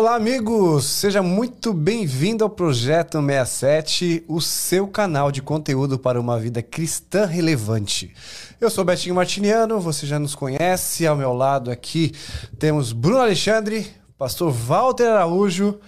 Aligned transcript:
Olá, 0.00 0.14
amigos! 0.14 0.84
Seja 0.84 1.20
muito 1.24 1.72
bem-vindo 1.72 2.44
ao 2.44 2.48
Projeto 2.48 3.20
67, 3.20 4.22
o 4.28 4.40
seu 4.40 4.86
canal 4.86 5.32
de 5.32 5.42
conteúdo 5.42 5.98
para 5.98 6.20
uma 6.20 6.38
vida 6.38 6.62
cristã 6.62 7.26
relevante. 7.26 8.14
Eu 8.60 8.70
sou 8.70 8.84
Betinho 8.84 9.16
Martiniano, 9.16 9.80
você 9.80 10.06
já 10.06 10.16
nos 10.16 10.36
conhece. 10.36 11.04
Ao 11.04 11.16
meu 11.16 11.32
lado 11.32 11.68
aqui 11.68 12.12
temos 12.60 12.92
Bruno 12.92 13.18
Alexandre, 13.18 13.88
pastor 14.16 14.52
Walter 14.52 15.08
Araújo, 15.08 15.80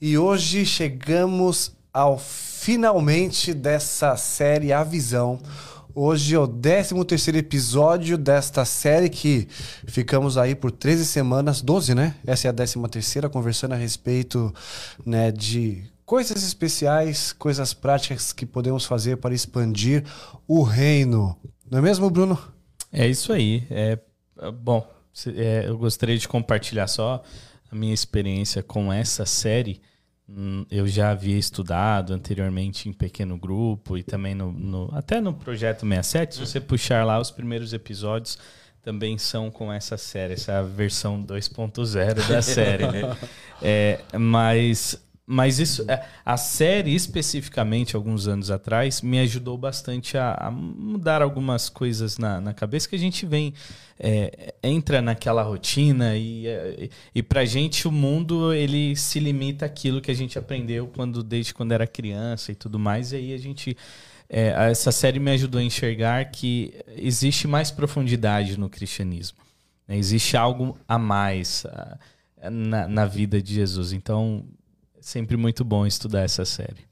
e 0.00 0.16
hoje 0.16 0.64
chegamos 0.64 1.72
ao 1.92 2.16
finalmente 2.16 3.52
dessa 3.52 4.16
série 4.16 4.72
A 4.72 4.84
Visão 4.84 5.40
Hoje 5.94 6.34
é 6.34 6.38
o 6.38 6.46
13 6.46 7.04
terceiro 7.04 7.38
episódio 7.38 8.18
desta 8.18 8.64
série 8.64 9.08
que 9.08 9.48
ficamos 9.86 10.36
aí 10.36 10.54
por 10.54 10.70
13 10.70 11.04
semanas, 11.04 11.62
12, 11.62 11.94
né? 11.94 12.14
Essa 12.26 12.48
é 12.48 12.50
a 12.50 12.52
13 12.52 12.80
terceira, 12.90 13.28
conversando 13.28 13.72
a 13.72 13.76
respeito 13.76 14.54
né, 15.04 15.32
de 15.32 15.84
coisas 16.04 16.42
especiais, 16.42 17.32
coisas 17.32 17.72
práticas 17.72 18.32
que 18.32 18.44
podemos 18.44 18.84
fazer 18.84 19.16
para 19.16 19.34
expandir 19.34 20.04
o 20.46 20.62
reino. 20.62 21.36
Não 21.70 21.78
é 21.78 21.82
mesmo, 21.82 22.08
Bruno? 22.10 22.38
É 22.92 23.06
isso 23.06 23.32
aí. 23.32 23.66
É, 23.70 23.98
bom, 24.52 24.86
é, 25.34 25.64
eu 25.66 25.78
gostaria 25.78 26.18
de 26.18 26.28
compartilhar 26.28 26.86
só 26.86 27.22
a 27.70 27.74
minha 27.74 27.94
experiência 27.94 28.62
com 28.62 28.92
essa 28.92 29.24
série 29.24 29.80
eu 30.70 30.86
já 30.86 31.10
havia 31.10 31.38
estudado 31.38 32.12
anteriormente 32.12 32.88
em 32.88 32.92
pequeno 32.92 33.38
grupo 33.38 33.96
e 33.96 34.02
também 34.02 34.34
no, 34.34 34.52
no, 34.52 34.90
até 34.92 35.20
no 35.20 35.32
projeto 35.32 35.86
67. 35.86 36.34
Se 36.34 36.40
você 36.40 36.60
puxar 36.60 37.04
lá 37.04 37.18
os 37.18 37.30
primeiros 37.30 37.72
episódios 37.72 38.38
também 38.82 39.18
são 39.18 39.50
com 39.50 39.72
essa 39.72 39.96
série, 39.96 40.34
essa 40.34 40.62
versão 40.62 41.22
2.0 41.22 42.28
da 42.28 42.42
série, 42.42 42.86
né? 42.86 43.16
É, 43.60 43.98
mas 44.16 45.04
mas 45.30 45.58
isso, 45.58 45.84
é, 45.86 46.06
a 46.24 46.38
série 46.38 46.94
especificamente, 46.94 47.94
alguns 47.94 48.26
anos 48.26 48.50
atrás, 48.50 49.02
me 49.02 49.18
ajudou 49.18 49.58
bastante 49.58 50.16
a, 50.16 50.32
a 50.32 50.50
mudar 50.50 51.20
algumas 51.20 51.68
coisas 51.68 52.16
na, 52.16 52.40
na, 52.40 52.54
cabeça 52.54 52.88
que 52.88 52.96
a 52.96 52.98
gente 52.98 53.26
vem, 53.26 53.52
é, 54.00 54.54
entra 54.62 55.02
naquela 55.02 55.42
rotina 55.42 56.16
e, 56.16 56.46
é, 56.46 56.88
e 57.14 57.22
pra 57.22 57.44
gente 57.44 57.86
o 57.86 57.92
mundo 57.92 58.54
ele 58.54 58.96
se 58.96 59.20
limita 59.20 59.66
àquilo 59.66 60.00
que 60.00 60.10
a 60.10 60.14
gente 60.14 60.38
aprendeu 60.38 60.86
quando 60.86 61.22
desde 61.22 61.52
quando 61.52 61.72
era 61.72 61.86
criança 61.86 62.50
e 62.50 62.54
tudo 62.54 62.78
mais. 62.78 63.12
E 63.12 63.16
aí 63.16 63.34
a 63.34 63.38
gente. 63.38 63.76
É, 64.30 64.70
essa 64.70 64.90
série 64.90 65.20
me 65.20 65.30
ajudou 65.32 65.60
a 65.60 65.64
enxergar 65.64 66.24
que 66.30 66.72
existe 66.96 67.46
mais 67.46 67.70
profundidade 67.70 68.58
no 68.58 68.70
cristianismo. 68.70 69.38
Né? 69.86 69.98
Existe 69.98 70.38
algo 70.38 70.78
a 70.88 70.98
mais 70.98 71.66
a, 71.66 71.98
na, 72.50 72.88
na 72.88 73.04
vida 73.04 73.42
de 73.42 73.52
Jesus. 73.54 73.92
Então, 73.92 74.46
Sempre 75.00 75.36
muito 75.36 75.64
bom 75.64 75.86
estudar 75.86 76.22
essa 76.22 76.44
série. 76.44 76.88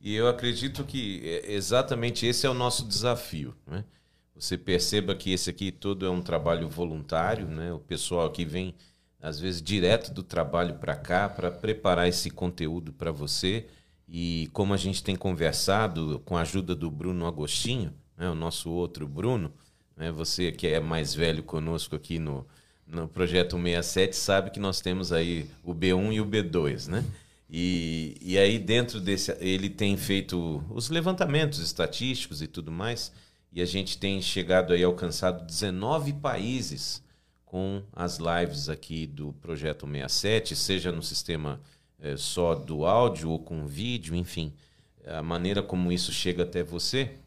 E 0.00 0.14
eu 0.14 0.26
acredito 0.26 0.84
que 0.84 1.22
é, 1.24 1.52
exatamente 1.52 2.26
esse 2.26 2.44
é 2.44 2.50
o 2.50 2.54
nosso 2.54 2.84
desafio. 2.84 3.54
Né? 3.66 3.84
Você 4.34 4.58
perceba 4.58 5.14
que 5.14 5.32
esse 5.32 5.48
aqui 5.48 5.70
todo 5.70 6.04
é 6.04 6.10
um 6.10 6.20
trabalho 6.20 6.68
voluntário, 6.68 7.46
né? 7.46 7.72
o 7.72 7.78
pessoal 7.78 8.26
aqui 8.26 8.44
vem, 8.44 8.74
às 9.20 9.38
vezes, 9.38 9.62
direto 9.62 10.12
do 10.12 10.22
trabalho 10.22 10.74
para 10.74 10.96
cá 10.96 11.28
para 11.28 11.50
preparar 11.50 12.08
esse 12.08 12.30
conteúdo 12.30 12.92
para 12.92 13.12
você. 13.12 13.66
E 14.08 14.50
como 14.52 14.74
a 14.74 14.76
gente 14.76 15.04
tem 15.04 15.14
conversado 15.14 16.20
com 16.24 16.36
a 16.36 16.40
ajuda 16.40 16.74
do 16.74 16.90
Bruno 16.90 17.26
Agostinho, 17.26 17.94
né? 18.16 18.28
o 18.28 18.34
nosso 18.34 18.70
outro 18.70 19.06
Bruno, 19.06 19.52
né? 19.96 20.10
você 20.10 20.50
que 20.50 20.66
é 20.66 20.80
mais 20.80 21.14
velho 21.14 21.44
conosco 21.44 21.94
aqui 21.94 22.18
no, 22.18 22.44
no 22.86 23.06
projeto 23.06 23.56
67 23.56 24.16
sabe 24.16 24.50
que 24.50 24.58
nós 24.58 24.80
temos 24.80 25.12
aí 25.12 25.48
o 25.62 25.72
B1 25.72 26.14
e 26.14 26.20
o 26.20 26.26
B2, 26.26 26.88
né? 26.88 27.04
E, 27.54 28.16
e 28.22 28.38
aí 28.38 28.58
dentro 28.58 28.98
desse 28.98 29.36
ele 29.38 29.68
tem 29.68 29.94
feito 29.94 30.64
os 30.70 30.88
levantamentos 30.88 31.58
estatísticos 31.58 32.40
e 32.40 32.46
tudo 32.46 32.72
mais, 32.72 33.12
e 33.52 33.60
a 33.60 33.66
gente 33.66 33.98
tem 33.98 34.22
chegado 34.22 34.72
aí 34.72 34.82
alcançado 34.82 35.44
19 35.44 36.14
países 36.14 37.02
com 37.44 37.82
as 37.92 38.18
lives 38.18 38.70
aqui 38.70 39.06
do 39.06 39.34
projeto 39.34 39.86
67, 39.86 40.56
seja 40.56 40.90
no 40.90 41.02
sistema 41.02 41.60
é, 42.00 42.16
só 42.16 42.54
do 42.54 42.86
áudio 42.86 43.28
ou 43.28 43.38
com 43.38 43.66
vídeo, 43.66 44.16
enfim, 44.16 44.54
a 45.06 45.22
maneira 45.22 45.62
como 45.62 45.92
isso 45.92 46.10
chega 46.10 46.44
até 46.44 46.62
você. 46.62 47.18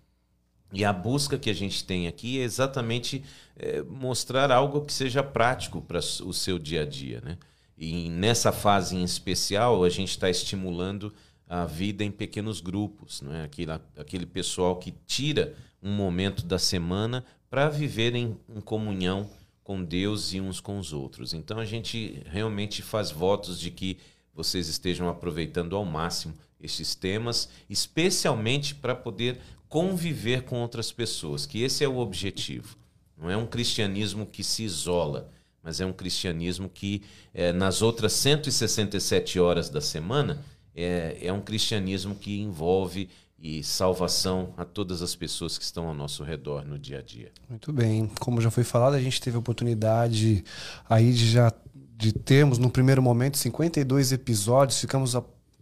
E 0.73 0.83
a 0.83 0.91
busca 0.91 1.37
que 1.37 1.51
a 1.51 1.53
gente 1.53 1.83
tem 1.85 2.07
aqui 2.07 2.39
é 2.39 2.43
exatamente 2.43 3.23
é, 3.55 3.83
mostrar 3.83 4.51
algo 4.51 4.83
que 4.83 4.91
seja 4.91 5.21
prático 5.21 5.79
para 5.79 5.99
o 5.99 6.33
seu 6.33 6.57
dia 6.57 6.81
a 6.81 6.85
dia, 6.85 7.21
né? 7.21 7.37
E 7.77 8.09
nessa 8.09 8.51
fase 8.51 8.95
em 8.95 9.03
especial, 9.03 9.83
a 9.83 9.89
gente 9.89 10.09
está 10.09 10.29
estimulando 10.29 11.13
a 11.47 11.65
vida 11.65 12.03
em 12.03 12.11
pequenos 12.11 12.59
grupos, 12.61 13.21
não 13.21 13.33
é? 13.33 13.43
aquele, 13.43 13.71
aquele 13.97 14.25
pessoal 14.25 14.77
que 14.77 14.91
tira 15.05 15.53
um 15.81 15.91
momento 15.91 16.45
da 16.45 16.57
semana 16.57 17.23
para 17.49 17.69
viver 17.69 18.15
em, 18.15 18.35
comunhão 18.63 19.29
com 19.63 19.83
Deus 19.83 20.33
e 20.33 20.41
uns 20.41 20.59
com 20.59 20.79
os 20.79 20.93
outros. 20.93 21.33
Então 21.33 21.59
a 21.59 21.65
gente 21.65 22.21
realmente 22.25 22.81
faz 22.81 23.11
votos 23.11 23.59
de 23.59 23.69
que 23.69 23.97
vocês 24.33 24.67
estejam 24.67 25.07
aproveitando 25.07 25.75
ao 25.75 25.85
máximo 25.85 26.33
esses 26.59 26.95
temas, 26.95 27.49
especialmente 27.69 28.73
para 28.73 28.95
poder 28.95 29.39
conviver 29.69 30.43
com 30.43 30.61
outras 30.61 30.91
pessoas, 30.91 31.45
que 31.45 31.61
esse 31.61 31.83
é 31.83 31.87
o 31.87 31.97
objetivo. 31.97 32.75
Não 33.17 33.29
é 33.29 33.37
um 33.37 33.45
cristianismo 33.45 34.25
que 34.25 34.43
se 34.43 34.63
isola, 34.63 35.29
mas 35.65 35.81
é 35.81 35.85
um 35.85 35.91
cristianismo 35.91 36.69
que, 36.69 37.01
é, 37.33 37.51
nas 37.51 37.81
outras 37.81 38.13
167 38.13 39.39
horas 39.39 39.67
da 39.67 39.81
semana, 39.81 40.45
é, 40.75 41.17
é 41.19 41.33
um 41.33 41.41
cristianismo 41.41 42.13
que 42.13 42.39
envolve 42.39 43.09
e 43.39 43.63
salvação 43.63 44.53
a 44.57 44.63
todas 44.63 45.01
as 45.01 45.15
pessoas 45.15 45.57
que 45.57 45.63
estão 45.63 45.87
ao 45.87 45.93
nosso 45.93 46.23
redor 46.23 46.65
no 46.65 46.77
dia 46.77 46.99
a 46.99 47.01
dia. 47.01 47.31
Muito 47.49 47.73
bem. 47.73 48.09
Como 48.19 48.39
já 48.39 48.49
foi 48.51 48.63
falado, 48.63 48.93
a 48.93 49.01
gente 49.01 49.19
teve 49.19 49.35
a 49.35 49.39
oportunidade 49.39 50.43
aí 50.87 51.11
de 51.11 51.31
já 51.31 51.51
de 51.97 52.11
termos 52.11 52.57
no 52.57 52.69
primeiro 52.69 53.01
momento 53.01 53.37
52 53.37 54.11
episódios, 54.11 54.79
ficamos 54.79 55.15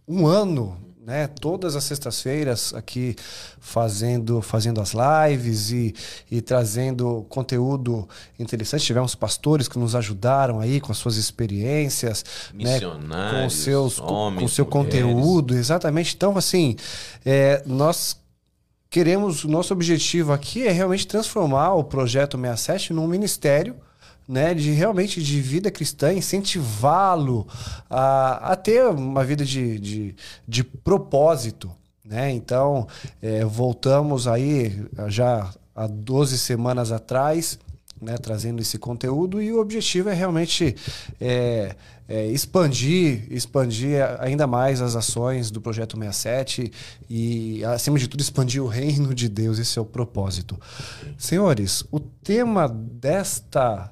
um 0.06 0.26
ano 0.26 0.76
né, 1.04 1.26
todas 1.26 1.76
as 1.76 1.84
sextas-feiras 1.84 2.72
aqui 2.72 3.14
fazendo, 3.60 4.40
fazendo 4.40 4.80
as 4.80 4.94
lives 4.94 5.70
e, 5.70 5.94
e 6.30 6.40
trazendo 6.40 7.26
conteúdo 7.28 8.08
interessante. 8.38 8.86
Tivemos 8.86 9.14
pastores 9.14 9.68
que 9.68 9.78
nos 9.78 9.94
ajudaram 9.94 10.60
aí 10.60 10.80
com 10.80 10.90
as 10.90 10.98
suas 10.98 11.16
experiências, 11.16 12.24
né, 12.54 12.80
com 13.42 13.50
seus 13.50 14.00
homens, 14.00 14.42
com 14.42 14.48
seu 14.48 14.64
mulheres. 14.64 14.90
conteúdo, 14.90 15.54
exatamente. 15.54 16.14
Então, 16.14 16.38
assim, 16.38 16.74
é, 17.24 17.62
nós 17.66 18.18
queremos, 18.88 19.44
o 19.44 19.48
nosso 19.48 19.74
objetivo 19.74 20.32
aqui 20.32 20.66
é 20.66 20.72
realmente 20.72 21.06
transformar 21.06 21.74
o 21.74 21.84
projeto 21.84 22.38
67 22.38 22.94
num 22.94 23.06
ministério 23.06 23.76
né, 24.26 24.54
de 24.54 24.70
realmente 24.70 25.22
de 25.22 25.40
vida 25.40 25.70
cristã, 25.70 26.12
incentivá-lo 26.12 27.46
a, 27.88 28.52
a 28.52 28.56
ter 28.56 28.86
uma 28.86 29.24
vida 29.24 29.44
de, 29.44 29.78
de, 29.78 30.16
de 30.46 30.64
propósito. 30.64 31.70
Né? 32.04 32.32
Então, 32.32 32.86
é, 33.20 33.44
voltamos 33.44 34.26
aí 34.26 34.86
já 35.08 35.50
há 35.74 35.86
12 35.86 36.38
semanas 36.38 36.92
atrás, 36.92 37.58
né, 38.00 38.16
trazendo 38.18 38.60
esse 38.60 38.78
conteúdo, 38.78 39.40
e 39.40 39.52
o 39.52 39.60
objetivo 39.60 40.10
é 40.10 40.14
realmente 40.14 40.76
é, 41.20 41.74
é, 42.06 42.26
expandir, 42.26 43.26
expandir 43.30 44.02
ainda 44.20 44.46
mais 44.46 44.82
as 44.82 44.94
ações 44.94 45.50
do 45.50 45.60
Projeto 45.60 45.96
67 45.96 46.70
e, 47.08 47.64
acima 47.64 47.98
de 47.98 48.06
tudo, 48.06 48.20
expandir 48.20 48.62
o 48.62 48.66
reino 48.66 49.14
de 49.14 49.28
Deus. 49.28 49.58
Esse 49.58 49.78
é 49.78 49.82
o 49.82 49.86
propósito. 49.86 50.58
Senhores, 51.16 51.84
o 51.90 51.98
tema 51.98 52.68
desta 52.68 53.90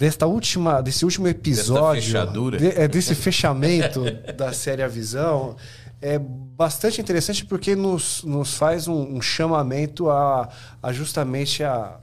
desta 0.00 0.26
última, 0.26 0.80
desse 0.80 1.04
último 1.04 1.28
episódio, 1.28 2.26
de, 2.56 2.68
é, 2.68 2.88
desse 2.88 3.14
fechamento 3.14 4.02
da 4.34 4.50
série 4.50 4.82
A 4.82 4.88
Visão, 4.88 5.56
é 6.00 6.18
bastante 6.18 7.02
interessante 7.02 7.44
porque 7.44 7.76
nos, 7.76 8.24
nos 8.24 8.54
faz 8.54 8.88
um, 8.88 9.16
um 9.16 9.20
chamamento 9.20 10.08
a, 10.08 10.48
a, 10.82 10.90
justamente 10.90 11.62
a, 11.62 12.00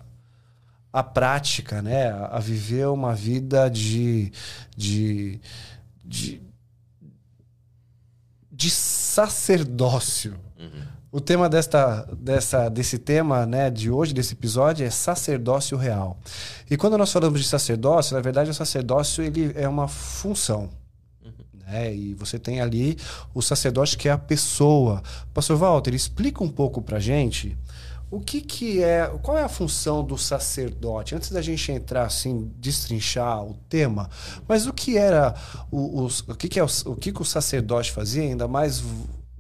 a 0.94 1.02
prática, 1.02 1.82
né? 1.82 2.12
A, 2.12 2.38
viver 2.38 2.86
uma 2.88 3.16
vida 3.16 3.68
de, 3.68 4.32
de, 4.78 5.40
de, 6.06 6.40
de 8.52 8.70
sacerdócio. 8.70 10.36
Uhum. 10.60 10.84
O 11.18 11.20
tema 11.20 11.50
desta, 11.50 12.08
dessa, 12.16 12.70
desse 12.70 13.00
tema 13.00 13.44
né, 13.44 13.72
de 13.72 13.90
hoje, 13.90 14.14
desse 14.14 14.34
episódio, 14.34 14.86
é 14.86 14.90
sacerdócio 14.92 15.76
real. 15.76 16.16
E 16.70 16.78
quando 16.78 16.96
nós 16.96 17.12
falamos 17.12 17.42
de 17.42 17.48
sacerdócio, 17.48 18.16
na 18.16 18.22
verdade, 18.22 18.52
o 18.52 18.54
sacerdócio 18.54 19.24
ele 19.24 19.52
é 19.56 19.68
uma 19.68 19.88
função. 19.88 20.70
Né? 21.66 21.96
E 21.96 22.14
você 22.14 22.38
tem 22.38 22.62
ali 22.62 23.00
o 23.34 23.42
sacerdote 23.42 23.98
que 23.98 24.08
é 24.08 24.12
a 24.12 24.18
pessoa. 24.20 25.02
Pastor 25.34 25.58
Walter, 25.58 25.96
explica 25.96 26.44
um 26.44 26.50
pouco 26.50 26.84
para 26.84 27.00
gente 27.00 27.58
O 28.12 28.20
que, 28.20 28.40
que 28.40 28.84
é. 28.84 29.08
Qual 29.24 29.40
é 29.40 29.42
a 29.42 29.50
função 29.50 30.04
do 30.04 30.20
sacerdote? 30.20 31.16
Antes 31.16 31.32
da 31.32 31.42
gente 31.42 31.72
entrar 31.72 32.06
assim, 32.06 32.52
destrinchar 32.60 33.44
o 33.44 33.56
tema, 33.68 34.08
mas 34.48 34.68
o 34.68 34.72
que 34.72 35.00
era 35.00 35.34
o, 35.72 36.04
o, 36.04 36.06
o 36.06 36.36
que, 36.36 36.48
que 36.48 36.60
é 36.60 36.64
o, 36.64 36.68
o 36.86 36.96
que, 36.96 37.12
que 37.12 37.22
o 37.24 37.26
sacerdote 37.26 37.92
fazia, 37.92 38.22
ainda 38.22 38.48
mais 38.48 38.84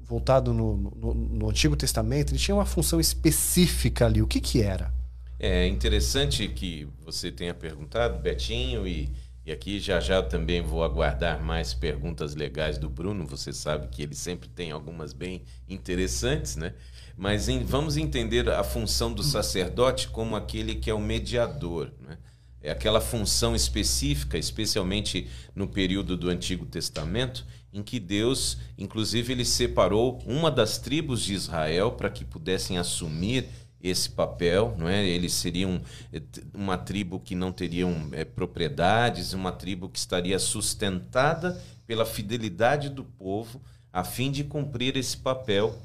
voltado 0.07 0.53
no, 0.53 0.77
no, 0.77 1.13
no, 1.13 1.49
Antigo 1.49 1.75
Testamento, 1.75 2.31
ele 2.31 2.39
tinha 2.39 2.55
uma 2.55 2.65
função 2.65 2.99
específica 2.99 4.05
ali. 4.05 4.21
O 4.21 4.27
que, 4.27 4.39
que 4.39 4.61
era? 4.61 4.93
É 5.39 5.67
interessante 5.67 6.47
que 6.47 6.87
você 7.05 7.29
tenha 7.31 7.53
perguntado, 7.53 8.17
Betinho, 8.17 8.87
e, 8.87 9.11
e 9.45 9.51
aqui 9.51 9.79
já 9.79 9.99
já 9.99 10.23
também 10.23 10.61
vou 10.61 10.83
aguardar 10.83 11.43
mais 11.43 11.73
perguntas 11.73 12.33
legais 12.35 12.77
do 12.77 12.89
Bruno. 12.89 13.25
Você 13.27 13.51
sabe 13.51 13.87
que 13.89 14.01
ele 14.01 14.15
sempre 14.15 14.47
tem 14.47 14.71
algumas 14.71 15.13
bem 15.13 15.43
interessantes, 15.67 16.55
né? 16.55 16.73
Mas 17.15 17.49
em, 17.49 17.63
vamos 17.63 17.97
entender 17.97 18.47
a 18.49 18.63
função 18.63 19.11
do 19.11 19.23
sacerdote 19.23 20.07
como 20.07 20.35
aquele 20.35 20.75
que 20.75 20.89
é 20.89 20.93
o 20.93 20.99
mediador. 20.99 21.91
Né? 21.99 22.17
É 22.61 22.71
aquela 22.71 23.01
função 23.01 23.55
específica, 23.55 24.37
especialmente 24.37 25.27
no 25.55 25.67
período 25.67 26.15
do 26.15 26.29
Antigo 26.29 26.65
Testamento, 26.65 27.45
em 27.77 27.83
que 27.83 27.99
Deus, 27.99 28.57
inclusive, 28.77 29.31
ele 29.31 29.45
separou 29.45 30.19
uma 30.25 30.49
das 30.49 30.79
tribos 30.79 31.23
de 31.23 31.33
Israel 31.33 31.91
para 31.91 32.09
que 32.09 32.25
pudessem 32.25 32.77
assumir 32.77 33.47
esse 33.79 34.09
papel, 34.09 34.75
não 34.77 34.89
é? 34.89 35.05
Eles 35.05 35.33
seriam 35.33 35.79
eh, 36.11 36.21
uma 36.53 36.75
tribo 36.75 37.19
que 37.19 37.35
não 37.35 37.51
teriam 37.51 38.09
é, 38.11 38.25
propriedades, 38.25 39.33
uma 39.33 39.51
tribo 39.51 39.87
que 39.87 39.99
estaria 39.99 40.39
sustentada 40.39 41.61
pela 41.85 42.03
fidelidade 42.03 42.89
do 42.89 43.03
povo, 43.03 43.61
a 43.93 44.03
fim 44.03 44.31
de 44.31 44.43
cumprir 44.43 44.97
esse 44.97 45.15
papel 45.15 45.79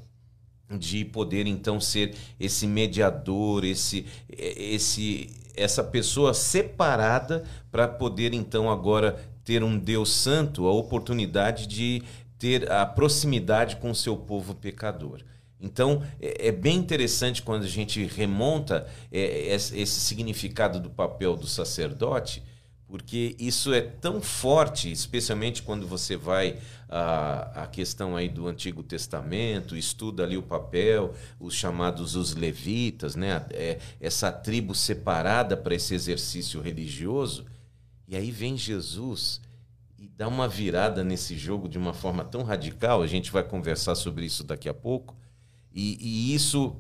de 0.70 1.04
poder 1.04 1.46
então 1.46 1.78
ser 1.78 2.14
esse 2.40 2.66
mediador, 2.66 3.62
esse 3.62 4.06
esse 4.30 5.30
essa 5.54 5.84
pessoa 5.84 6.32
separada 6.32 7.44
para 7.70 7.86
poder 7.86 8.32
então 8.32 8.70
agora 8.70 9.18
ter 9.44 9.62
um 9.62 9.78
Deus 9.78 10.12
santo, 10.12 10.66
a 10.66 10.72
oportunidade 10.72 11.66
de 11.66 12.02
ter 12.38 12.70
a 12.70 12.84
proximidade 12.84 13.76
com 13.76 13.90
o 13.90 13.94
seu 13.94 14.16
povo 14.16 14.54
pecador. 14.54 15.22
Então 15.60 16.02
é, 16.20 16.48
é 16.48 16.52
bem 16.52 16.76
interessante 16.76 17.42
quando 17.42 17.62
a 17.62 17.68
gente 17.68 18.04
remonta 18.04 18.86
é, 19.10 19.54
esse 19.54 20.00
significado 20.00 20.80
do 20.80 20.90
papel 20.90 21.36
do 21.36 21.46
sacerdote, 21.46 22.42
porque 22.88 23.34
isso 23.38 23.72
é 23.72 23.80
tão 23.80 24.20
forte, 24.20 24.92
especialmente 24.92 25.62
quando 25.62 25.86
você 25.86 26.14
vai 26.16 26.58
a 26.94 27.66
questão 27.72 28.14
aí 28.14 28.28
do 28.28 28.46
Antigo 28.46 28.82
Testamento, 28.82 29.74
estuda 29.74 30.24
ali 30.24 30.36
o 30.36 30.42
papel, 30.42 31.14
os 31.40 31.54
chamados 31.54 32.14
os 32.14 32.34
levitas, 32.34 33.16
né? 33.16 33.46
É, 33.50 33.78
essa 33.98 34.30
tribo 34.30 34.74
separada 34.74 35.56
para 35.56 35.74
esse 35.74 35.94
exercício 35.94 36.60
religioso. 36.60 37.46
E 38.12 38.16
aí 38.16 38.30
vem 38.30 38.58
Jesus 38.58 39.40
e 39.98 40.06
dá 40.06 40.28
uma 40.28 40.46
virada 40.46 41.02
nesse 41.02 41.34
jogo 41.34 41.66
de 41.66 41.78
uma 41.78 41.94
forma 41.94 42.22
tão 42.22 42.42
radical. 42.42 43.00
A 43.00 43.06
gente 43.06 43.32
vai 43.32 43.42
conversar 43.42 43.94
sobre 43.94 44.26
isso 44.26 44.44
daqui 44.44 44.68
a 44.68 44.74
pouco. 44.74 45.16
E, 45.72 45.96
e 45.98 46.34
isso, 46.34 46.76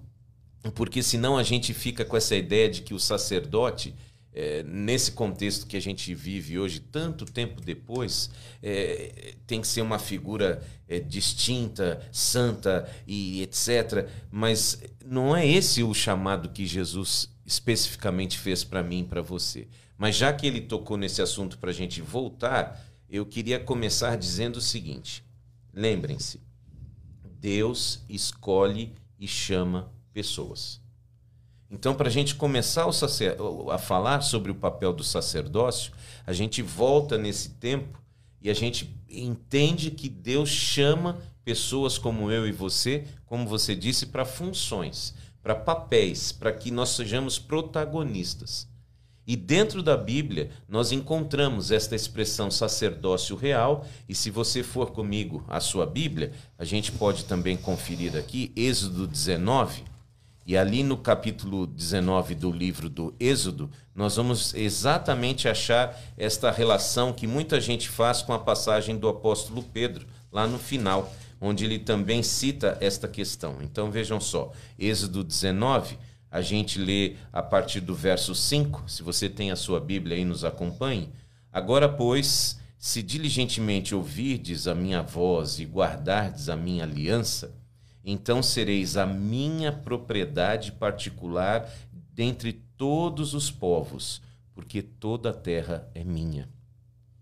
porque 0.74 1.02
senão 1.02 1.38
a 1.38 1.42
gente 1.42 1.72
fica 1.72 2.04
com 2.04 2.18
essa 2.18 2.36
ideia 2.36 2.68
de 2.68 2.82
que 2.82 2.92
o 2.92 2.98
sacerdote 2.98 3.94
é, 4.30 4.62
nesse 4.64 5.12
contexto 5.12 5.66
que 5.66 5.74
a 5.74 5.80
gente 5.80 6.14
vive 6.14 6.58
hoje, 6.58 6.80
tanto 6.80 7.24
tempo 7.24 7.62
depois, 7.62 8.28
é, 8.62 9.32
tem 9.46 9.62
que 9.62 9.66
ser 9.66 9.80
uma 9.80 9.98
figura 9.98 10.62
é, 10.86 11.00
distinta, 11.00 12.06
santa 12.12 12.86
e 13.06 13.40
etc. 13.40 14.06
Mas 14.30 14.82
não 15.02 15.34
é 15.34 15.46
esse 15.46 15.82
o 15.82 15.94
chamado 15.94 16.50
que 16.50 16.66
Jesus 16.66 17.30
especificamente 17.46 18.38
fez 18.38 18.62
para 18.62 18.82
mim 18.82 19.00
e 19.00 19.04
para 19.04 19.22
você. 19.22 19.66
Mas 20.02 20.16
já 20.16 20.32
que 20.32 20.48
ele 20.48 20.60
tocou 20.60 20.96
nesse 20.96 21.22
assunto 21.22 21.58
para 21.58 21.70
a 21.70 21.72
gente 21.72 22.02
voltar, 22.02 22.84
eu 23.08 23.24
queria 23.24 23.60
começar 23.60 24.16
dizendo 24.16 24.56
o 24.56 24.60
seguinte: 24.60 25.24
lembrem-se, 25.72 26.40
Deus 27.38 28.02
escolhe 28.08 28.92
e 29.16 29.28
chama 29.28 29.92
pessoas. 30.12 30.80
Então, 31.70 31.94
para 31.94 32.08
a 32.08 32.10
gente 32.10 32.34
começar 32.34 32.84
a 32.84 33.78
falar 33.78 34.22
sobre 34.22 34.50
o 34.50 34.56
papel 34.56 34.92
do 34.92 35.04
sacerdócio, 35.04 35.92
a 36.26 36.32
gente 36.32 36.62
volta 36.62 37.16
nesse 37.16 37.50
tempo 37.50 38.02
e 38.40 38.50
a 38.50 38.54
gente 38.54 38.92
entende 39.08 39.92
que 39.92 40.08
Deus 40.08 40.48
chama 40.48 41.20
pessoas 41.44 41.96
como 41.96 42.28
eu 42.28 42.44
e 42.44 42.50
você, 42.50 43.06
como 43.24 43.46
você 43.46 43.76
disse, 43.76 44.06
para 44.06 44.24
funções, 44.24 45.14
para 45.40 45.54
papéis, 45.54 46.32
para 46.32 46.52
que 46.52 46.72
nós 46.72 46.88
sejamos 46.88 47.38
protagonistas. 47.38 48.71
E 49.26 49.36
dentro 49.36 49.82
da 49.82 49.96
Bíblia, 49.96 50.50
nós 50.68 50.90
encontramos 50.90 51.70
esta 51.70 51.94
expressão 51.94 52.50
sacerdócio 52.50 53.36
real, 53.36 53.86
e 54.08 54.14
se 54.14 54.30
você 54.30 54.62
for 54.62 54.90
comigo 54.90 55.44
à 55.48 55.60
sua 55.60 55.86
Bíblia, 55.86 56.32
a 56.58 56.64
gente 56.64 56.90
pode 56.90 57.24
também 57.24 57.56
conferir 57.56 58.16
aqui, 58.16 58.52
Êxodo 58.56 59.06
19, 59.06 59.84
e 60.44 60.56
ali 60.56 60.82
no 60.82 60.96
capítulo 60.96 61.68
19 61.68 62.34
do 62.34 62.50
livro 62.50 62.90
do 62.90 63.14
Êxodo, 63.20 63.70
nós 63.94 64.16
vamos 64.16 64.54
exatamente 64.54 65.48
achar 65.48 65.96
esta 66.18 66.50
relação 66.50 67.12
que 67.12 67.28
muita 67.28 67.60
gente 67.60 67.88
faz 67.88 68.22
com 68.22 68.32
a 68.32 68.38
passagem 68.40 68.98
do 68.98 69.08
apóstolo 69.08 69.62
Pedro, 69.62 70.04
lá 70.32 70.48
no 70.48 70.58
final, 70.58 71.12
onde 71.40 71.64
ele 71.64 71.78
também 71.78 72.24
cita 72.24 72.76
esta 72.80 73.06
questão. 73.06 73.58
Então 73.62 73.88
vejam 73.88 74.20
só, 74.20 74.52
Êxodo 74.76 75.22
19, 75.22 75.96
a 76.32 76.40
gente 76.40 76.78
lê 76.78 77.16
a 77.30 77.42
partir 77.42 77.80
do 77.82 77.94
verso 77.94 78.34
5, 78.34 78.84
se 78.88 79.02
você 79.02 79.28
tem 79.28 79.50
a 79.50 79.56
sua 79.56 79.78
Bíblia 79.78 80.16
aí, 80.16 80.24
nos 80.24 80.46
acompanhe. 80.46 81.10
Agora, 81.52 81.86
pois, 81.86 82.58
se 82.78 83.02
diligentemente 83.02 83.94
ouvirdes 83.94 84.66
a 84.66 84.74
minha 84.74 85.02
voz 85.02 85.58
e 85.58 85.66
guardardes 85.66 86.48
a 86.48 86.56
minha 86.56 86.84
aliança, 86.84 87.54
então 88.02 88.42
sereis 88.42 88.96
a 88.96 89.04
minha 89.04 89.70
propriedade 89.70 90.72
particular 90.72 91.70
dentre 92.14 92.54
todos 92.78 93.34
os 93.34 93.50
povos, 93.50 94.22
porque 94.54 94.80
toda 94.80 95.30
a 95.30 95.34
terra 95.34 95.86
é 95.94 96.02
minha. 96.02 96.48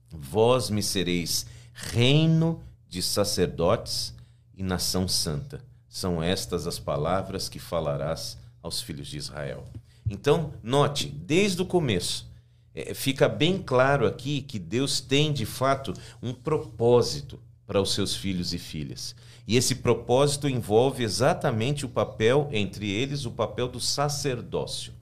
Vós 0.08 0.70
me 0.70 0.84
sereis 0.84 1.46
reino 1.72 2.62
de 2.88 3.02
sacerdotes 3.02 4.14
e 4.54 4.62
nação 4.62 5.08
santa. 5.08 5.64
São 5.88 6.22
estas 6.22 6.68
as 6.68 6.78
palavras 6.78 7.48
que 7.48 7.58
falarás 7.58 8.38
aos 8.62 8.80
filhos 8.80 9.08
de 9.08 9.16
Israel. 9.16 9.64
Então, 10.08 10.52
note, 10.62 11.06
desde 11.06 11.62
o 11.62 11.66
começo, 11.66 12.28
é, 12.74 12.94
fica 12.94 13.28
bem 13.28 13.58
claro 13.58 14.06
aqui 14.06 14.42
que 14.42 14.58
Deus 14.58 15.00
tem 15.00 15.32
de 15.32 15.46
fato 15.46 15.94
um 16.22 16.32
propósito 16.32 17.38
para 17.66 17.80
os 17.80 17.94
seus 17.94 18.16
filhos 18.16 18.52
e 18.52 18.58
filhas. 18.58 19.14
E 19.46 19.56
esse 19.56 19.76
propósito 19.76 20.48
envolve 20.48 21.02
exatamente 21.02 21.84
o 21.84 21.88
papel, 21.88 22.48
entre 22.52 22.90
eles, 22.90 23.24
o 23.24 23.30
papel 23.30 23.68
do 23.68 23.80
sacerdócio. 23.80 24.92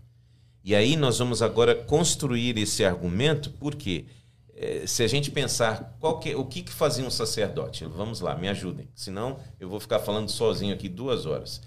E 0.64 0.74
aí 0.74 0.96
nós 0.96 1.18
vamos 1.18 1.40
agora 1.40 1.74
construir 1.74 2.58
esse 2.58 2.84
argumento, 2.84 3.50
porque 3.58 4.04
eh, 4.54 4.84
se 4.86 5.02
a 5.02 5.06
gente 5.06 5.30
pensar 5.30 5.98
que, 6.20 6.34
o 6.34 6.44
que, 6.44 6.62
que 6.62 6.72
fazia 6.72 7.06
um 7.06 7.10
sacerdote, 7.10 7.84
vamos 7.86 8.20
lá, 8.20 8.36
me 8.36 8.48
ajudem, 8.48 8.88
senão 8.94 9.38
eu 9.58 9.68
vou 9.68 9.80
ficar 9.80 10.00
falando 10.00 10.30
sozinho 10.30 10.74
aqui 10.74 10.88
duas 10.88 11.24
horas. 11.24 11.62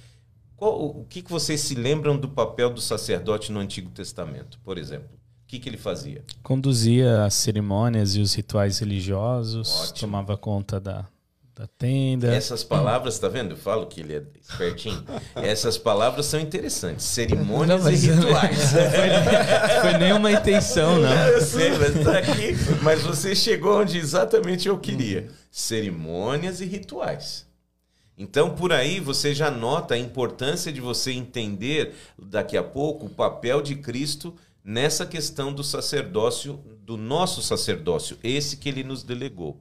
Qual, 0.61 0.79
o 0.79 1.05
que, 1.09 1.23
que 1.23 1.31
vocês 1.31 1.59
se 1.59 1.73
lembram 1.73 2.15
do 2.15 2.29
papel 2.29 2.69
do 2.69 2.79
sacerdote 2.79 3.51
no 3.51 3.59
Antigo 3.59 3.89
Testamento, 3.89 4.59
por 4.63 4.77
exemplo? 4.77 5.09
O 5.09 5.47
que, 5.47 5.57
que 5.57 5.67
ele 5.67 5.75
fazia? 5.75 6.23
Conduzia 6.43 7.23
as 7.23 7.33
cerimônias 7.33 8.15
e 8.15 8.21
os 8.21 8.35
rituais 8.35 8.77
religiosos, 8.77 9.89
Ótimo. 9.89 9.99
tomava 10.01 10.37
conta 10.37 10.79
da, 10.79 11.07
da 11.55 11.65
tenda. 11.65 12.31
Essas 12.31 12.63
palavras, 12.63 13.17
tá 13.17 13.27
vendo? 13.27 13.53
Eu 13.53 13.57
falo 13.57 13.87
que 13.87 14.01
ele 14.01 14.13
é 14.13 14.23
espertinho. 14.39 15.03
Essas 15.33 15.79
palavras 15.79 16.27
são 16.27 16.39
interessantes. 16.39 17.05
Cerimônias 17.05 17.83
não, 17.83 17.91
e 17.91 17.95
rituais. 17.95 18.73
Não 18.73 18.81
foi, 19.81 19.89
foi 19.89 19.97
nenhuma 19.97 20.31
intenção, 20.31 20.99
não. 20.99 21.27
Eu 21.27 21.41
sei, 21.41 21.71
mas 21.71 22.03
tá 22.03 22.19
aqui. 22.19 22.55
Mas 22.83 23.01
você 23.01 23.33
chegou 23.33 23.81
onde 23.81 23.97
exatamente 23.97 24.67
eu 24.67 24.77
queria. 24.77 25.27
Cerimônias 25.49 26.61
e 26.61 26.65
rituais. 26.65 27.49
Então, 28.21 28.53
por 28.53 28.71
aí 28.71 28.99
você 28.99 29.33
já 29.33 29.49
nota 29.49 29.95
a 29.95 29.97
importância 29.97 30.71
de 30.71 30.79
você 30.79 31.11
entender 31.11 31.95
daqui 32.21 32.55
a 32.55 32.61
pouco 32.61 33.07
o 33.07 33.09
papel 33.09 33.63
de 33.63 33.73
Cristo 33.77 34.35
nessa 34.63 35.07
questão 35.07 35.51
do 35.51 35.63
sacerdócio, 35.63 36.63
do 36.85 36.97
nosso 36.97 37.41
sacerdócio, 37.41 38.19
esse 38.23 38.57
que 38.57 38.69
ele 38.69 38.83
nos 38.83 39.01
delegou. 39.01 39.59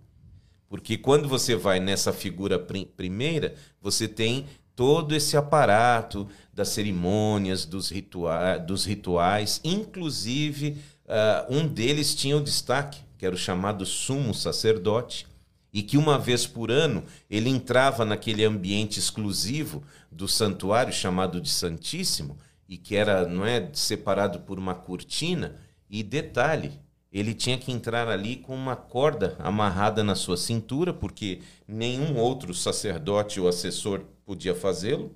Porque 0.69 0.99
quando 0.99 1.26
você 1.26 1.57
vai 1.57 1.81
nessa 1.81 2.12
figura 2.12 2.59
primeira, 2.59 3.55
você 3.81 4.07
tem 4.07 4.45
todo 4.76 5.14
esse 5.14 5.38
aparato 5.38 6.29
das 6.52 6.69
cerimônias, 6.69 7.64
dos, 7.64 7.88
ritua 7.88 8.59
dos 8.59 8.85
rituais, 8.85 9.59
inclusive 9.64 10.76
uh, 11.07 11.57
um 11.57 11.67
deles 11.67 12.14
tinha 12.14 12.37
o 12.37 12.45
destaque, 12.45 13.00
que 13.17 13.25
era 13.25 13.35
o 13.35 13.38
chamado 13.38 13.87
sumo 13.87 14.35
sacerdote, 14.35 15.29
e 15.72 15.82
que 15.82 15.96
uma 15.96 16.18
vez 16.18 16.46
por 16.46 16.70
ano 16.70 17.04
ele 17.28 17.48
entrava 17.48 18.04
naquele 18.04 18.44
ambiente 18.44 18.98
exclusivo 18.98 19.82
do 20.10 20.26
santuário 20.26 20.92
chamado 20.92 21.40
de 21.40 21.50
Santíssimo 21.50 22.38
e 22.68 22.76
que 22.76 22.96
era 22.96 23.26
não 23.26 23.44
é 23.44 23.68
separado 23.72 24.40
por 24.40 24.58
uma 24.58 24.74
cortina 24.74 25.56
e 25.88 26.02
detalhe 26.02 26.72
ele 27.12 27.34
tinha 27.34 27.58
que 27.58 27.72
entrar 27.72 28.08
ali 28.08 28.36
com 28.36 28.54
uma 28.54 28.76
corda 28.76 29.36
amarrada 29.38 30.04
na 30.04 30.14
sua 30.14 30.36
cintura 30.36 30.92
porque 30.92 31.40
nenhum 31.66 32.16
outro 32.16 32.54
sacerdote 32.54 33.40
ou 33.40 33.48
assessor 33.48 34.04
podia 34.24 34.54
fazê-lo 34.54 35.14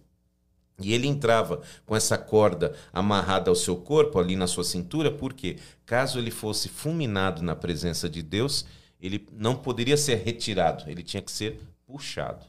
e 0.81 0.93
ele 0.93 1.07
entrava 1.07 1.63
com 1.87 1.95
essa 1.95 2.19
corda 2.19 2.75
amarrada 2.93 3.49
ao 3.49 3.55
seu 3.55 3.77
corpo 3.77 4.19
ali 4.19 4.35
na 4.35 4.49
sua 4.49 4.65
cintura 4.65 5.11
porque 5.11 5.57
caso 5.87 6.19
ele 6.19 6.33
fosse 6.33 6.69
fulminado 6.69 7.43
na 7.43 7.55
presença 7.55 8.09
de 8.09 8.23
Deus 8.23 8.67
ele 9.01 9.27
não 9.33 9.55
poderia 9.57 9.97
ser 9.97 10.17
retirado, 10.17 10.89
ele 10.89 11.03
tinha 11.03 11.23
que 11.23 11.33
ser 11.33 11.61
puxado. 11.87 12.47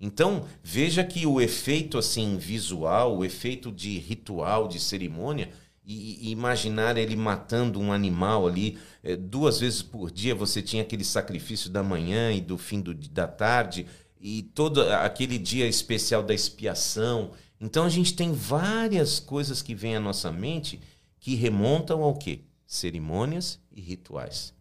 Então, 0.00 0.44
veja 0.62 1.04
que 1.04 1.26
o 1.26 1.40
efeito 1.40 1.96
assim 1.96 2.36
visual, 2.36 3.16
o 3.16 3.24
efeito 3.24 3.70
de 3.70 3.98
ritual, 3.98 4.68
de 4.68 4.78
cerimônia, 4.78 5.50
e, 5.86 6.28
e 6.28 6.30
imaginar 6.30 6.96
ele 6.96 7.14
matando 7.14 7.78
um 7.78 7.92
animal 7.92 8.46
ali 8.46 8.78
é, 9.02 9.16
duas 9.16 9.60
vezes 9.60 9.82
por 9.82 10.10
dia, 10.10 10.34
você 10.34 10.62
tinha 10.62 10.82
aquele 10.82 11.04
sacrifício 11.04 11.70
da 11.70 11.82
manhã 11.82 12.32
e 12.32 12.40
do 12.40 12.56
fim 12.56 12.80
do, 12.80 12.94
da 12.94 13.26
tarde, 13.26 13.86
e 14.20 14.42
todo 14.42 14.82
aquele 14.82 15.38
dia 15.38 15.66
especial 15.66 16.22
da 16.22 16.34
expiação. 16.34 17.32
Então, 17.60 17.84
a 17.84 17.90
gente 17.90 18.14
tem 18.14 18.32
várias 18.32 19.20
coisas 19.20 19.62
que 19.62 19.74
vêm 19.74 19.96
à 19.96 20.00
nossa 20.00 20.32
mente 20.32 20.80
que 21.20 21.34
remontam 21.34 22.02
ao 22.02 22.14
quê? 22.14 22.40
Cerimônias 22.66 23.60
e 23.70 23.80
rituais. 23.80 24.54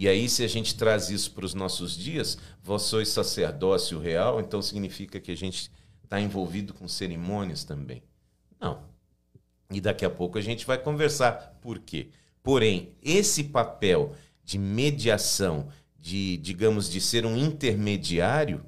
E 0.00 0.08
aí, 0.08 0.30
se 0.30 0.42
a 0.42 0.48
gente 0.48 0.76
traz 0.76 1.10
isso 1.10 1.30
para 1.32 1.44
os 1.44 1.52
nossos 1.52 1.94
dias, 1.94 2.38
vós 2.62 2.84
sois 2.84 3.10
sacerdócio 3.10 3.98
real, 3.98 4.40
então 4.40 4.62
significa 4.62 5.20
que 5.20 5.30
a 5.30 5.36
gente 5.36 5.70
está 6.02 6.18
envolvido 6.18 6.72
com 6.72 6.88
cerimônias 6.88 7.64
também. 7.64 8.02
Não. 8.58 8.80
E 9.70 9.78
daqui 9.78 10.06
a 10.06 10.08
pouco 10.08 10.38
a 10.38 10.40
gente 10.40 10.66
vai 10.66 10.78
conversar 10.78 11.58
por 11.60 11.80
quê. 11.80 12.08
Porém, 12.42 12.94
esse 13.02 13.44
papel 13.44 14.16
de 14.42 14.58
mediação, 14.58 15.68
de, 15.98 16.38
digamos, 16.38 16.88
de 16.88 16.98
ser 16.98 17.26
um 17.26 17.36
intermediário, 17.36 18.64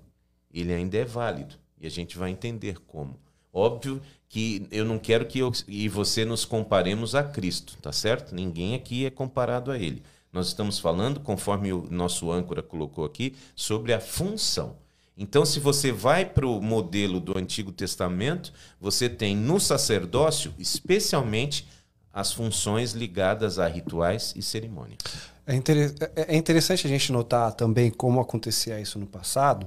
ele 0.52 0.74
ainda 0.74 0.98
é 0.98 1.04
válido. 1.06 1.54
E 1.80 1.86
a 1.86 1.90
gente 1.90 2.18
vai 2.18 2.30
entender 2.30 2.78
como. 2.80 3.18
Óbvio 3.50 4.02
que 4.28 4.68
eu 4.70 4.84
não 4.84 4.98
quero 4.98 5.24
que 5.24 5.38
eu 5.38 5.50
e 5.66 5.88
você 5.88 6.26
nos 6.26 6.44
comparemos 6.44 7.14
a 7.14 7.24
Cristo, 7.24 7.78
tá 7.80 7.90
certo? 7.90 8.34
Ninguém 8.34 8.74
aqui 8.74 9.06
é 9.06 9.10
comparado 9.10 9.70
a 9.70 9.78
ele. 9.78 10.02
Nós 10.32 10.46
estamos 10.46 10.78
falando, 10.78 11.20
conforme 11.20 11.72
o 11.72 11.86
nosso 11.90 12.32
âncora 12.32 12.62
colocou 12.62 13.04
aqui, 13.04 13.34
sobre 13.54 13.92
a 13.92 14.00
função. 14.00 14.76
Então, 15.16 15.44
se 15.44 15.60
você 15.60 15.92
vai 15.92 16.24
para 16.24 16.46
o 16.46 16.60
modelo 16.62 17.20
do 17.20 17.36
Antigo 17.36 17.70
Testamento, 17.70 18.50
você 18.80 19.10
tem 19.10 19.36
no 19.36 19.60
sacerdócio, 19.60 20.54
especialmente, 20.58 21.68
as 22.12 22.32
funções 22.32 22.92
ligadas 22.92 23.58
a 23.58 23.66
rituais 23.66 24.32
e 24.34 24.42
cerimônias. 24.42 24.98
É, 25.46 25.56
é, 25.56 26.34
é 26.34 26.36
interessante 26.36 26.86
a 26.86 26.90
gente 26.90 27.12
notar 27.12 27.52
também 27.52 27.90
como 27.90 28.20
acontecia 28.20 28.80
isso 28.80 28.98
no 28.98 29.06
passado 29.06 29.66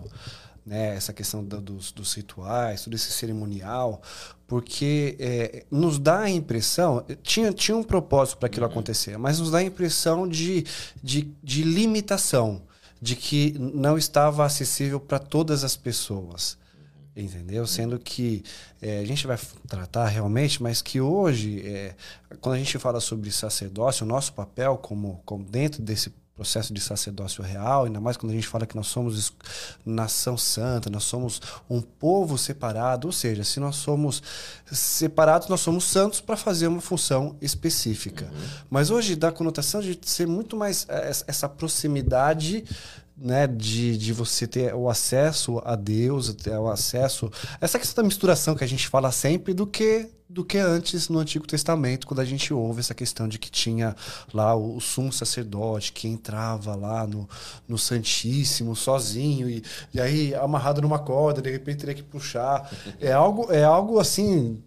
né, 0.66 0.96
essa 0.96 1.14
questão 1.14 1.44
do, 1.44 1.62
dos, 1.62 1.92
dos, 1.92 2.14
rituais, 2.14 2.84
todo 2.84 2.96
esse 2.96 3.12
cerimonial, 3.12 4.02
porque 4.48 5.16
é, 5.20 5.66
nos 5.70 6.00
dá 6.00 6.22
a 6.22 6.30
impressão, 6.30 7.06
tinha, 7.22 7.54
tinha 7.54 7.78
um 7.78 7.84
propósito 7.84 8.38
para 8.38 8.48
aquilo 8.48 8.66
uhum. 8.66 8.72
acontecer, 8.72 9.18
mas 9.18 9.40
nos 9.40 9.52
dá 9.52 9.60
a 9.60 9.64
impressão 9.64 10.28
de, 10.28 10.66
de, 11.04 11.32
de 11.44 11.62
limitação, 11.62 12.64
de 13.00 13.16
que 13.16 13.56
não 13.60 13.98
estava 13.98 14.44
acessível 14.44 15.00
para 15.00 15.20
todas 15.20 15.64
as 15.64 15.76
pessoas. 15.76 16.58
Entendeu? 17.16 17.62
Uhum. 17.62 17.68
Sendo 17.68 18.00
que 18.00 18.44
é, 18.82 19.00
a 19.00 19.06
gente 19.06 19.26
vai 19.26 19.40
tratar 19.68 20.08
realmente, 20.08 20.62
mas 20.62 20.82
que 20.82 21.00
hoje, 21.00 21.62
é, 21.66 21.96
quando 22.42 22.56
a 22.56 22.58
gente 22.58 22.78
fala 22.78 23.00
sobre 23.00 23.32
sacerdócio, 23.32 24.06
o 24.06 24.10
nosso 24.10 24.34
papel 24.34 24.78
como, 24.78 25.22
como 25.24 25.46
dentro 25.46 25.82
desse 25.82 26.12
processo 26.36 26.74
de 26.74 26.82
sacerdócio 26.82 27.42
real, 27.42 27.86
ainda 27.86 28.02
mais 28.02 28.18
quando 28.18 28.34
a 28.34 28.36
gente 28.36 28.48
fala 28.48 28.66
que 28.66 28.76
nós 28.76 28.88
somos 28.88 29.34
nação 29.86 30.38
santa, 30.38 30.90
nós 30.90 31.06
somos 31.06 31.42
um 31.70 31.82
povo 31.82 32.38
separado, 32.38 33.08
ou 33.08 33.14
seja, 33.14 33.44
se 33.44 33.60
nós 33.60 33.78
somos 33.78 34.22
separados, 34.70 35.48
nós 35.48 35.62
somos 35.62 35.86
santos 35.86 36.20
para 36.20 36.36
fazer 36.36 36.68
uma 36.68 36.82
função 36.82 37.38
específica. 37.42 38.26
Uhum. 38.26 38.48
Mas 38.70 38.90
hoje 38.90 39.16
dá 39.16 39.30
a 39.30 39.32
conotação 39.32 39.80
de 39.80 39.98
ser 40.04 40.28
muito 40.28 40.58
mais 40.58 40.86
eh, 40.90 41.12
essa 41.26 41.48
proximidade 41.48 42.66
né, 43.18 43.48
de, 43.48 43.98
de 43.98 44.12
você 44.12 44.46
ter 44.46 44.76
o 44.76 44.90
acesso 44.90 45.62
a 45.64 45.76
Deus, 45.76 46.34
ter 46.34 46.58
o 46.58 46.70
acesso. 46.70 47.32
Essa 47.62 47.80
questão 47.80 48.04
da 48.04 48.08
misturação 48.08 48.56
que 48.56 48.64
a 48.64 48.68
gente 48.68 48.88
fala 48.90 49.12
sempre, 49.12 49.54
do 49.54 49.66
que 49.66 50.10
do 50.28 50.44
que 50.44 50.58
antes 50.58 51.08
no 51.08 51.20
Antigo 51.20 51.46
Testamento, 51.46 52.08
quando 52.08 52.20
a 52.20 52.26
gente 52.26 52.54
ouve 52.54 52.80
essa 52.80 52.96
questão 52.96 53.28
de 53.28 53.38
que 53.38 53.50
tinha 53.50 53.96
lá 54.34 54.56
o, 54.56 54.78
o 54.78 54.82
sumo 54.82 55.14
sacerdote 55.14 55.92
que 55.94 56.08
entrava 56.08 56.76
lá 56.76 57.06
no, 57.06 57.30
no 57.68 57.78
Santíssimo 57.78 58.76
sozinho 58.76 59.50
e, 59.50 59.64
e 59.94 60.02
aí 60.02 60.34
amarrado 60.36 60.82
numa 60.82 61.00
corda, 61.00 61.42
de 61.42 61.52
repente 61.52 61.80
teria 61.80 61.94
que 61.94 62.04
puxar. 62.04 62.70
É 63.00 63.12
algo, 63.12 63.52
é 63.52 63.64
algo 63.64 64.00
assim, 64.00 64.62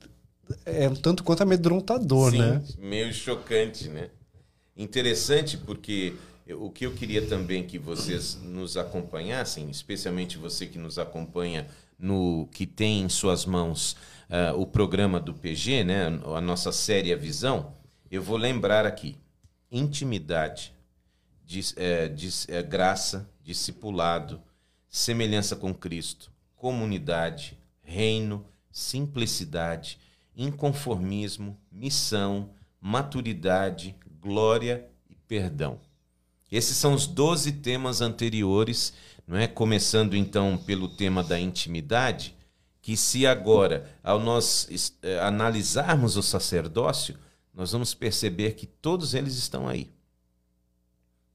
é 0.64 0.88
um 0.88 0.94
tanto 0.94 1.24
quanto 1.24 1.42
amedrontador, 1.42 2.30
Sim, 2.30 2.38
né? 2.38 2.62
Meio 2.78 3.12
chocante, 3.12 3.88
né? 3.88 4.10
Interessante 4.76 5.56
porque 5.56 6.14
o 6.54 6.70
que 6.70 6.86
eu 6.86 6.92
queria 6.92 7.26
também 7.26 7.64
que 7.64 7.78
vocês 7.78 8.38
nos 8.42 8.76
acompanhassem, 8.76 9.68
especialmente 9.70 10.38
você 10.38 10.66
que 10.66 10.78
nos 10.78 10.98
acompanha 10.98 11.66
no 11.98 12.48
que 12.52 12.66
tem 12.66 13.02
em 13.02 13.08
suas 13.08 13.44
mãos 13.44 13.96
uh, 14.28 14.58
o 14.58 14.66
programa 14.66 15.18
do 15.18 15.34
PG, 15.34 15.84
né, 15.84 16.06
a 16.06 16.40
nossa 16.40 16.70
série 16.70 17.12
A 17.12 17.16
Visão, 17.16 17.74
eu 18.10 18.22
vou 18.22 18.36
lembrar 18.36 18.86
aqui: 18.86 19.16
intimidade, 19.70 20.72
dis, 21.44 21.74
é, 21.76 22.08
dis, 22.08 22.46
é, 22.48 22.62
graça, 22.62 23.28
discipulado, 23.42 24.40
semelhança 24.88 25.56
com 25.56 25.74
Cristo, 25.74 26.30
comunidade, 26.54 27.58
reino, 27.82 28.46
simplicidade, 28.70 29.98
inconformismo, 30.36 31.58
missão, 31.70 32.50
maturidade, 32.80 33.96
glória 34.20 34.86
e 35.10 35.14
perdão. 35.14 35.80
Esses 36.50 36.76
são 36.76 36.94
os 36.94 37.06
12 37.06 37.52
temas 37.52 38.00
anteriores, 38.00 38.94
não 39.28 39.36
é? 39.36 39.46
Começando 39.46 40.16
então 40.16 40.56
pelo 40.56 40.88
tema 40.88 41.22
da 41.22 41.38
intimidade, 41.38 42.34
que 42.80 42.96
se 42.96 43.26
agora, 43.26 43.94
ao 44.02 44.18
nós 44.18 44.96
eh, 45.02 45.20
analisarmos 45.20 46.16
o 46.16 46.22
sacerdócio, 46.22 47.14
nós 47.52 47.70
vamos 47.72 47.92
perceber 47.92 48.54
que 48.54 48.66
todos 48.66 49.12
eles 49.12 49.34
estão 49.34 49.68
aí. 49.68 49.90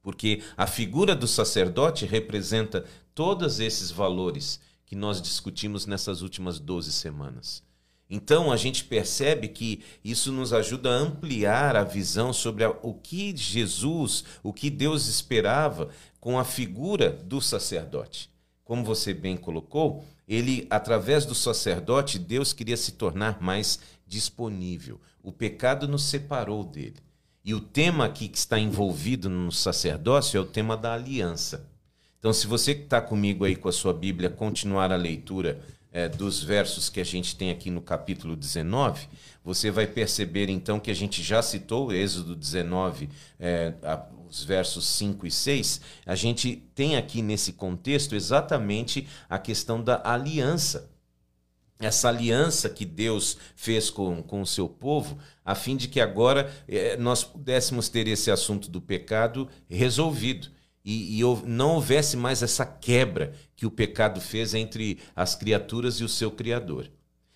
Porque 0.02 0.42
a 0.58 0.66
figura 0.66 1.16
do 1.16 1.28
sacerdote 1.28 2.06
representa 2.08 2.84
todos 3.14 3.60
esses 3.60 3.92
valores 3.92 4.60
que 4.88 4.96
nós 4.96 5.22
discutimos 5.22 5.86
nessas 5.86 6.24
últimas 6.24 6.60
12 6.60 6.92
semanas. 6.92 7.62
Então 8.10 8.52
a 8.52 8.58
gente 8.58 8.84
percebe 8.84 9.48
que 9.48 9.84
isso 10.04 10.32
nos 10.32 10.52
ajuda 10.52 10.90
a 10.90 10.98
ampliar 10.98 11.76
a 11.76 11.84
visão 11.84 12.34
sobre 12.34 12.66
o 12.66 12.94
que 12.94 13.36
Jesus, 13.36 14.24
o 14.42 14.52
que 14.52 14.70
Deus 14.70 15.08
esperava 15.08 15.90
com 16.24 16.39
a 16.39 16.46
figura 16.46 17.12
do 17.12 17.42
sacerdote. 17.42 18.30
Como 18.63 18.82
você 18.82 19.13
bem 19.13 19.36
colocou, 19.36 20.06
ele 20.25 20.65
através 20.70 21.25
do 21.25 21.36
sacerdote, 21.36 22.18
Deus 22.18 22.53
queria 22.53 22.77
se 22.77 22.94
tornar 22.94 23.42
mais 23.42 23.77
disponível. 24.08 25.01
O 25.22 25.34
pecado 25.34 25.86
nos 25.86 26.06
separou 26.06 26.63
dele. 26.63 26.96
E 27.44 27.53
o 27.53 27.60
tema 27.60 28.06
aqui 28.06 28.30
que 28.30 28.38
está 28.38 28.58
envolvido 28.58 29.30
no 29.30 29.51
sacerdócio 29.51 30.38
é 30.38 30.39
o 30.39 30.46
tema 30.46 30.77
da 30.77 30.94
aliança. 30.94 31.70
Então, 32.20 32.32
se 32.32 32.48
você 32.48 32.74
que 32.74 32.84
está 32.84 33.01
comigo 33.01 33.44
aí 33.44 33.58
com 33.58 33.68
a 33.68 33.74
sua 33.74 33.94
Bíblia 33.94 34.30
continuar 34.30 34.94
a 34.94 34.96
leitura 34.96 35.60
é, 35.92 36.08
dos 36.08 36.42
versos 36.42 36.89
que 36.89 37.01
a 37.01 37.06
gente 37.06 37.36
tem 37.36 37.51
aqui 37.51 37.70
no 37.70 37.82
capítulo 37.82 38.38
19, 38.38 39.10
você 39.44 39.70
vai 39.70 39.88
perceber 39.88 40.48
então 40.48 40.80
que 40.80 40.89
a 40.89 40.96
gente 40.96 41.22
já 41.22 41.42
citou, 41.42 41.92
Êxodo 41.92 42.34
19, 42.34 43.10
é, 43.38 43.74
a, 43.84 44.06
os 44.34 44.44
versos 44.44 44.86
5 44.86 45.28
e 45.28 45.32
6, 45.32 45.82
a 46.06 46.16
gente 46.16 46.56
tem 46.74 46.98
aqui 46.98 47.22
nesse 47.22 47.54
contexto 47.54 48.16
exatamente 48.16 49.08
a 49.30 49.38
questão 49.38 49.82
da 49.82 50.02
aliança. 50.04 50.92
Essa 51.80 52.08
aliança 52.08 52.70
que 52.70 52.86
Deus 52.86 53.38
fez 53.56 53.90
com, 53.90 54.24
com 54.24 54.42
o 54.42 54.48
seu 54.48 54.68
povo, 54.68 55.18
a 55.44 55.54
fim 55.54 55.75
de 55.75 55.88
que 55.88 56.00
agora 56.00 56.52
é, 56.68 56.98
nós 56.98 57.24
pudéssemos 57.24 57.90
ter 57.90 58.08
esse 58.08 58.32
assunto 58.32 58.70
do 58.70 58.82
pecado 58.82 59.50
resolvido 59.70 60.50
e, 60.84 61.20
e 61.20 61.22
não 61.46 61.75
houvesse 61.75 62.18
mais 62.18 62.42
essa 62.42 62.66
quebra 62.66 63.34
que 63.56 63.66
o 63.66 63.72
pecado 63.72 64.20
fez 64.20 64.54
entre 64.54 65.00
as 65.16 65.36
criaturas 65.36 65.96
e 65.96 66.04
o 66.04 66.10
seu 66.10 66.32
Criador. 66.32 66.90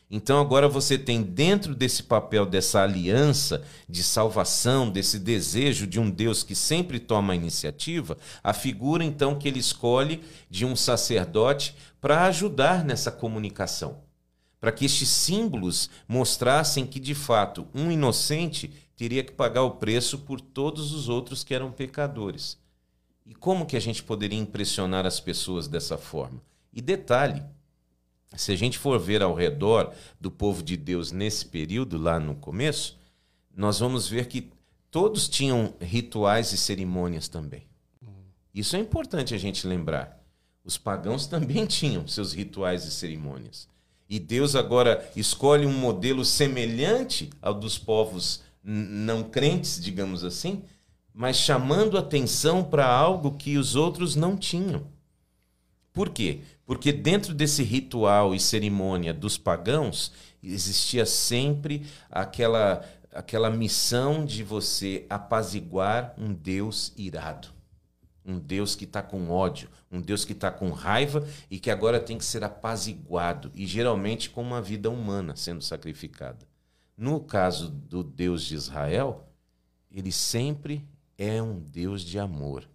Então 0.10 0.40
agora 0.40 0.70
você 0.70 0.98
tem 0.98 1.22
dentro 1.22 1.76
desse 1.76 2.04
papel 2.04 2.46
dessa 2.46 2.82
aliança 2.82 3.64
de 3.90 4.02
salvação, 4.02 4.90
desse 4.90 5.20
desejo 5.20 5.86
de 5.86 6.00
um 6.00 6.10
Deus 6.10 6.44
que 6.44 6.56
sempre 6.56 6.98
toma 6.98 7.34
a 7.34 7.36
iniciativa, 7.36 8.18
a 8.42 8.54
figura 8.54 9.04
então 9.04 9.38
que 9.38 9.48
ele 9.48 9.60
escolhe 9.60 10.24
de 10.50 10.66
um 10.66 10.78
sacerdote 10.78 11.76
para 12.00 12.24
ajudar 12.26 12.86
nessa 12.86 13.12
comunicação. 13.12 13.98
Para 14.62 14.72
que 14.72 14.86
estes 14.86 15.10
símbolos 15.10 15.90
mostrassem 16.08 16.86
que 16.86 17.02
de 17.02 17.14
fato 17.14 17.68
um 17.76 17.92
inocente 17.92 18.72
teria 18.96 19.24
que 19.24 19.34
pagar 19.34 19.64
o 19.64 19.72
preço 19.72 20.20
por 20.20 20.40
todos 20.40 20.94
os 20.94 21.10
outros 21.10 21.44
que 21.44 21.54
eram 21.54 21.72
pecadores. 21.72 22.58
E 23.26 23.36
como 23.36 23.66
que 23.66 23.76
a 23.76 23.82
gente 23.82 24.02
poderia 24.02 24.40
impressionar 24.40 25.06
as 25.06 25.20
pessoas 25.20 25.68
dessa 25.68 25.98
forma? 25.98 26.42
E 26.74 26.82
detalhe, 26.82 27.44
se 28.36 28.52
a 28.52 28.56
gente 28.56 28.78
for 28.78 29.00
ver 29.00 29.22
ao 29.22 29.34
redor 29.34 29.94
do 30.20 30.30
povo 30.30 30.62
de 30.62 30.76
Deus 30.76 31.12
nesse 31.12 31.46
período, 31.46 31.98
lá 31.98 32.20
no 32.20 32.36
começo, 32.36 32.98
nós 33.56 33.80
vamos 33.80 34.08
ver 34.08 34.28
que 34.28 34.52
todos 34.92 35.28
tinham 35.28 35.74
rituais 35.80 36.52
e 36.52 36.58
cerimônias 36.58 37.28
também. 37.28 37.66
Isso 38.54 38.76
é 38.76 38.80
importante 38.80 39.34
a 39.34 39.38
gente 39.38 39.68
lembrar. 39.68 40.20
Os 40.64 40.78
pagãos 40.78 41.26
também 41.28 41.66
tinham 41.66 42.08
seus 42.08 42.34
rituais 42.34 42.86
e 42.86 42.92
cerimônias. 42.92 43.68
E 44.10 44.20
Deus 44.20 44.56
agora 44.56 45.10
escolhe 45.16 45.66
um 45.66 45.78
modelo 45.78 46.24
semelhante 46.24 47.30
ao 47.42 47.54
dos 47.54 47.78
povos 47.78 48.42
não 48.64 49.24
crentes, 49.24 49.82
digamos 49.82 50.24
assim, 50.24 50.64
mas 51.14 51.38
chamando 51.38 51.98
atenção 51.98 52.64
para 52.64 52.86
algo 52.86 53.38
que 53.38 53.58
os 53.58 53.76
outros 53.76 54.16
não 54.16 54.36
tinham. 54.38 54.88
Por 55.94 56.10
quê? 56.10 56.42
Porque 56.68 56.92
dentro 56.92 57.34
desse 57.34 57.64
ritual 57.64 58.36
e 58.36 58.40
cerimônia 58.40 59.14
dos 59.14 59.38
pagãos 59.38 60.12
existia 60.44 61.06
sempre 61.06 61.88
aquela 62.12 62.86
aquela 63.18 63.50
missão 63.50 64.24
de 64.24 64.44
você 64.44 65.08
apaziguar 65.10 66.14
um 66.20 66.32
Deus 66.32 66.94
irado. 66.96 67.48
Um 68.24 68.38
Deus 68.38 68.76
que 68.76 68.84
está 68.84 69.02
com 69.02 69.30
ódio, 69.30 69.70
um 69.92 70.00
Deus 70.00 70.24
que 70.24 70.34
está 70.34 70.52
com 70.52 70.70
raiva 70.70 71.28
e 71.50 71.58
que 71.58 71.72
agora 71.72 72.00
tem 72.00 72.18
que 72.18 72.26
ser 72.26 72.44
apaziguado, 72.44 73.50
e 73.56 73.66
geralmente 73.66 74.30
com 74.30 74.44
uma 74.44 74.62
vida 74.62 74.92
humana 74.92 75.36
sendo 75.36 75.64
sacrificada. 75.64 76.46
No 76.96 77.20
caso 77.22 77.70
do 77.70 78.04
Deus 78.04 78.44
de 78.44 78.54
Israel, 78.54 79.28
ele 79.90 80.12
sempre 80.12 80.86
é 81.18 81.42
um 81.42 81.60
Deus 81.60 82.04
de 82.04 82.20
amor. 82.20 82.70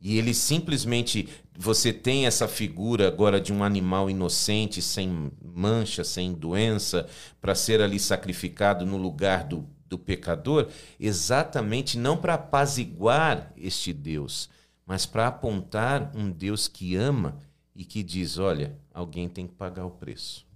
E 0.00 0.16
ele 0.16 0.32
simplesmente, 0.32 1.28
você 1.56 1.92
tem 1.92 2.26
essa 2.26 2.48
figura 2.48 3.08
agora 3.08 3.40
de 3.40 3.52
um 3.52 3.62
animal 3.62 4.08
inocente, 4.08 4.80
sem 4.80 5.30
mancha, 5.42 6.02
sem 6.02 6.32
doença, 6.32 7.06
para 7.40 7.54
ser 7.54 7.80
ali 7.80 7.98
sacrificado 7.98 8.86
no 8.86 8.96
lugar 8.96 9.44
do, 9.44 9.68
do 9.86 9.98
pecador, 9.98 10.68
exatamente 10.98 11.98
não 11.98 12.16
para 12.16 12.34
apaziguar 12.34 13.52
este 13.56 13.92
Deus, 13.92 14.48
mas 14.86 15.04
para 15.04 15.26
apontar 15.26 16.10
um 16.14 16.30
Deus 16.30 16.68
que 16.68 16.96
ama 16.96 17.38
e 17.76 17.84
que 17.84 18.02
diz: 18.02 18.38
olha, 18.38 18.78
alguém 18.92 19.28
tem 19.28 19.46
que 19.46 19.54
pagar 19.54 19.84
o 19.84 19.90
preço. 19.90 20.46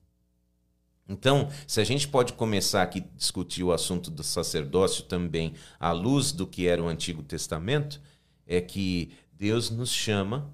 Então, 1.08 1.48
se 1.68 1.80
a 1.80 1.84
gente 1.84 2.08
pode 2.08 2.32
começar 2.32 2.82
aqui 2.82 2.98
a 2.98 3.16
discutir 3.16 3.62
o 3.62 3.72
assunto 3.72 4.10
do 4.10 4.24
sacerdócio 4.24 5.04
também 5.04 5.54
à 5.78 5.92
luz 5.92 6.32
do 6.32 6.46
que 6.46 6.66
era 6.66 6.82
o 6.82 6.88
Antigo 6.88 7.22
Testamento, 7.22 8.00
é 8.44 8.60
que 8.60 9.12
Deus 9.32 9.70
nos 9.70 9.90
chama 9.90 10.52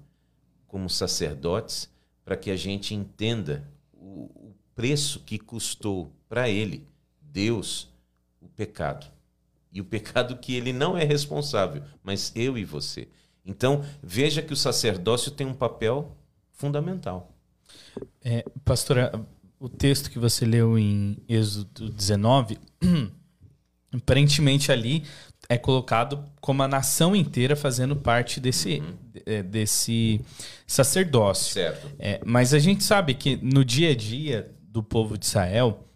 como 0.73 0.89
sacerdotes 0.89 1.87
para 2.25 2.35
que 2.35 2.49
a 2.49 2.55
gente 2.55 2.95
entenda 2.95 3.63
o, 3.93 4.55
preço 4.73 5.19
que 5.19 5.37
custou 5.37 6.11
para 6.27 6.49
Ele, 6.49 6.87
Deus, 7.21 7.87
o 8.41 8.47
pecado. 8.47 9.05
E 9.71 9.79
o 9.79 9.85
pecado 9.85 10.35
que 10.35 10.55
Ele 10.55 10.73
não 10.73 10.97
é 10.97 11.03
responsável, 11.03 11.83
mas 12.01 12.31
eu 12.35 12.57
e 12.57 12.65
você. 12.65 13.07
Então, 13.45 13.85
veja 14.01 14.41
que 14.41 14.51
o 14.51 14.57
sacerdócio 14.57 15.29
tem 15.29 15.45
um 15.45 15.53
papel 15.53 16.17
fundamental. 16.49 17.31
É, 18.23 18.43
pastora, 18.65 19.23
o 19.59 19.69
texto 19.69 20.09
que 20.09 20.17
você 20.17 20.43
leu 20.43 20.75
em 20.75 21.19
Êxodo 21.29 21.91
19, 21.91 22.57
aparentemente 23.93 24.71
ali 24.71 25.03
é 25.49 25.57
colocado 25.57 26.23
como 26.39 26.63
a 26.63 26.67
nação 26.67 27.15
inteira 27.15 27.55
fazendo 27.55 27.95
parte 27.95 28.39
desse, 28.39 28.79
uhum. 28.79 28.93
É, 29.25 29.43
desse 29.43 30.21
sacerdócio. 30.65 31.53
Certo. 31.53 31.91
É, 31.99 32.19
mas 32.25 32.53
a 32.53 32.59
gente 32.59 32.83
sabe 32.83 33.13
que 33.13 33.37
no 33.41 33.63
dia 33.63 33.91
a 33.91 33.95
dia 33.95 34.51
do 34.61 34.81
povo 34.81 35.17
de 35.17 35.25
Israel 35.25 35.87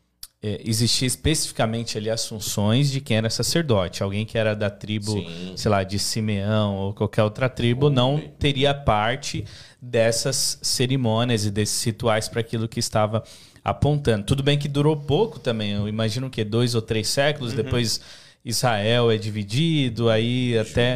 é, 0.42 0.62
existia 0.64 1.08
especificamente 1.08 1.98
ali 1.98 2.10
as 2.10 2.28
funções 2.28 2.92
de 2.92 3.02
quem 3.02 3.18
era 3.18 3.30
sacerdote. 3.30 4.04
Alguém 4.04 4.26
que 4.26 4.38
era 4.38 4.56
da 4.56 4.70
tribo, 4.70 5.14
Sim. 5.14 5.54
sei 5.56 5.72
lá, 5.72 5.84
de 5.84 5.98
Simeão 5.98 6.76
ou 6.76 6.94
qualquer 6.94 7.24
outra 7.24 7.50
tribo 7.50 7.90
não 7.90 8.20
teria 8.38 8.74
parte 8.74 9.44
dessas 9.82 10.60
cerimônias 10.62 11.46
e 11.46 11.52
desses 11.52 11.84
rituais 11.84 12.28
para 12.28 12.42
aquilo 12.42 12.68
que 12.68 12.80
estava 12.80 13.24
apontando. 13.64 14.26
Tudo 14.26 14.44
bem 14.44 14.58
que 14.58 14.68
durou 14.68 14.96
pouco 14.96 15.40
também, 15.40 15.72
eu 15.72 15.88
imagino 15.88 16.30
que 16.30 16.44
dois 16.44 16.76
ou 16.76 16.82
três 16.82 17.08
séculos, 17.08 17.52
uhum. 17.52 17.58
depois 17.58 18.00
Israel 18.44 19.12
é 19.12 19.18
dividido, 19.18 20.10
aí 20.10 20.58
até 20.58 20.96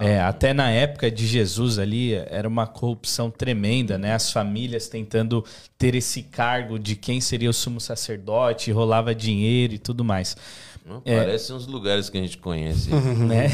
é, 0.00 0.20
até 0.20 0.52
na 0.52 0.70
época 0.70 1.10
de 1.10 1.26
Jesus 1.26 1.78
ali 1.78 2.14
era 2.14 2.48
uma 2.48 2.66
corrupção 2.66 3.30
tremenda, 3.30 3.96
né? 3.96 4.12
As 4.12 4.32
famílias 4.32 4.88
tentando 4.88 5.44
ter 5.78 5.94
esse 5.94 6.22
cargo 6.22 6.78
de 6.78 6.96
quem 6.96 7.20
seria 7.20 7.48
o 7.48 7.52
sumo 7.52 7.80
sacerdote, 7.80 8.72
rolava 8.72 9.14
dinheiro 9.14 9.74
e 9.74 9.78
tudo 9.78 10.04
mais. 10.04 10.36
Não, 10.84 11.00
é, 11.04 11.16
parece 11.16 11.52
uns 11.52 11.66
lugares 11.66 12.10
que 12.10 12.18
a 12.18 12.20
gente 12.20 12.38
conhece. 12.38 12.90
Né? 13.24 13.48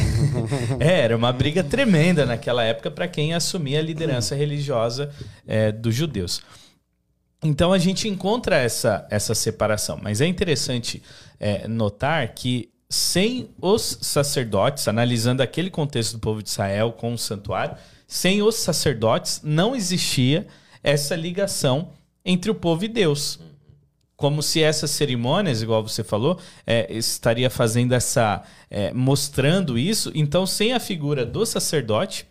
é, 0.80 1.00
era 1.00 1.16
uma 1.16 1.32
briga 1.32 1.62
tremenda 1.62 2.26
naquela 2.26 2.64
época 2.64 2.90
para 2.90 3.06
quem 3.06 3.34
assumia 3.34 3.78
a 3.78 3.82
liderança 3.82 4.34
religiosa 4.34 5.10
é, 5.46 5.70
dos 5.70 5.94
judeus. 5.94 6.42
Então 7.42 7.72
a 7.72 7.78
gente 7.78 8.08
encontra 8.08 8.56
essa, 8.56 9.06
essa 9.10 9.34
separação, 9.34 9.98
mas 10.02 10.20
é 10.20 10.26
interessante 10.26 11.02
é, 11.38 11.68
notar 11.68 12.26
que 12.34 12.68
sem 12.90 13.50
os 13.62 13.98
sacerdotes, 14.02 14.88
analisando 14.88 15.44
aquele 15.44 15.70
contexto 15.70 16.14
do 16.14 16.18
povo 16.18 16.42
de 16.42 16.48
Israel 16.48 16.90
com 16.92 17.14
o 17.14 17.18
santuário, 17.18 17.76
sem 18.08 18.42
os 18.42 18.56
sacerdotes 18.56 19.40
não 19.44 19.76
existia 19.76 20.48
essa 20.82 21.14
ligação 21.14 21.92
entre 22.24 22.50
o 22.50 22.54
povo 22.54 22.84
e 22.84 22.88
Deus. 22.88 23.38
Como 24.16 24.42
se 24.42 24.60
essas 24.60 24.90
cerimônias, 24.90 25.62
igual 25.62 25.86
você 25.86 26.02
falou, 26.02 26.38
é, 26.66 26.92
estaria 26.92 27.48
fazendo 27.48 27.94
essa. 27.94 28.42
É, 28.68 28.92
mostrando 28.92 29.78
isso. 29.78 30.10
Então, 30.14 30.44
sem 30.44 30.74
a 30.74 30.80
figura 30.80 31.24
do 31.24 31.46
sacerdote, 31.46 32.26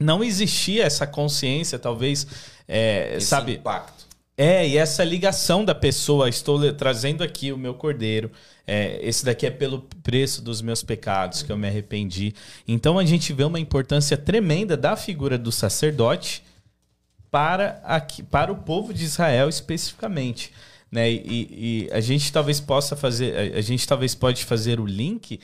não 0.00 0.24
existia 0.24 0.84
essa 0.84 1.06
consciência, 1.06 1.78
talvez. 1.78 2.26
É, 2.66 3.16
Esse 3.16 3.26
sabe? 3.26 3.52
impacto. 3.52 4.02
É, 4.36 4.66
e 4.66 4.76
essa 4.78 5.04
ligação 5.04 5.64
da 5.64 5.74
pessoa, 5.74 6.28
estou 6.28 6.72
trazendo 6.72 7.22
aqui 7.22 7.52
o 7.52 7.58
meu 7.58 7.74
cordeiro, 7.74 8.30
é, 8.66 8.98
esse 9.02 9.24
daqui 9.24 9.46
é 9.46 9.50
pelo 9.50 9.80
preço 10.02 10.42
dos 10.42 10.62
meus 10.62 10.82
pecados 10.82 11.42
que 11.42 11.50
eu 11.50 11.56
me 11.56 11.66
arrependi. 11.66 12.34
Então 12.66 12.98
a 12.98 13.04
gente 13.04 13.32
vê 13.32 13.44
uma 13.44 13.60
importância 13.60 14.16
tremenda 14.16 14.76
da 14.76 14.96
figura 14.96 15.36
do 15.36 15.50
sacerdote 15.50 16.42
para, 17.30 17.80
aqui, 17.84 18.22
para 18.22 18.52
o 18.52 18.56
povo 18.56 18.92
de 18.92 19.04
Israel 19.04 19.48
especificamente. 19.48 20.52
Né? 20.90 21.10
E, 21.10 21.88
e 21.88 21.88
a 21.90 22.00
gente 22.00 22.30
talvez 22.30 22.60
possa 22.60 22.94
fazer, 22.94 23.56
a 23.56 23.60
gente 23.62 23.88
talvez 23.88 24.14
pode 24.14 24.44
fazer 24.44 24.78
o 24.78 24.86
link 24.86 25.40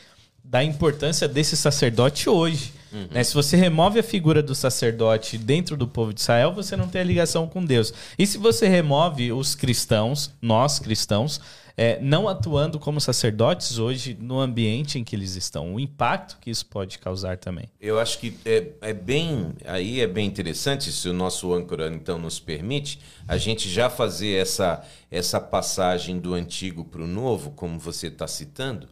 da 0.49 0.65
importância 0.65 1.29
desse 1.29 1.57
sacerdote 1.57 2.29
hoje. 2.29 2.73
Uhum. 2.91 3.07
Né? 3.11 3.23
Se 3.23 3.35
você 3.35 3.55
remove 3.55 3.99
a 3.99 4.03
figura 4.03 4.43
do 4.43 4.55
sacerdote 4.55 5.37
dentro 5.37 5.77
do 5.77 5.87
povo 5.87 6.15
de 6.15 6.21
Israel, 6.21 6.55
você 6.55 6.75
não 6.75 6.89
tem 6.89 7.03
a 7.03 7.05
ligação 7.05 7.47
com 7.47 7.63
Deus. 7.63 7.93
E 8.19 8.27
se 8.27 8.39
você 8.39 8.67
remove 8.67 9.31
os 9.31 9.55
cristãos, 9.55 10.33
nós 10.41 10.79
cristãos, 10.79 11.39
é, 11.77 12.01
não 12.01 12.27
atuando 12.27 12.79
como 12.79 12.99
sacerdotes 12.99 13.79
hoje 13.79 14.17
no 14.19 14.41
ambiente 14.41 14.99
em 14.99 15.05
que 15.05 15.15
eles 15.15 15.37
estão, 15.37 15.75
o 15.75 15.79
impacto 15.79 16.39
que 16.41 16.51
isso 16.51 16.65
pode 16.65 16.99
causar 16.99 17.37
também. 17.37 17.69
Eu 17.79 18.01
acho 18.01 18.19
que 18.19 18.35
é, 18.45 18.69
é 18.81 18.93
bem 18.95 19.53
aí 19.65 20.01
é 20.01 20.07
bem 20.07 20.27
interessante 20.27 20.91
se 20.91 21.09
o 21.09 21.13
nosso 21.13 21.53
âncora 21.53 21.89
então 21.95 22.19
nos 22.19 22.41
permite 22.41 22.99
a 23.29 23.37
gente 23.37 23.69
já 23.69 23.89
fazer 23.89 24.41
essa 24.41 24.83
essa 25.09 25.41
passagem 25.41 26.19
do 26.19 26.35
antigo 26.35 26.85
para 26.85 27.03
o 27.03 27.07
novo, 27.07 27.53
como 27.53 27.79
você 27.79 28.09
está 28.09 28.27
citando, 28.27 28.89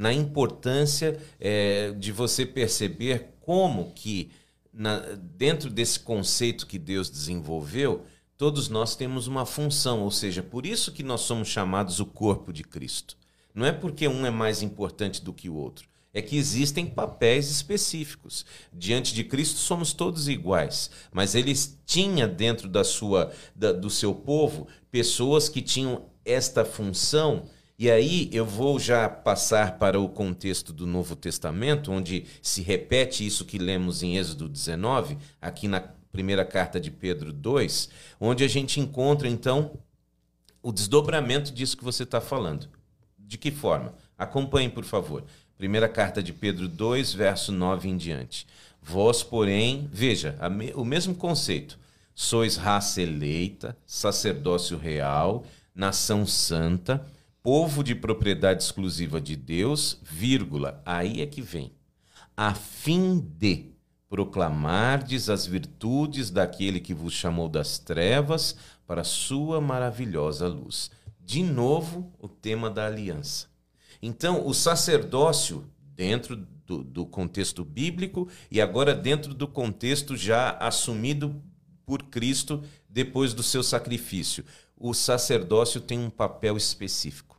na 0.00 0.14
importância 0.14 1.20
é, 1.38 1.92
de 1.92 2.10
você 2.10 2.46
perceber 2.46 3.34
como 3.38 3.92
que, 3.92 4.30
na, 4.72 5.00
dentro 5.36 5.68
desse 5.68 6.00
conceito 6.00 6.66
que 6.66 6.78
Deus 6.78 7.10
desenvolveu, 7.10 8.06
todos 8.34 8.70
nós 8.70 8.96
temos 8.96 9.26
uma 9.26 9.44
função, 9.44 10.00
ou 10.00 10.10
seja, 10.10 10.42
por 10.42 10.64
isso 10.64 10.90
que 10.90 11.02
nós 11.02 11.20
somos 11.20 11.48
chamados 11.48 12.00
o 12.00 12.06
corpo 12.06 12.50
de 12.50 12.64
Cristo. 12.64 13.14
Não 13.54 13.66
é 13.66 13.72
porque 13.72 14.08
um 14.08 14.24
é 14.24 14.30
mais 14.30 14.62
importante 14.62 15.22
do 15.22 15.34
que 15.34 15.50
o 15.50 15.54
outro. 15.54 15.86
É 16.14 16.22
que 16.22 16.38
existem 16.38 16.86
papéis 16.86 17.50
específicos. 17.50 18.46
Diante 18.72 19.14
de 19.14 19.22
Cristo 19.22 19.58
somos 19.58 19.92
todos 19.92 20.28
iguais, 20.28 20.90
mas 21.12 21.34
ele 21.34 21.52
tinha 21.84 22.26
dentro 22.26 22.70
da 22.70 22.84
sua 22.84 23.30
da, 23.54 23.70
do 23.70 23.90
seu 23.90 24.14
povo 24.14 24.66
pessoas 24.90 25.46
que 25.46 25.60
tinham 25.60 26.06
esta 26.24 26.64
função, 26.64 27.50
e 27.80 27.90
aí 27.90 28.28
eu 28.30 28.44
vou 28.44 28.78
já 28.78 29.08
passar 29.08 29.78
para 29.78 29.98
o 29.98 30.06
contexto 30.06 30.70
do 30.70 30.86
Novo 30.86 31.16
Testamento, 31.16 31.90
onde 31.90 32.26
se 32.42 32.60
repete 32.60 33.26
isso 33.26 33.42
que 33.46 33.56
lemos 33.56 34.02
em 34.02 34.18
Êxodo 34.18 34.50
19, 34.50 35.16
aqui 35.40 35.66
na 35.66 35.80
primeira 36.12 36.44
carta 36.44 36.78
de 36.78 36.90
Pedro 36.90 37.32
2, 37.32 37.88
onde 38.20 38.44
a 38.44 38.48
gente 38.48 38.78
encontra 38.78 39.26
então 39.26 39.78
o 40.62 40.70
desdobramento 40.70 41.50
disso 41.54 41.74
que 41.74 41.82
você 41.82 42.02
está 42.02 42.20
falando. 42.20 42.68
De 43.18 43.38
que 43.38 43.50
forma? 43.50 43.94
Acompanhe, 44.18 44.68
por 44.68 44.84
favor. 44.84 45.24
Primeira 45.56 45.88
carta 45.88 46.22
de 46.22 46.34
Pedro 46.34 46.68
2, 46.68 47.14
verso 47.14 47.50
9 47.50 47.88
em 47.88 47.96
diante. 47.96 48.46
Vós, 48.82 49.22
porém, 49.22 49.88
veja, 49.90 50.36
o 50.74 50.84
mesmo 50.84 51.14
conceito. 51.14 51.78
Sois 52.14 52.56
raça 52.56 53.00
eleita, 53.00 53.74
sacerdócio 53.86 54.76
real, 54.76 55.46
nação 55.74 56.26
santa, 56.26 57.02
povo 57.42 57.82
de 57.82 57.94
propriedade 57.94 58.62
exclusiva 58.62 59.20
de 59.20 59.36
Deus, 59.36 59.98
vírgula, 60.02 60.82
aí 60.84 61.20
é 61.20 61.26
que 61.26 61.40
vem, 61.40 61.72
a 62.36 62.54
fim 62.54 63.18
de 63.18 63.70
proclamardes 64.08 65.30
as 65.30 65.46
virtudes 65.46 66.30
daquele 66.30 66.80
que 66.80 66.92
vos 66.92 67.12
chamou 67.12 67.48
das 67.48 67.78
trevas 67.78 68.56
para 68.86 69.04
sua 69.04 69.60
maravilhosa 69.60 70.48
luz. 70.48 70.90
De 71.20 71.42
novo, 71.44 72.12
o 72.18 72.28
tema 72.28 72.68
da 72.68 72.86
aliança. 72.86 73.46
Então, 74.02 74.46
o 74.46 74.52
sacerdócio, 74.52 75.64
dentro 75.94 76.36
do, 76.66 76.82
do 76.82 77.06
contexto 77.06 77.64
bíblico, 77.64 78.28
e 78.50 78.60
agora 78.60 78.94
dentro 78.94 79.32
do 79.32 79.46
contexto 79.46 80.16
já 80.16 80.56
assumido 80.58 81.40
por 81.86 82.02
Cristo 82.04 82.62
depois 82.88 83.32
do 83.32 83.42
seu 83.42 83.62
sacrifício, 83.62 84.44
o 84.76 84.94
sacerdócio 84.94 85.80
tem 85.80 85.98
um 85.98 86.10
papel 86.10 86.56
específico: 86.56 87.29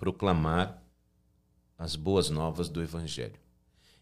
proclamar 0.00 0.82
as 1.78 1.94
boas 1.94 2.30
novas 2.30 2.68
do 2.70 2.82
Evangelho. 2.82 3.38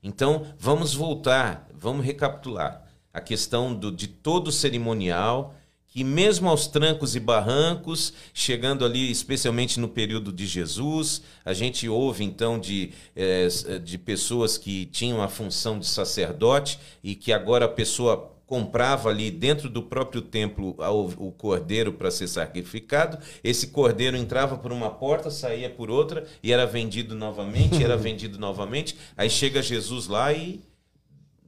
Então, 0.03 0.47
vamos 0.59 0.95
voltar, 0.95 1.69
vamos 1.75 2.07
recapitular 2.07 2.89
a 3.13 3.21
questão 3.21 3.75
do, 3.75 3.91
de 3.91 4.07
todo 4.07 4.49
o 4.49 4.53
cerimonial, 4.53 5.57
que 5.89 6.05
mesmo 6.05 6.49
aos 6.49 6.69
trancos 6.69 7.17
e 7.17 7.21
barrancos, 7.21 8.13
chegando 8.33 8.85
ali, 8.85 9.11
especialmente 9.11 9.81
no 9.81 9.89
período 9.89 10.33
de 10.33 10.47
Jesus, 10.47 11.23
a 11.45 11.53
gente 11.53 11.89
ouve 11.89 12.23
então 12.23 12.61
de, 12.61 12.93
é, 13.17 13.49
de 13.83 13.99
pessoas 13.99 14.57
que 14.57 14.87
tinham 14.87 15.21
a 15.21 15.29
função 15.29 15.79
de 15.79 15.87
sacerdote 15.87 16.79
e 17.03 17.17
que 17.17 17.33
agora 17.33 17.65
a 17.65 17.69
pessoa 17.69 18.38
comprava 18.49 19.11
ali 19.11 19.31
dentro 19.31 19.69
do 19.69 19.83
próprio 19.83 20.23
templo 20.23 20.75
o 21.19 21.31
cordeiro 21.31 21.93
para 21.93 22.11
ser 22.11 22.27
sacrificado. 22.27 23.19
Esse 23.45 23.69
cordeiro 23.69 24.17
entrava 24.17 24.57
por 24.57 24.73
uma 24.73 24.91
porta, 24.91 25.31
saía 25.31 25.69
por 25.69 25.91
outra 25.91 26.27
e 26.43 26.51
era 26.51 26.67
vendido 26.67 27.15
novamente, 27.15 27.85
era 27.85 27.95
vendido 27.99 28.39
novamente. 28.39 28.97
Aí 29.17 29.29
chega 29.29 29.63
Jesus 29.63 30.09
lá 30.09 30.33
e 30.33 30.63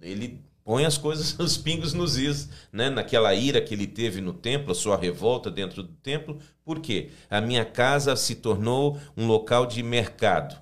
ele 0.02 0.38
põe 0.62 0.84
as 0.84 0.98
coisas, 0.98 1.36
os 1.40 1.56
pingos 1.56 1.94
nos 1.94 2.18
is, 2.18 2.50
né? 2.70 2.90
Naquela 2.90 3.34
ira 3.34 3.62
que 3.62 3.72
ele 3.72 3.86
teve 3.86 4.20
no 4.20 4.34
templo, 4.34 4.70
a 4.70 4.74
sua 4.74 4.96
revolta 4.96 5.50
dentro 5.50 5.82
do 5.82 5.94
templo. 5.94 6.38
Por 6.62 6.80
quê? 6.80 7.08
A 7.30 7.40
minha 7.40 7.64
casa 7.64 8.14
se 8.14 8.34
tornou 8.34 9.00
um 9.16 9.26
local 9.26 9.64
de 9.64 9.82
mercado. 9.82 10.54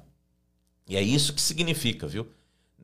E 0.88 0.96
é 0.96 1.02
isso 1.02 1.34
que 1.34 1.42
significa, 1.42 2.06
viu? 2.06 2.28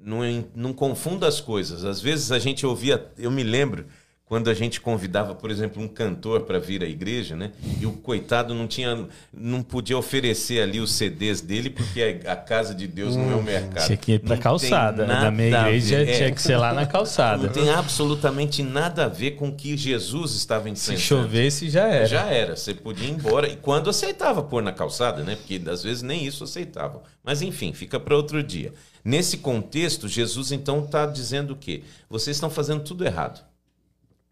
Não, 0.05 0.21
não 0.55 0.73
confunda 0.73 1.27
as 1.27 1.41
coisas. 1.41 1.85
Às 1.85 2.01
vezes 2.01 2.31
a 2.31 2.39
gente 2.39 2.67
ouvia, 2.67 3.11
eu 3.17 3.31
me 3.31 3.43
lembro 3.43 3.87
quando 4.27 4.49
a 4.49 4.55
gente 4.55 4.81
convidava, 4.81 5.35
por 5.35 5.51
exemplo, 5.51 5.83
um 5.83 5.87
cantor 5.87 6.43
para 6.43 6.59
vir 6.59 6.83
à 6.83 6.87
igreja, 6.87 7.37
né? 7.37 7.53
E 7.79 7.85
o 7.85 7.93
coitado 7.93 8.55
não 8.55 8.67
tinha, 8.67 9.07
não 9.31 9.63
podia 9.63 9.99
oferecer 9.99 10.63
ali 10.63 10.81
os 10.81 10.93
CDs 10.93 11.43
dele 11.43 11.69
porque 11.69 12.21
a, 12.27 12.35
casa 12.35 12.75
de 12.75 12.87
Deus 12.87 13.17
hum, 13.17 13.23
não 13.23 13.33
é 13.33 13.35
o 13.35 13.39
hum, 13.41 13.43
mercado. 13.43 13.85
Tinha 13.85 13.97
que 13.99 14.13
ir 14.13 14.21
para 14.21 14.39
calçada. 14.39 15.07
Na 15.07 15.31
minha 15.31 15.49
igreja 15.49 16.01
é, 16.01 16.17
tinha 16.17 16.33
que 16.33 16.41
ser 16.41 16.57
lá 16.57 16.73
na 16.73 16.87
calçada. 16.87 17.45
Não 17.45 17.53
tem 17.53 17.69
absolutamente 17.69 18.63
nada 18.63 19.05
a 19.05 19.09
ver 19.09 19.33
com 19.33 19.49
o 19.49 19.55
que 19.55 19.77
Jesus 19.77 20.35
estava 20.35 20.71
ensinando. 20.71 21.01
Se 21.01 21.07
chovesse 21.07 21.69
já 21.69 21.87
era. 21.87 22.07
Já 22.07 22.27
era. 22.27 22.57
Você 22.57 22.73
podia 22.73 23.07
ir 23.07 23.13
embora 23.13 23.47
e 23.47 23.57
quando 23.57 23.91
aceitava 23.91 24.43
pôr 24.43 24.63
na 24.63 24.73
calçada, 24.73 25.23
né? 25.23 25.37
Porque 25.37 25.61
às 25.69 25.83
vezes 25.83 26.03
nem 26.03 26.25
isso 26.25 26.45
aceitavam. 26.45 27.03
Mas 27.23 27.43
enfim, 27.43 27.75
fica 27.75 28.01
para 28.01 28.17
outro 28.17 28.43
dia. 28.43 28.73
Nesse 29.05 29.37
contexto, 29.37 30.09
Jesus 30.09 30.51
então 30.51 30.83
está 30.83 31.05
dizendo 31.05 31.53
o 31.53 31.57
quê? 31.57 31.83
Vocês 32.09 32.39
estão 32.39 32.49
fazendo 32.49 32.83
tudo 32.83 33.05
errado. 33.05 33.45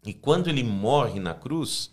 E 0.05 0.13
quando 0.13 0.49
ele 0.49 0.63
morre 0.63 1.19
na 1.19 1.33
cruz, 1.33 1.91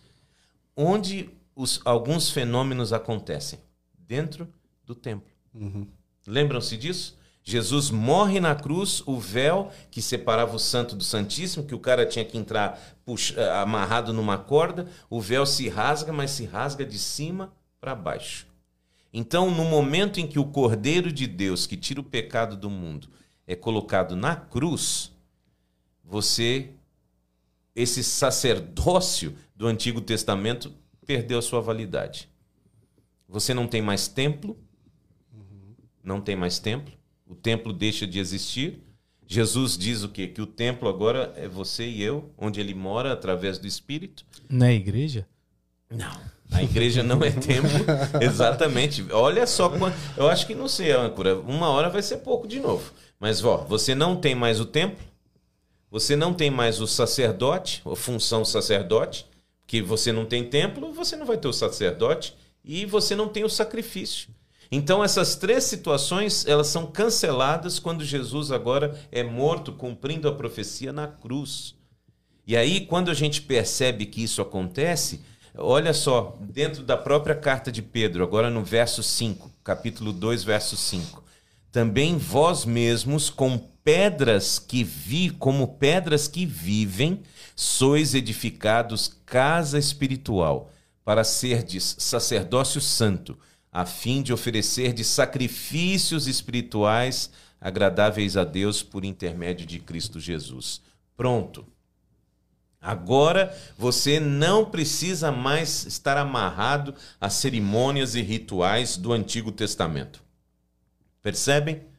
onde 0.77 1.31
os, 1.55 1.81
alguns 1.85 2.31
fenômenos 2.31 2.93
acontecem? 2.93 3.61
Dentro 3.99 4.49
do 4.85 4.95
templo. 4.95 5.31
Uhum. 5.55 5.87
Lembram-se 6.27 6.77
disso? 6.77 7.19
Jesus 7.43 7.91
morre 7.91 8.39
na 8.39 8.55
cruz, 8.55 9.03
o 9.07 9.19
véu 9.19 9.71
que 9.91 10.03
separava 10.03 10.55
o 10.55 10.59
santo 10.59 10.95
do 10.95 11.03
santíssimo, 11.03 11.65
que 11.65 11.75
o 11.75 11.79
cara 11.79 12.05
tinha 12.05 12.25
que 12.25 12.37
entrar 12.37 12.79
puxa, 13.05 13.61
amarrado 13.61 14.13
numa 14.13 14.37
corda, 14.37 14.87
o 15.09 15.21
véu 15.21 15.47
se 15.47 15.69
rasga, 15.69 16.13
mas 16.13 16.33
se 16.33 16.45
rasga 16.45 16.85
de 16.85 16.99
cima 16.99 17.53
para 17.81 17.95
baixo. 17.95 18.47
Então, 19.13 19.51
no 19.51 19.65
momento 19.65 20.21
em 20.21 20.27
que 20.27 20.39
o 20.39 20.45
Cordeiro 20.45 21.11
de 21.11 21.27
Deus, 21.27 21.67
que 21.67 21.77
tira 21.77 22.01
o 22.01 22.05
pecado 22.05 22.57
do 22.57 22.71
mundo, 22.71 23.09
é 23.47 23.57
colocado 23.57 24.15
na 24.15 24.37
cruz, 24.37 25.11
você, 26.05 26.71
esse 27.75 28.03
sacerdócio 28.03 29.35
do 29.55 29.67
Antigo 29.67 30.01
Testamento, 30.01 30.73
perdeu 31.07 31.39
a 31.39 31.43
sua 31.43 31.61
validade. 31.61 32.29
Você 33.29 33.55
não 33.55 33.67
tem 33.67 33.81
mais 33.81 34.09
templo, 34.09 34.57
não 36.03 36.21
tem 36.21 36.35
mais 36.35 36.59
templo, 36.59 36.93
o 37.27 37.35
templo 37.35 37.73
deixa 37.73 38.07
de 38.07 38.19
existir. 38.19 38.83
Jesus 39.27 39.79
diz 39.79 40.03
o 40.03 40.09
quê? 40.09 40.27
Que 40.27 40.43
o 40.43 40.47
templo 40.47 40.89
agora 40.89 41.33
é 41.37 41.47
você 41.47 41.87
e 41.87 42.03
eu, 42.03 42.33
onde 42.37 42.61
ele 42.61 42.75
mora 42.75 43.13
através 43.13 43.59
do 43.59 43.67
Espírito. 43.67 44.25
Na 44.49 44.73
igreja? 44.73 45.29
Não. 45.89 46.21
A 46.51 46.63
igreja 46.63 47.03
não 47.03 47.23
é 47.23 47.31
templo. 47.31 47.71
Exatamente. 48.21 49.07
Olha 49.13 49.47
só, 49.47 49.73
eu 50.17 50.29
acho 50.29 50.47
que 50.47 50.55
não 50.55 50.67
sei, 50.67 50.91
âncora. 50.91 51.39
Uma 51.39 51.69
hora 51.69 51.89
vai 51.89 52.03
ser 52.03 52.19
pouco 52.19 52.49
de 52.49 52.59
novo. 52.59 52.93
Mas, 53.21 53.45
ó, 53.45 53.59
você 53.59 53.95
não 53.95 54.17
tem 54.17 54.35
mais 54.35 54.59
o 54.59 54.65
templo, 54.65 55.05
você 55.91 56.15
não 56.15 56.33
tem 56.33 56.51
mais 56.51 56.81
o 56.81 56.87
sacerdote, 56.87 57.83
a 57.85 57.97
função 57.97 58.45
sacerdote, 58.45 59.27
que 59.67 59.83
você 59.83 60.13
não 60.13 60.25
tem 60.25 60.49
templo, 60.49 60.93
você 60.93 61.17
não 61.17 61.27
vai 61.27 61.37
ter 61.37 61.49
o 61.49 61.53
sacerdote 61.53 62.35
e 62.65 62.85
você 62.87 63.15
não 63.15 63.29
tem 63.29 63.45
o 63.45 63.49
sacrifício. 63.49 64.29
Então 64.71 65.03
essas 65.03 65.35
três 65.35 65.65
situações, 65.65 66.47
elas 66.47 66.69
são 66.69 66.87
canceladas 66.87 67.79
quando 67.79 68.05
Jesus 68.05 68.53
agora 68.53 68.99
é 69.11 69.23
morto 69.23 69.73
cumprindo 69.73 70.29
a 70.29 70.35
profecia 70.35 70.93
na 70.93 71.09
cruz. 71.09 71.75
E 72.47 72.57
aí 72.57 72.87
quando 72.87 73.11
a 73.11 73.15
gente 73.15 73.43
percebe 73.43 74.07
que 74.07 74.23
isso 74.23 74.41
acontece, 74.41 75.21
Olha 75.57 75.93
só, 75.93 76.39
dentro 76.41 76.83
da 76.83 76.97
própria 76.97 77.35
carta 77.35 77.73
de 77.73 77.83
Pedro, 77.83 78.23
agora 78.23 78.49
no 78.49 78.63
verso 78.63 79.03
5, 79.03 79.51
capítulo 79.65 80.13
2, 80.13 80.45
verso 80.45 80.77
5. 80.77 81.25
Também 81.73 82.17
vós 82.17 82.65
mesmos, 82.65 83.29
com 83.29 83.59
pedras 83.83 84.59
que 84.59 84.85
vi, 84.85 85.31
como 85.31 85.77
pedras 85.77 86.29
que 86.29 86.45
vivem, 86.45 87.23
sois 87.57 88.15
edificados 88.15 89.17
casa 89.25 89.79
espiritual, 89.79 90.71
para 91.05 91.25
serdes 91.25 91.97
sacerdócio 91.99 92.81
santo, 92.81 93.39
a 93.73 93.87
fim 93.87 94.23
de 94.23 94.33
oferecer 94.33 94.93
de 94.93 95.05
sacrifícios 95.05 96.27
espirituais 96.27 97.31
agradáveis 97.61 98.37
a 98.37 98.45
Deus 98.45 98.83
por 98.83 99.05
intermédio 99.05 99.67
de 99.67 99.79
Cristo 99.79 100.19
Jesus. 100.19 100.81
Pronto. 101.17 101.67
Agora 102.81 103.55
você 103.77 104.19
não 104.19 104.65
precisa 104.65 105.31
mais 105.31 105.85
estar 105.85 106.17
amarrado 106.17 106.95
a 107.21 107.29
cerimônias 107.29 108.15
e 108.15 108.23
rituais 108.23 108.97
do 108.97 109.13
Antigo 109.13 109.53
Testamento. 109.53 110.23
Percebem? 111.23 111.90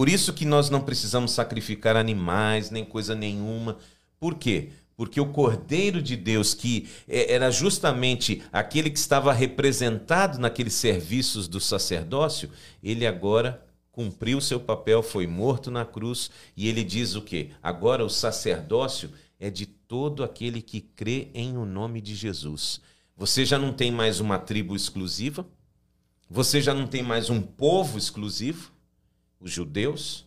Por 0.00 0.08
isso 0.08 0.32
que 0.32 0.46
nós 0.46 0.70
não 0.70 0.80
precisamos 0.80 1.30
sacrificar 1.30 1.94
animais, 1.94 2.70
nem 2.70 2.86
coisa 2.86 3.14
nenhuma. 3.14 3.76
Por 4.18 4.36
quê? 4.36 4.70
Porque 4.96 5.20
o 5.20 5.30
Cordeiro 5.30 6.00
de 6.00 6.16
Deus, 6.16 6.54
que 6.54 6.88
é, 7.06 7.34
era 7.34 7.50
justamente 7.50 8.42
aquele 8.50 8.88
que 8.88 8.98
estava 8.98 9.30
representado 9.30 10.38
naqueles 10.38 10.72
serviços 10.72 11.46
do 11.46 11.60
sacerdócio, 11.60 12.48
ele 12.82 13.06
agora 13.06 13.62
cumpriu 13.92 14.40
seu 14.40 14.58
papel, 14.58 15.02
foi 15.02 15.26
morto 15.26 15.70
na 15.70 15.84
cruz, 15.84 16.30
e 16.56 16.66
ele 16.66 16.82
diz 16.82 17.14
o 17.14 17.20
quê? 17.20 17.50
Agora 17.62 18.02
o 18.02 18.08
sacerdócio 18.08 19.10
é 19.38 19.50
de 19.50 19.66
todo 19.66 20.24
aquele 20.24 20.62
que 20.62 20.80
crê 20.80 21.28
em 21.34 21.58
o 21.58 21.66
nome 21.66 22.00
de 22.00 22.14
Jesus. 22.14 22.80
Você 23.18 23.44
já 23.44 23.58
não 23.58 23.70
tem 23.70 23.92
mais 23.92 24.18
uma 24.18 24.38
tribo 24.38 24.74
exclusiva, 24.74 25.46
você 26.26 26.62
já 26.62 26.72
não 26.72 26.86
tem 26.86 27.02
mais 27.02 27.28
um 27.28 27.42
povo 27.42 27.98
exclusivo, 27.98 28.69
os 29.40 29.50
judeus. 29.50 30.26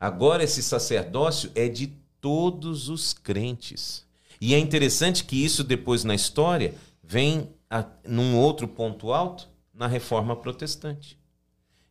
Agora 0.00 0.42
esse 0.42 0.62
sacerdócio 0.62 1.50
é 1.54 1.68
de 1.68 1.88
todos 2.20 2.88
os 2.88 3.12
crentes. 3.12 4.04
E 4.40 4.54
é 4.54 4.58
interessante 4.58 5.24
que 5.24 5.44
isso 5.44 5.62
depois 5.62 6.04
na 6.04 6.14
história 6.14 6.74
vem 7.02 7.48
a, 7.70 7.84
num 8.06 8.36
outro 8.36 8.66
ponto 8.66 9.12
alto, 9.12 9.48
na 9.72 9.86
reforma 9.86 10.34
protestante. 10.34 11.18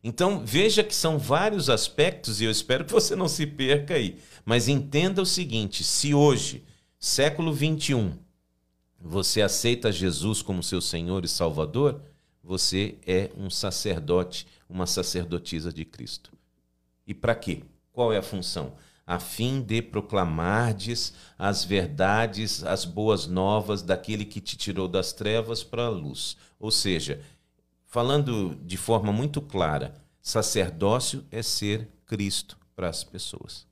Então, 0.02 0.44
veja 0.44 0.84
que 0.84 0.94
são 0.94 1.18
vários 1.18 1.68
aspectos, 1.68 2.40
e 2.40 2.44
eu 2.44 2.50
espero 2.50 2.84
que 2.84 2.92
você 2.92 3.16
não 3.16 3.28
se 3.28 3.46
perca 3.46 3.94
aí. 3.94 4.18
Mas 4.44 4.68
entenda 4.68 5.22
o 5.22 5.26
seguinte: 5.26 5.82
se 5.82 6.14
hoje, 6.14 6.64
século 6.98 7.52
21, 7.52 8.12
você 9.00 9.42
aceita 9.42 9.90
Jesus 9.90 10.42
como 10.42 10.62
seu 10.62 10.80
Senhor 10.80 11.24
e 11.24 11.28
Salvador, 11.28 12.00
você 12.42 12.96
é 13.06 13.30
um 13.36 13.50
sacerdote, 13.50 14.46
uma 14.68 14.86
sacerdotisa 14.86 15.72
de 15.72 15.84
Cristo. 15.84 16.35
E 17.06 17.14
para 17.14 17.34
quê? 17.34 17.62
Qual 17.92 18.12
é 18.12 18.18
a 18.18 18.22
função? 18.22 18.74
A 19.06 19.20
fim 19.20 19.62
de 19.62 19.80
proclamardes 19.80 21.12
as 21.38 21.64
verdades, 21.64 22.64
as 22.64 22.84
boas 22.84 23.26
novas 23.26 23.82
daquele 23.82 24.24
que 24.24 24.40
te 24.40 24.56
tirou 24.56 24.88
das 24.88 25.12
trevas 25.12 25.62
para 25.62 25.86
a 25.86 25.88
luz. 25.88 26.36
Ou 26.58 26.70
seja, 26.70 27.22
falando 27.84 28.56
de 28.64 28.76
forma 28.76 29.12
muito 29.12 29.40
clara, 29.40 29.94
sacerdócio 30.20 31.24
é 31.30 31.40
ser 31.42 31.88
Cristo 32.04 32.58
para 32.74 32.88
as 32.88 33.04
pessoas. 33.04 33.66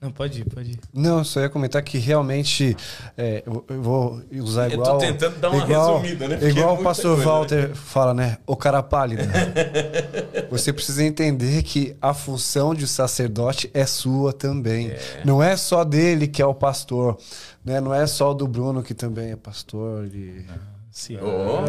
Não, 0.00 0.10
pode 0.10 0.40
ir, 0.40 0.44
pode 0.46 0.70
ir. 0.70 0.80
Não, 0.94 1.22
só 1.22 1.40
ia 1.40 1.50
comentar 1.50 1.82
que 1.82 1.98
realmente 1.98 2.74
é, 3.18 3.42
eu 3.46 3.82
vou 3.82 4.22
usar 4.32 4.72
igual. 4.72 4.94
Eu 4.94 4.98
tô 4.98 4.98
tentando 4.98 5.38
dar 5.38 5.50
uma 5.50 5.62
igual, 5.62 6.00
resumida, 6.00 6.28
né? 6.28 6.36
Porque 6.36 6.58
igual 6.58 6.76
é 6.76 6.80
o 6.80 6.82
pastor 6.82 7.16
coisa, 7.16 7.30
Walter 7.30 7.68
né? 7.68 7.74
fala, 7.74 8.14
né? 8.14 8.38
O 8.46 8.56
cara 8.56 8.82
pálido. 8.82 9.22
Você 10.50 10.72
precisa 10.72 11.04
entender 11.04 11.62
que 11.62 11.94
a 12.00 12.14
função 12.14 12.74
de 12.74 12.86
sacerdote 12.86 13.70
é 13.74 13.84
sua 13.84 14.32
também. 14.32 14.88
É. 14.88 15.20
Não 15.22 15.42
é 15.42 15.54
só 15.54 15.84
dele 15.84 16.26
que 16.26 16.40
é 16.40 16.46
o 16.46 16.54
pastor. 16.54 17.18
Né? 17.62 17.78
Não 17.78 17.92
é 17.92 18.06
só 18.06 18.32
do 18.32 18.48
Bruno 18.48 18.82
que 18.82 18.94
também 18.94 19.32
é 19.32 19.36
pastor. 19.36 20.06
E... 20.06 20.46
Sim. 20.90 21.18
Oh. 21.22 21.60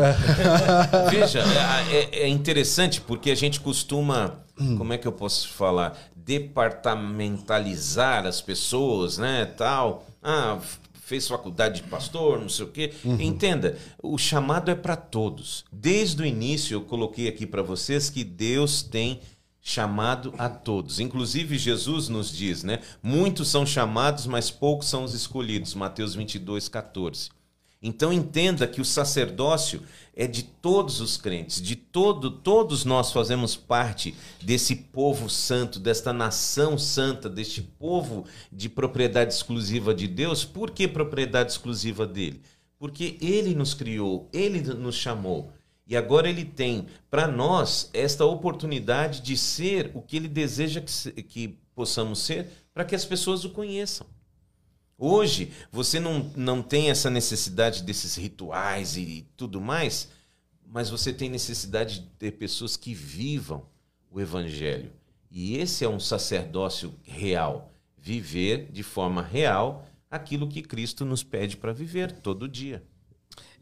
Veja, 1.12 1.44
é, 1.92 2.24
é, 2.24 2.28
interessante 2.28 3.02
porque 3.02 3.30
a 3.30 3.36
gente 3.36 3.60
costuma. 3.60 4.40
Hum. 4.62 4.78
Como 4.78 4.94
é 4.94 4.98
que 4.98 5.08
eu 5.08 5.12
posso 5.12 5.50
falar? 5.50 5.98
departamentalizar 6.24 8.26
as 8.26 8.42
pessoas, 8.42 9.18
né, 9.18 9.46
tal. 9.46 10.06
Ah, 10.22 10.60
fez 10.94 11.28
faculdade 11.28 11.82
de 11.82 11.90
pastor, 11.90 12.40
não 12.40 12.48
sei 12.48 12.66
o 12.66 12.70
quê. 12.70 12.94
Uhum. 13.04 13.20
Entenda, 13.20 13.78
o 14.02 14.18
chamado 14.18 14.72
é 14.72 14.76
para 14.76 14.96
todos. 14.96 15.66
Desde 15.72 16.22
o 16.22 16.26
início 16.26 16.76
eu 16.76 16.82
coloquei 16.82 17.28
aqui 17.28 17.46
para 17.46 17.62
vocês 17.62 18.10
que 18.10 18.24
Deus 18.24 18.82
tem 18.82 19.20
chamado 19.62 20.34
a 20.38 20.50
todos. 20.50 21.00
Inclusive 21.00 21.58
Jesus 21.58 22.08
nos 22.08 22.32
diz, 22.32 22.64
né? 22.64 22.80
Muitos 23.04 23.50
são 23.50 23.66
chamados, 23.66 24.26
mas 24.26 24.50
poucos 24.50 24.88
são 24.88 25.04
os 25.04 25.14
escolhidos. 25.14 25.76
Mateus 25.76 26.16
22, 26.16 26.70
14. 26.70 27.30
Então 27.82 28.14
entenda 28.14 28.68
que 28.68 28.80
o 28.80 28.86
sacerdócio 28.86 29.82
é 30.16 30.28
de 30.28 30.44
todos 30.44 31.02
os 31.02 31.18
crentes, 31.18 31.60
de 31.60 31.76
todo, 31.76 32.30
todos 32.30 32.86
nós 32.86 33.12
fazemos 33.12 33.56
parte 33.56 34.14
desse 34.40 34.76
povo 34.76 35.28
santo, 35.28 35.80
desta 35.80 36.14
nação 36.14 36.78
santa, 36.78 37.28
deste 37.28 37.62
povo 37.62 38.26
de 38.52 38.70
propriedade 38.70 39.34
exclusiva 39.34 39.96
de 39.96 40.08
Deus. 40.08 40.46
Por 40.46 40.70
que 40.70 40.88
propriedade 40.88 41.52
exclusiva 41.52 42.06
dele? 42.06 42.42
Porque 42.78 43.18
ele 43.20 43.56
nos 43.56 43.74
criou, 43.74 44.30
ele 44.32 44.62
nos 44.62 44.96
chamou. 44.96 45.52
E 45.88 45.98
agora 45.98 46.30
ele 46.30 46.46
tem 46.46 46.86
para 47.10 47.28
nós 47.28 47.90
esta 47.94 48.26
oportunidade 48.26 49.22
de 49.22 49.36
ser 49.36 49.90
o 49.96 50.02
que 50.02 50.18
ele 50.18 50.28
deseja 50.28 50.82
que, 50.82 51.24
que 51.24 51.58
possamos 51.74 52.20
ser, 52.20 52.48
para 52.74 52.86
que 52.86 52.96
as 52.96 53.06
pessoas 53.06 53.44
o 53.44 53.50
conheçam. 53.50 54.06
Hoje, 55.04 55.52
você 55.72 56.00
não, 56.00 56.32
não 56.36 56.62
tem 56.62 56.92
essa 56.92 57.10
necessidade 57.10 57.82
desses 57.82 58.16
rituais 58.16 58.96
e 58.98 59.28
tudo 59.36 59.60
mais, 59.60 60.10
mas 60.64 60.92
você 60.92 61.12
tem 61.12 61.28
necessidade 61.28 62.02
de 62.02 62.06
ter 62.20 62.34
pessoas 62.34 62.78
que 62.78 62.94
vivam 62.94 63.66
o 64.12 64.22
Evangelho. 64.22 64.92
E 65.32 65.58
esse 65.58 65.84
é 65.84 65.90
um 65.90 66.00
sacerdócio 66.00 66.94
real. 67.02 67.74
Viver 67.98 68.70
de 68.72 68.84
forma 68.84 69.24
real 69.24 69.88
aquilo 70.10 70.48
que 70.48 70.62
Cristo 70.62 71.04
nos 71.04 71.24
pede 71.24 71.58
para 71.58 71.74
viver 71.74 72.12
todo 72.12 72.48
dia. 72.48 72.84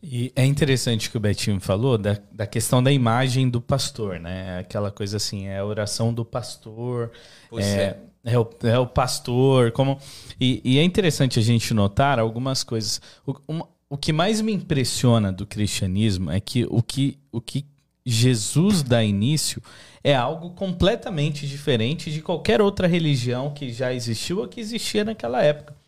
E 0.03 0.33
é 0.35 0.45
interessante 0.45 1.09
que 1.09 1.15
o 1.15 1.21
Betinho 1.21 1.59
falou 1.61 1.97
da, 1.97 2.17
da 2.31 2.47
questão 2.47 2.83
da 2.83 2.91
imagem 2.91 3.49
do 3.49 3.61
pastor, 3.61 4.19
né? 4.19 4.59
Aquela 4.59 4.91
coisa 4.91 5.15
assim, 5.15 5.47
é 5.47 5.59
a 5.59 5.65
oração 5.65 6.13
do 6.13 6.25
pastor, 6.25 7.11
é, 7.53 7.63
é. 7.63 7.99
É, 8.23 8.37
o, 8.37 8.49
é 8.63 8.77
o 8.77 8.85
pastor, 8.85 9.71
como 9.71 9.97
e, 10.39 10.61
e, 10.63 10.77
é 10.77 10.83
interessante 10.83 11.39
a 11.39 11.41
gente 11.41 11.73
notar 11.73 12.19
algumas 12.19 12.63
coisas. 12.63 13.01
O, 13.25 13.33
uma, 13.47 13.67
o 13.89 13.97
que 13.97 14.11
mais 14.11 14.41
me 14.41 14.51
impressiona 14.51 15.31
do 15.31 15.45
cristianismo 15.45 16.29
é 16.29 16.39
que 16.39 16.65
o 16.69 16.83
que, 16.83 17.17
o 17.31 17.39
que 17.39 17.65
Jesus 18.05 18.83
dá 18.83 19.03
início 19.03 19.61
é 20.03 20.15
algo 20.15 20.51
completamente 20.51 21.47
diferente 21.47 22.11
de 22.11 22.21
qualquer 22.21 22.61
outra 22.61 22.87
religião 22.87 23.53
que 23.53 23.71
já 23.71 23.93
existiu 23.93 24.39
ou 24.39 24.47
que 24.47 24.59
existia 24.59 25.03
naquela 25.03 25.41
época 25.41 25.79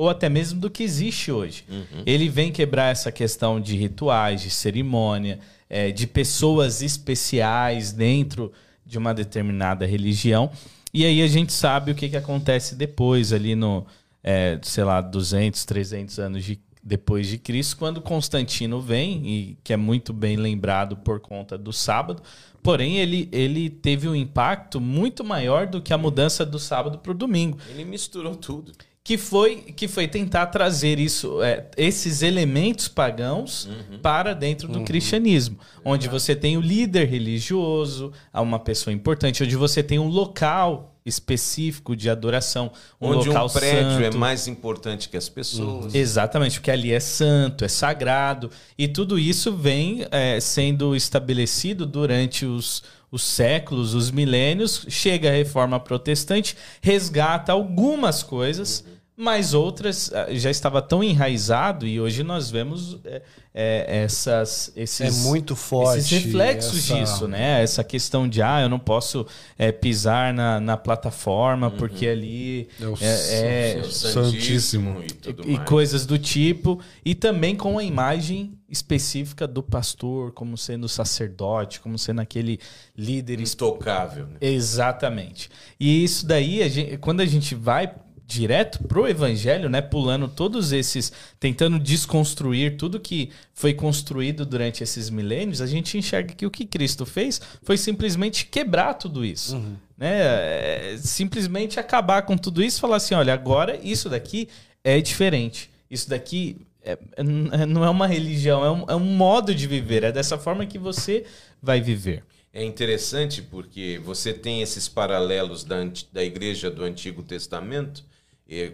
ou 0.00 0.08
até 0.08 0.30
mesmo 0.30 0.58
do 0.58 0.70
que 0.70 0.82
existe 0.82 1.30
hoje. 1.30 1.62
Uhum. 1.68 2.02
Ele 2.06 2.26
vem 2.26 2.50
quebrar 2.50 2.90
essa 2.90 3.12
questão 3.12 3.60
de 3.60 3.76
rituais, 3.76 4.40
de 4.40 4.48
cerimônia, 4.48 5.38
é, 5.68 5.90
de 5.90 6.06
pessoas 6.06 6.80
especiais 6.80 7.92
dentro 7.92 8.50
de 8.84 8.96
uma 8.96 9.12
determinada 9.12 9.84
religião. 9.84 10.50
E 10.92 11.04
aí 11.04 11.22
a 11.22 11.26
gente 11.26 11.52
sabe 11.52 11.92
o 11.92 11.94
que, 11.94 12.08
que 12.08 12.16
acontece 12.16 12.74
depois, 12.74 13.32
ali 13.32 13.54
no, 13.54 13.86
é, 14.22 14.58
sei 14.62 14.84
lá, 14.84 15.00
200, 15.00 15.64
300 15.64 16.18
anos 16.18 16.44
de, 16.44 16.60
depois 16.82 17.26
de 17.28 17.38
Cristo, 17.38 17.76
quando 17.76 18.00
Constantino 18.00 18.80
vem, 18.80 19.26
e 19.26 19.58
que 19.62 19.72
é 19.72 19.76
muito 19.76 20.12
bem 20.12 20.36
lembrado 20.36 20.96
por 20.96 21.20
conta 21.20 21.56
do 21.56 21.72
sábado, 21.72 22.22
porém 22.62 22.98
ele, 22.98 23.28
ele 23.30 23.70
teve 23.70 24.08
um 24.08 24.14
impacto 24.14 24.80
muito 24.80 25.22
maior 25.22 25.66
do 25.66 25.80
que 25.80 25.92
a 25.92 25.98
mudança 25.98 26.44
do 26.44 26.58
sábado 26.58 26.98
para 26.98 27.12
o 27.12 27.14
domingo. 27.14 27.58
Ele 27.70 27.84
misturou 27.84 28.34
tudo 28.34 28.72
que 29.02 29.16
foi 29.16 29.56
que 29.56 29.88
foi 29.88 30.06
tentar 30.06 30.46
trazer 30.46 30.98
isso, 30.98 31.42
é, 31.42 31.66
esses 31.76 32.22
elementos 32.22 32.86
pagãos 32.86 33.66
uhum. 33.66 33.98
para 33.98 34.34
dentro 34.34 34.68
do 34.68 34.80
uhum. 34.80 34.84
cristianismo, 34.84 35.58
onde 35.84 36.08
você 36.08 36.36
tem 36.36 36.56
o 36.56 36.60
líder 36.60 37.08
religioso, 37.08 38.12
uma 38.32 38.58
pessoa 38.58 38.92
importante, 38.92 39.42
onde 39.42 39.56
você 39.56 39.82
tem 39.82 39.98
um 39.98 40.08
local 40.08 40.94
específico 41.04 41.96
de 41.96 42.10
adoração, 42.10 42.70
um 43.00 43.08
onde 43.08 43.28
local 43.28 43.46
um 43.46 43.48
prédio 43.48 43.78
é 43.78 44.04
santo. 44.04 44.16
é 44.16 44.18
mais 44.18 44.46
importante 44.46 45.08
que 45.08 45.16
as 45.16 45.28
pessoas. 45.30 45.86
Uhum. 45.86 45.90
Exatamente, 46.00 46.60
porque 46.60 46.70
ali 46.70 46.92
é 46.92 47.00
santo, 47.00 47.64
é 47.64 47.68
sagrado 47.68 48.50
e 48.76 48.86
tudo 48.86 49.18
isso 49.18 49.52
vem 49.52 50.06
é, 50.10 50.38
sendo 50.40 50.94
estabelecido 50.94 51.86
durante 51.86 52.44
os 52.44 52.82
os 53.10 53.22
séculos, 53.22 53.94
os 53.94 54.10
milênios, 54.10 54.86
chega 54.88 55.28
a 55.28 55.32
reforma 55.32 55.80
protestante, 55.80 56.56
resgata 56.80 57.52
algumas 57.52 58.22
coisas, 58.22 58.84
mas 59.20 59.52
outras 59.52 60.10
ah, 60.14 60.28
já 60.30 60.50
estava 60.50 60.80
tão 60.80 61.04
enraizado 61.04 61.86
e 61.86 62.00
hoje 62.00 62.22
nós 62.22 62.50
vemos 62.50 62.98
é, 63.04 63.20
é, 63.52 64.02
essas 64.04 64.72
esses 64.74 65.24
é 65.24 65.28
muito 65.28 65.54
forte 65.54 65.98
esses 65.98 66.24
reflexos 66.24 66.90
essa... 66.90 66.94
disso 66.94 67.28
né 67.28 67.62
essa 67.62 67.84
questão 67.84 68.26
de 68.26 68.40
ah 68.40 68.62
eu 68.62 68.68
não 68.70 68.78
posso 68.78 69.26
é, 69.58 69.70
pisar 69.70 70.32
na, 70.32 70.58
na 70.58 70.74
plataforma 70.74 71.68
uhum. 71.68 71.76
porque 71.76 72.06
ali 72.06 72.68
é, 72.98 73.80
é, 73.80 73.82
santíssimo 73.84 75.02
e, 75.02 75.52
e, 75.52 75.58
coisas 75.66 76.06
do 76.06 76.18
tipo 76.18 76.80
e 77.04 77.14
também 77.14 77.54
com 77.54 77.78
a 77.78 77.84
imagem 77.84 78.58
específica 78.70 79.46
do 79.46 79.62
pastor 79.62 80.32
como 80.32 80.56
sendo 80.56 80.88
sacerdote 80.88 81.78
como 81.78 81.98
sendo 81.98 82.22
aquele 82.22 82.58
líder 82.96 83.38
intocável 83.38 84.28
né? 84.28 84.36
exatamente 84.40 85.50
e 85.78 86.02
isso 86.02 86.26
daí 86.26 86.62
a 86.62 86.68
gente, 86.68 86.96
quando 86.96 87.20
a 87.20 87.26
gente 87.26 87.54
vai 87.54 87.92
direto 88.30 88.78
pro 88.84 89.08
evangelho, 89.08 89.68
né, 89.68 89.82
pulando 89.82 90.28
todos 90.28 90.72
esses, 90.72 91.12
tentando 91.40 91.78
desconstruir 91.78 92.76
tudo 92.76 93.00
que 93.00 93.30
foi 93.52 93.74
construído 93.74 94.46
durante 94.46 94.84
esses 94.84 95.10
milênios, 95.10 95.60
a 95.60 95.66
gente 95.66 95.98
enxerga 95.98 96.32
que 96.32 96.46
o 96.46 96.50
que 96.50 96.64
Cristo 96.64 97.04
fez 97.04 97.40
foi 97.62 97.76
simplesmente 97.76 98.46
quebrar 98.46 98.94
tudo 98.94 99.24
isso. 99.24 99.56
Uhum. 99.56 99.76
Né? 99.98 100.20
É, 100.22 100.96
simplesmente 100.98 101.80
acabar 101.80 102.22
com 102.22 102.36
tudo 102.36 102.62
isso 102.62 102.78
e 102.78 102.80
falar 102.80 102.96
assim: 102.96 103.14
olha, 103.14 103.34
agora 103.34 103.78
isso 103.82 104.08
daqui 104.08 104.48
é 104.84 105.00
diferente. 105.00 105.68
Isso 105.90 106.08
daqui 106.08 106.56
é, 106.82 106.96
é 107.16 107.66
não 107.66 107.84
é 107.84 107.90
uma 107.90 108.06
religião, 108.06 108.64
é 108.64 108.70
um, 108.70 108.84
é 108.90 108.94
um 108.94 109.16
modo 109.16 109.52
de 109.52 109.66
viver. 109.66 110.04
É 110.04 110.12
dessa 110.12 110.38
forma 110.38 110.64
que 110.64 110.78
você 110.78 111.24
vai 111.60 111.80
viver. 111.80 112.22
É 112.52 112.64
interessante 112.64 113.42
porque 113.42 114.00
você 114.02 114.32
tem 114.32 114.62
esses 114.62 114.88
paralelos 114.88 115.64
da, 115.64 115.78
da 116.12 116.24
igreja 116.24 116.70
do 116.70 116.82
Antigo 116.82 117.22
Testamento 117.22 118.04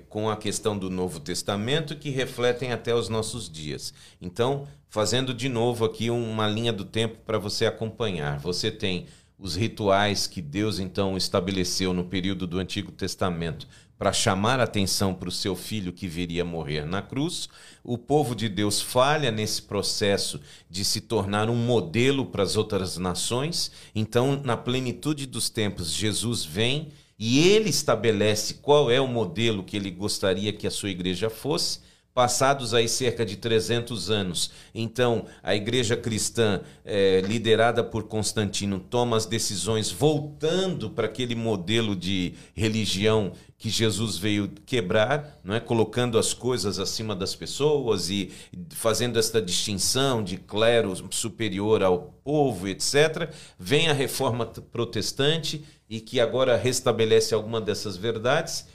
com 0.08 0.30
a 0.30 0.36
questão 0.36 0.76
do 0.78 0.88
Novo 0.88 1.20
Testamento 1.20 1.96
que 1.96 2.10
refletem 2.10 2.72
até 2.72 2.94
os 2.94 3.08
nossos 3.08 3.50
dias. 3.50 3.92
Então, 4.20 4.66
fazendo 4.88 5.34
de 5.34 5.48
novo 5.48 5.84
aqui 5.84 6.08
uma 6.10 6.48
linha 6.48 6.72
do 6.72 6.84
tempo 6.84 7.18
para 7.26 7.38
você 7.38 7.66
acompanhar. 7.66 8.38
Você 8.38 8.70
tem 8.70 9.06
os 9.38 9.54
rituais 9.54 10.26
que 10.26 10.40
Deus 10.40 10.78
então 10.78 11.16
estabeleceu 11.16 11.92
no 11.92 12.04
período 12.04 12.46
do 12.46 12.58
Antigo 12.58 12.90
Testamento 12.90 13.68
para 13.98 14.12
chamar 14.12 14.60
atenção 14.60 15.14
para 15.14 15.28
o 15.28 15.32
seu 15.32 15.56
filho 15.56 15.92
que 15.92 16.06
viria 16.06 16.44
morrer 16.44 16.84
na 16.84 17.00
cruz. 17.00 17.48
O 17.82 17.96
povo 17.96 18.34
de 18.34 18.48
Deus 18.48 18.80
falha 18.80 19.30
nesse 19.30 19.62
processo 19.62 20.40
de 20.68 20.84
se 20.84 21.00
tornar 21.00 21.48
um 21.48 21.56
modelo 21.56 22.26
para 22.26 22.42
as 22.42 22.56
outras 22.56 22.98
nações. 22.98 23.70
Então, 23.94 24.40
na 24.44 24.56
plenitude 24.56 25.26
dos 25.26 25.48
tempos, 25.48 25.92
Jesus 25.92 26.44
vem 26.44 26.88
e 27.18 27.48
ele 27.48 27.70
estabelece 27.70 28.54
qual 28.54 28.90
é 28.90 29.00
o 29.00 29.08
modelo 29.08 29.64
que 29.64 29.76
ele 29.76 29.90
gostaria 29.90 30.52
que 30.52 30.66
a 30.66 30.70
sua 30.70 30.90
igreja 30.90 31.30
fosse 31.30 31.80
passados 32.16 32.72
aí 32.72 32.88
cerca 32.88 33.26
de 33.26 33.36
300 33.36 34.10
anos. 34.10 34.50
Então, 34.74 35.26
a 35.42 35.54
igreja 35.54 35.94
cristã, 35.98 36.62
é, 36.82 37.20
liderada 37.20 37.84
por 37.84 38.04
Constantino, 38.04 38.80
toma 38.80 39.18
as 39.18 39.26
decisões 39.26 39.90
voltando 39.90 40.88
para 40.88 41.08
aquele 41.08 41.34
modelo 41.34 41.94
de 41.94 42.32
religião 42.54 43.32
que 43.58 43.68
Jesus 43.68 44.16
veio 44.16 44.48
quebrar, 44.64 45.38
não 45.44 45.54
é? 45.54 45.60
colocando 45.60 46.18
as 46.18 46.32
coisas 46.32 46.78
acima 46.78 47.14
das 47.14 47.34
pessoas 47.34 48.08
e 48.08 48.32
fazendo 48.70 49.18
esta 49.18 49.42
distinção 49.42 50.24
de 50.24 50.38
clero 50.38 50.94
superior 51.10 51.82
ao 51.82 52.14
povo, 52.24 52.66
etc. 52.66 53.30
Vem 53.58 53.90
a 53.90 53.92
reforma 53.92 54.46
protestante 54.46 55.62
e 55.86 56.00
que 56.00 56.18
agora 56.18 56.56
restabelece 56.56 57.34
alguma 57.34 57.60
dessas 57.60 57.98
verdades 57.98 58.66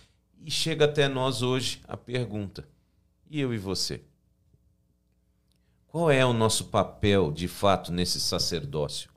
e 0.45 0.51
chega 0.51 0.85
até 0.85 1.07
nós 1.07 1.41
hoje 1.41 1.81
a 1.87 1.97
pergunta: 1.97 2.70
e 3.31 3.39
eu 3.39 3.53
e 3.53 3.57
você? 3.57 4.01
Qual 5.87 6.11
é 6.11 6.25
o 6.25 6.33
nosso 6.33 6.65
papel, 6.65 7.31
de 7.31 7.47
fato, 7.47 7.91
nesse 7.91 8.19
sacerdócio? 8.19 9.09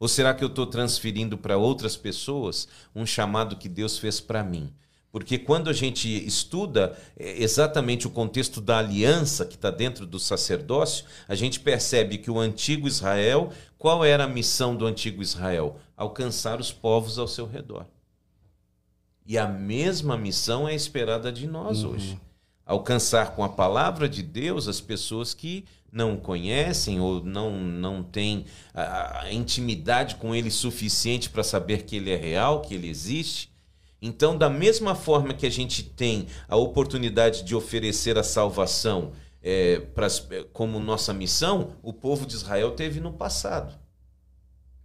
Ou 0.00 0.08
será 0.08 0.32
que 0.32 0.42
eu 0.42 0.48
estou 0.48 0.66
transferindo 0.66 1.36
para 1.36 1.58
outras 1.58 1.94
pessoas 1.94 2.66
um 2.94 3.04
chamado 3.04 3.56
que 3.56 3.68
Deus 3.68 3.98
fez 3.98 4.20
para 4.20 4.42
mim? 4.42 4.72
Porque 5.12 5.38
quando 5.38 5.68
a 5.68 5.72
gente 5.72 6.08
estuda 6.26 6.96
é, 7.16 7.42
exatamente 7.42 8.06
o 8.06 8.10
contexto 8.10 8.60
da 8.60 8.78
aliança 8.78 9.44
que 9.44 9.54
está 9.54 9.70
dentro 9.70 10.06
do 10.06 10.18
sacerdócio, 10.18 11.04
a 11.26 11.34
gente 11.34 11.60
percebe 11.60 12.18
que 12.18 12.30
o 12.30 12.38
antigo 12.38 12.88
Israel, 12.88 13.52
qual 13.76 14.02
era 14.04 14.24
a 14.24 14.28
missão 14.28 14.74
do 14.74 14.86
antigo 14.86 15.22
Israel? 15.22 15.78
Alcançar 15.96 16.60
os 16.60 16.72
povos 16.72 17.18
ao 17.18 17.28
seu 17.28 17.46
redor. 17.46 17.86
E 19.26 19.36
a 19.36 19.46
mesma 19.46 20.16
missão 20.16 20.66
é 20.66 20.74
esperada 20.74 21.30
de 21.30 21.46
nós 21.46 21.82
uhum. 21.82 21.90
hoje 21.90 22.27
alcançar 22.68 23.34
com 23.34 23.42
a 23.42 23.48
palavra 23.48 24.06
de 24.06 24.22
Deus 24.22 24.68
as 24.68 24.78
pessoas 24.78 25.32
que 25.32 25.64
não 25.90 26.18
conhecem 26.18 27.00
ou 27.00 27.24
não, 27.24 27.58
não 27.58 28.02
têm 28.02 28.44
a, 28.74 29.22
a 29.22 29.32
intimidade 29.32 30.16
com 30.16 30.34
ele 30.34 30.50
suficiente 30.50 31.30
para 31.30 31.42
saber 31.42 31.84
que 31.84 31.96
ele 31.96 32.10
é 32.10 32.16
real, 32.16 32.60
que 32.60 32.74
ele 32.74 32.86
existe. 32.86 33.50
Então, 34.02 34.36
da 34.36 34.50
mesma 34.50 34.94
forma 34.94 35.32
que 35.32 35.46
a 35.46 35.50
gente 35.50 35.82
tem 35.82 36.26
a 36.46 36.56
oportunidade 36.56 37.42
de 37.42 37.56
oferecer 37.56 38.18
a 38.18 38.22
salvação 38.22 39.12
é, 39.42 39.80
pras, 39.94 40.28
como 40.52 40.78
nossa 40.78 41.14
missão, 41.14 41.72
o 41.82 41.92
povo 41.92 42.26
de 42.26 42.34
Israel 42.34 42.72
teve 42.72 43.00
no 43.00 43.14
passado. 43.14 43.74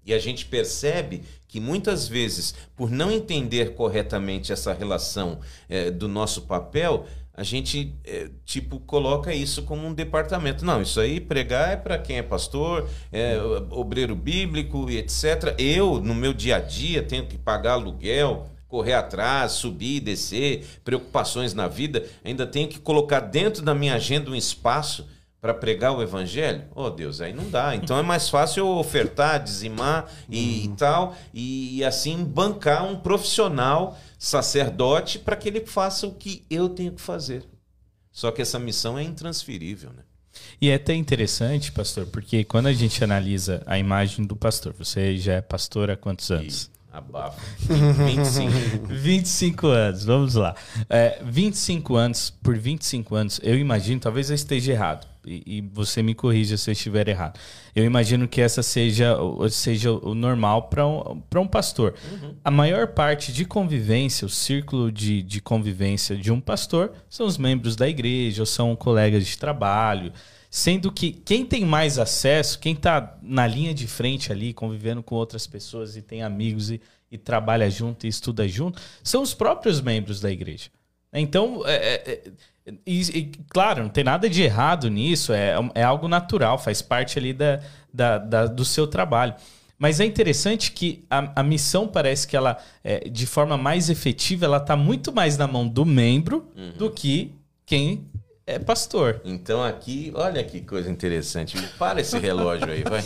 E 0.05 0.13
a 0.13 0.19
gente 0.19 0.45
percebe 0.45 1.23
que 1.47 1.59
muitas 1.59 2.07
vezes, 2.07 2.55
por 2.75 2.89
não 2.89 3.11
entender 3.11 3.73
corretamente 3.73 4.51
essa 4.51 4.73
relação 4.73 5.39
é, 5.69 5.91
do 5.91 6.07
nosso 6.07 6.41
papel, 6.41 7.05
a 7.35 7.41
gente 7.41 7.95
é, 8.03 8.29
tipo 8.45 8.79
coloca 8.79 9.33
isso 9.33 9.63
como 9.63 9.87
um 9.87 9.93
departamento. 9.93 10.63
Não, 10.63 10.81
isso 10.81 10.99
aí 10.99 11.19
pregar 11.19 11.71
é 11.71 11.75
para 11.75 11.97
quem 11.97 12.17
é 12.17 12.21
pastor, 12.21 12.87
é 13.11 13.37
obreiro 13.71 14.15
bíblico 14.15 14.89
e 14.89 14.97
etc. 14.97 15.55
Eu 15.57 15.99
no 15.99 16.13
meu 16.13 16.33
dia 16.33 16.57
a 16.57 16.59
dia 16.59 17.01
tenho 17.01 17.25
que 17.25 17.37
pagar 17.37 17.73
aluguel, 17.73 18.47
correr 18.67 18.93
atrás, 18.93 19.53
subir 19.53 19.97
e 19.97 19.99
descer, 19.99 20.65
preocupações 20.83 21.53
na 21.53 21.67
vida, 21.67 22.05
ainda 22.23 22.45
tenho 22.45 22.67
que 22.67 22.79
colocar 22.79 23.19
dentro 23.19 23.63
da 23.63 23.73
minha 23.73 23.95
agenda 23.95 24.29
um 24.29 24.35
espaço 24.35 25.07
para 25.43 25.53
pregar 25.53 25.91
o 25.91 26.01
evangelho? 26.01 26.63
Oh, 26.73 26.89
Deus, 26.89 27.19
aí 27.19 27.33
não 27.33 27.49
dá. 27.49 27.75
Então 27.75 27.97
é 27.97 28.01
mais 28.01 28.29
fácil 28.29 28.61
eu 28.61 28.69
ofertar, 28.77 29.43
dizimar 29.43 30.09
e, 30.29 30.37
uhum. 30.37 30.63
e 30.63 30.77
tal, 30.77 31.17
e, 31.33 31.79
e 31.79 31.83
assim 31.83 32.23
bancar 32.23 32.85
um 32.85 32.95
profissional 32.95 33.99
sacerdote 34.17 35.19
para 35.19 35.35
que 35.35 35.49
ele 35.49 35.59
faça 35.65 36.07
o 36.07 36.13
que 36.13 36.45
eu 36.49 36.69
tenho 36.69 36.93
que 36.93 37.01
fazer. 37.01 37.43
Só 38.09 38.31
que 38.31 38.41
essa 38.41 38.57
missão 38.57 38.97
é 38.97 39.03
intransferível, 39.03 39.89
né? 39.89 40.03
E 40.61 40.69
é 40.69 40.75
até 40.75 40.95
interessante, 40.95 41.73
pastor, 41.73 42.05
porque 42.05 42.45
quando 42.45 42.67
a 42.67 42.73
gente 42.73 43.03
analisa 43.03 43.61
a 43.65 43.77
imagem 43.77 44.25
do 44.25 44.37
pastor, 44.37 44.71
você 44.71 45.17
já 45.17 45.33
é 45.33 45.41
pastor 45.41 45.91
há 45.91 45.97
quantos 45.97 46.31
anos? 46.31 46.71
Abafa. 46.89 47.41
25. 47.59 48.87
25 48.87 49.67
anos, 49.67 50.05
vamos 50.05 50.35
lá. 50.35 50.55
É, 50.89 51.21
25 51.21 51.95
anos, 51.97 52.29
por 52.29 52.57
25 52.57 53.13
anos, 53.13 53.41
eu 53.43 53.57
imagino, 53.57 53.99
talvez 53.99 54.29
eu 54.29 54.35
esteja 54.35 54.71
errado, 54.71 55.12
e, 55.25 55.57
e, 55.57 55.61
você 55.61 56.01
me 56.03 56.13
corrija 56.13 56.57
se 56.57 56.69
eu 56.69 56.73
estiver 56.73 57.07
errado. 57.07 57.39
Eu 57.75 57.85
imagino 57.85 58.27
que 58.27 58.41
essa 58.41 58.61
seja, 58.61 59.15
seja 59.49 59.91
o 59.91 60.13
normal 60.13 60.63
para 60.63 60.87
um, 60.87 61.21
um 61.35 61.47
pastor. 61.47 61.95
Uhum. 62.11 62.35
A 62.43 62.51
maior 62.51 62.87
parte 62.87 63.31
de 63.31 63.45
convivência, 63.45 64.25
o 64.25 64.29
círculo 64.29 64.91
de, 64.91 65.23
de 65.23 65.41
convivência 65.41 66.15
de 66.15 66.31
um 66.31 66.39
pastor, 66.39 66.91
são 67.09 67.25
os 67.25 67.37
membros 67.37 67.75
da 67.75 67.87
igreja, 67.87 68.41
ou 68.41 68.45
são 68.45 68.75
colegas 68.75 69.25
de 69.25 69.37
trabalho. 69.37 70.11
Sendo 70.49 70.91
que 70.91 71.11
quem 71.11 71.45
tem 71.45 71.65
mais 71.65 71.97
acesso, 71.97 72.59
quem 72.59 72.73
está 72.73 73.17
na 73.21 73.47
linha 73.47 73.73
de 73.73 73.87
frente 73.87 74.31
ali, 74.31 74.53
convivendo 74.53 75.01
com 75.01 75.15
outras 75.15 75.47
pessoas 75.47 75.97
e 75.97 76.01
tem 76.01 76.21
amigos 76.21 76.69
e, 76.69 76.79
e 77.11 77.17
trabalha 77.17 77.69
junto 77.71 78.05
e 78.05 78.09
estuda 78.09 78.47
junto, 78.47 78.79
são 79.03 79.23
os 79.23 79.33
próprios 79.33 79.81
membros 79.81 80.21
da 80.21 80.31
igreja. 80.31 80.69
Então, 81.21 81.63
é, 81.65 81.75
é, 81.75 82.11
é, 82.65 82.73
e, 82.85 83.01
e, 83.01 83.31
claro, 83.49 83.83
não 83.83 83.89
tem 83.89 84.03
nada 84.03 84.29
de 84.29 84.41
errado 84.41 84.89
nisso, 84.89 85.33
é, 85.33 85.55
é 85.75 85.83
algo 85.83 86.07
natural, 86.07 86.57
faz 86.57 86.81
parte 86.81 87.19
ali 87.19 87.33
da, 87.33 87.59
da, 87.93 88.17
da 88.17 88.45
do 88.47 88.63
seu 88.63 88.87
trabalho. 88.87 89.35
Mas 89.77 89.99
é 89.99 90.05
interessante 90.05 90.71
que 90.71 91.03
a, 91.09 91.41
a 91.41 91.43
missão 91.43 91.87
parece 91.87 92.27
que 92.27 92.37
ela, 92.37 92.57
é, 92.83 93.09
de 93.09 93.25
forma 93.25 93.57
mais 93.57 93.89
efetiva, 93.89 94.45
ela 94.45 94.57
está 94.57 94.77
muito 94.77 95.11
mais 95.11 95.37
na 95.37 95.45
mão 95.45 95.67
do 95.67 95.85
membro 95.85 96.47
uhum. 96.55 96.71
do 96.77 96.89
que 96.89 97.33
quem 97.65 98.05
é 98.45 98.59
pastor. 98.59 99.21
Então 99.23 99.63
aqui, 99.63 100.11
olha 100.15 100.43
que 100.43 100.61
coisa 100.61 100.89
interessante. 100.89 101.57
Para 101.77 102.01
esse 102.01 102.17
relógio 102.17 102.69
aí, 102.69 102.83
vai. 102.83 103.03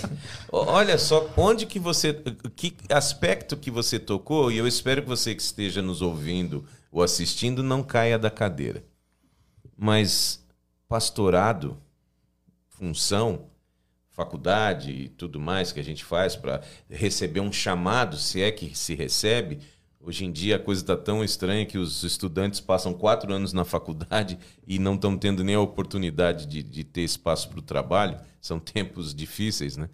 Olha 0.51 0.97
só 0.97 1.29
onde 1.37 1.65
que 1.65 1.79
você, 1.79 2.13
que 2.55 2.75
aspecto 2.89 3.55
que 3.55 3.71
você 3.71 3.99
tocou 3.99 4.51
e 4.51 4.57
eu 4.57 4.67
espero 4.67 5.01
que 5.01 5.07
você 5.07 5.33
que 5.35 5.41
esteja 5.41 5.81
nos 5.81 6.01
ouvindo 6.01 6.65
ou 6.91 7.03
assistindo 7.03 7.63
não 7.63 7.83
caia 7.83 8.17
da 8.17 8.29
cadeira. 8.29 8.83
Mas 9.77 10.45
pastorado, 10.87 11.77
função, 12.69 13.49
faculdade 14.11 14.91
e 14.91 15.09
tudo 15.09 15.39
mais 15.39 15.71
que 15.71 15.79
a 15.79 15.83
gente 15.83 16.03
faz 16.03 16.35
para 16.35 16.61
receber 16.89 17.39
um 17.39 17.51
chamado, 17.51 18.17
se 18.17 18.41
é 18.41 18.51
que 18.51 18.75
se 18.75 18.95
recebe, 18.95 19.59
Hoje 20.07 20.23
em 20.23 20.31
dia 20.31 20.55
a 20.55 20.59
coisa 20.59 20.81
está 20.81 20.95
tão 20.95 21.21
estranha 21.21 21.65
que 21.65 21.77
os 21.77 22.01
estudantes 22.03 22.61
passam 22.61 22.93
quatro 22.93 23.33
anos 23.33 23.51
na 23.51 23.65
faculdade 23.65 24.39
e 24.65 24.79
não 24.79 24.95
estão 24.95 25.17
tendo 25.17 25.43
nem 25.43 25.55
a 25.55 25.59
oportunidade 25.59 26.45
de, 26.45 26.63
de 26.63 26.85
ter 26.85 27.01
espaço 27.01 27.49
para 27.49 27.59
o 27.59 27.61
trabalho. 27.61 28.17
São 28.39 28.57
tempos 28.57 29.13
difíceis, 29.13 29.75
né? 29.75 29.89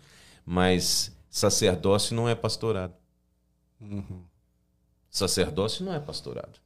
Mas 0.46 1.12
sacerdócio 1.32 2.16
não 2.16 2.30
é 2.30 2.36
pastorado. 2.36 2.94
Uhum. 3.82 4.24
Sacerdócio 5.10 5.84
não 5.84 5.96
é 5.96 6.00
pastorado. 6.00 6.60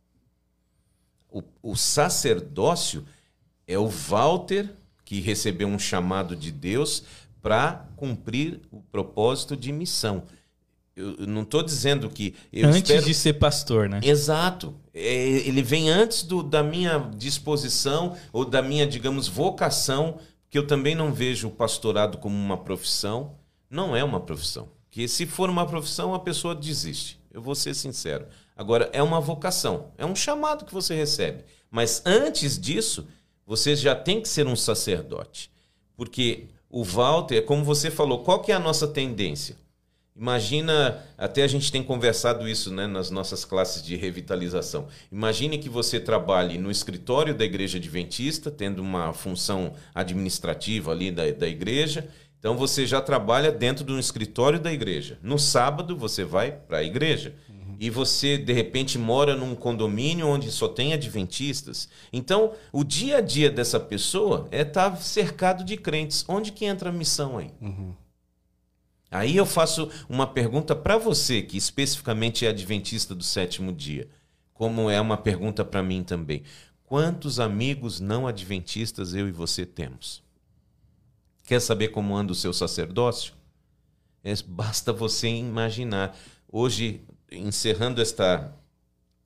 O, 1.29 1.43
o 1.61 1.75
sacerdócio 1.75 3.05
é 3.67 3.77
o 3.77 3.87
Walter 3.87 4.73
que 5.03 5.21
recebeu 5.21 5.67
um 5.67 5.79
chamado 5.79 6.35
de 6.35 6.51
Deus 6.51 7.03
para 7.41 7.87
cumprir 7.95 8.59
o 8.71 8.81
propósito 8.81 9.55
de 9.55 9.71
missão. 9.71 10.23
Eu 10.97 11.27
não 11.27 11.43
estou 11.43 11.61
dizendo 11.61 12.09
que. 12.09 12.33
antes 12.55 12.77
espero... 12.77 13.05
de 13.05 13.13
ser 13.13 13.33
pastor, 13.33 13.87
né? 13.87 14.01
Exato. 14.03 14.75
É, 14.93 15.15
ele 15.47 15.61
vem 15.61 15.89
antes 15.89 16.23
do, 16.23 16.41
da 16.41 16.63
minha 16.63 16.97
disposição 17.15 18.17
ou 18.33 18.43
da 18.43 18.61
minha, 18.61 18.85
digamos, 18.85 19.27
vocação, 19.27 20.17
que 20.49 20.57
eu 20.57 20.65
também 20.65 20.95
não 20.95 21.13
vejo 21.13 21.47
o 21.47 21.51
pastorado 21.51 22.17
como 22.17 22.35
uma 22.35 22.57
profissão. 22.57 23.35
Não 23.69 23.95
é 23.95 24.03
uma 24.03 24.19
profissão. 24.19 24.67
Que 24.89 25.07
se 25.07 25.25
for 25.25 25.49
uma 25.49 25.67
profissão, 25.67 26.15
a 26.15 26.19
pessoa 26.19 26.55
desiste. 26.55 27.19
Eu 27.37 27.41
vou 27.43 27.53
ser 27.53 27.75
sincero. 27.75 28.25
Agora, 28.55 28.89
é 28.91 29.03
uma 29.03 29.21
vocação, 29.21 29.91
é 29.95 30.03
um 30.03 30.15
chamado 30.15 30.65
que 30.65 30.73
você 30.73 30.95
recebe. 30.95 31.43
Mas 31.69 32.01
antes 32.03 32.57
disso, 32.57 33.07
você 33.45 33.75
já 33.75 33.93
tem 33.93 34.19
que 34.19 34.27
ser 34.27 34.47
um 34.47 34.55
sacerdote. 34.55 35.51
Porque 35.95 36.47
o 36.67 36.83
Walter, 36.83 37.43
como 37.43 37.63
você 37.63 37.91
falou, 37.91 38.23
qual 38.23 38.41
que 38.41 38.51
é 38.51 38.55
a 38.55 38.59
nossa 38.59 38.87
tendência? 38.87 39.55
Imagina, 40.15 41.05
até 41.15 41.43
a 41.43 41.47
gente 41.47 41.71
tem 41.71 41.83
conversado 41.83 42.49
isso 42.49 42.73
né, 42.73 42.87
nas 42.87 43.11
nossas 43.11 43.45
classes 43.45 43.83
de 43.83 43.95
revitalização. 43.95 44.87
Imagine 45.11 45.59
que 45.59 45.69
você 45.69 45.99
trabalhe 45.99 46.57
no 46.57 46.71
escritório 46.71 47.35
da 47.35 47.45
igreja 47.45 47.77
adventista, 47.77 48.49
tendo 48.49 48.81
uma 48.81 49.13
função 49.13 49.75
administrativa 49.93 50.91
ali 50.91 51.11
da, 51.11 51.29
da 51.29 51.47
igreja. 51.47 52.09
Então 52.39 52.55
você 52.55 52.85
já 52.85 53.01
trabalha 53.01 53.51
dentro 53.51 53.83
de 53.83 53.91
um 53.91 53.99
escritório 53.99 54.59
da 54.59 54.71
igreja. 54.71 55.17
No 55.21 55.39
sábado 55.39 55.97
você 55.97 56.23
vai 56.23 56.51
para 56.51 56.79
a 56.79 56.83
igreja. 56.83 57.35
Uhum. 57.49 57.75
e 57.79 57.89
você 57.89 58.37
de 58.37 58.53
repente 58.53 58.97
mora 58.97 59.35
num 59.35 59.53
condomínio 59.53 60.27
onde 60.27 60.51
só 60.51 60.67
tem 60.67 60.93
adventistas. 60.93 61.87
Então, 62.11 62.53
o 62.71 62.83
dia 62.83 63.17
a 63.17 63.21
dia 63.21 63.51
dessa 63.51 63.79
pessoa 63.79 64.47
é 64.51 64.61
estar 64.61 64.91
tá 64.91 64.95
cercado 64.97 65.63
de 65.63 65.77
crentes. 65.77 66.25
Onde 66.27 66.51
que 66.51 66.65
entra 66.65 66.89
a 66.89 66.93
missão 66.93 67.37
aí? 67.37 67.51
Uhum. 67.61 67.93
Aí 69.09 69.37
eu 69.37 69.45
faço 69.45 69.89
uma 70.09 70.27
pergunta 70.27 70.75
para 70.75 70.97
você, 70.97 71.41
que 71.41 71.57
especificamente 71.57 72.45
é 72.45 72.49
adventista 72.49 73.15
do 73.15 73.23
sétimo 73.23 73.71
dia, 73.71 74.09
como 74.53 74.89
é 74.89 74.99
uma 74.99 75.15
pergunta 75.15 75.63
para 75.63 75.81
mim 75.81 76.03
também. 76.03 76.43
Quantos 76.83 77.39
amigos 77.39 77.99
não 77.99 78.27
adventistas 78.27 79.13
eu 79.13 79.27
e 79.27 79.31
você 79.31 79.65
temos? 79.65 80.26
Quer 81.47 81.61
saber 81.61 81.87
como 81.87 82.13
anda 82.13 82.33
o 82.33 82.35
seu 82.35 82.51
sacerdócio? 82.51 83.33
É, 84.21 84.33
basta 84.45 84.91
você 84.91 85.29
imaginar. 85.29 86.13
Hoje, 86.51 86.99
encerrando 87.31 88.01
esta 88.01 88.53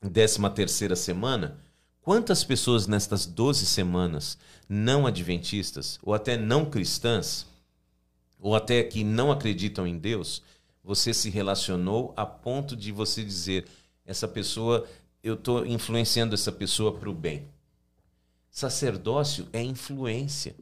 13 0.02 0.48
terceira 0.52 0.96
semana, 0.96 1.58
quantas 2.00 2.44
pessoas 2.44 2.86
nestas 2.86 3.26
12 3.26 3.66
semanas 3.66 4.38
não 4.70 5.08
adventistas 5.08 5.98
ou 6.04 6.14
até 6.14 6.38
não 6.38 6.64
cristãs 6.64 7.48
ou 8.40 8.56
até 8.56 8.84
que 8.84 9.04
não 9.04 9.32
acreditam 9.32 9.88
em 9.88 9.98
Deus, 9.98 10.44
você 10.84 11.16
se 11.16 11.32
relacionou 11.32 12.14
a 12.16 12.24
ponto 12.24 12.76
de 12.76 12.92
você 12.92 13.24
dizer 13.24 13.66
essa 14.06 14.28
pessoa, 14.28 14.88
eu 15.24 15.34
estou 15.34 15.66
influenciando 15.66 16.36
essa 16.36 16.52
pessoa 16.52 16.94
para 16.94 17.10
o 17.10 17.16
bem. 17.16 17.48
Sacerdócio 18.52 19.48
é 19.52 19.64
influência. 19.64 20.56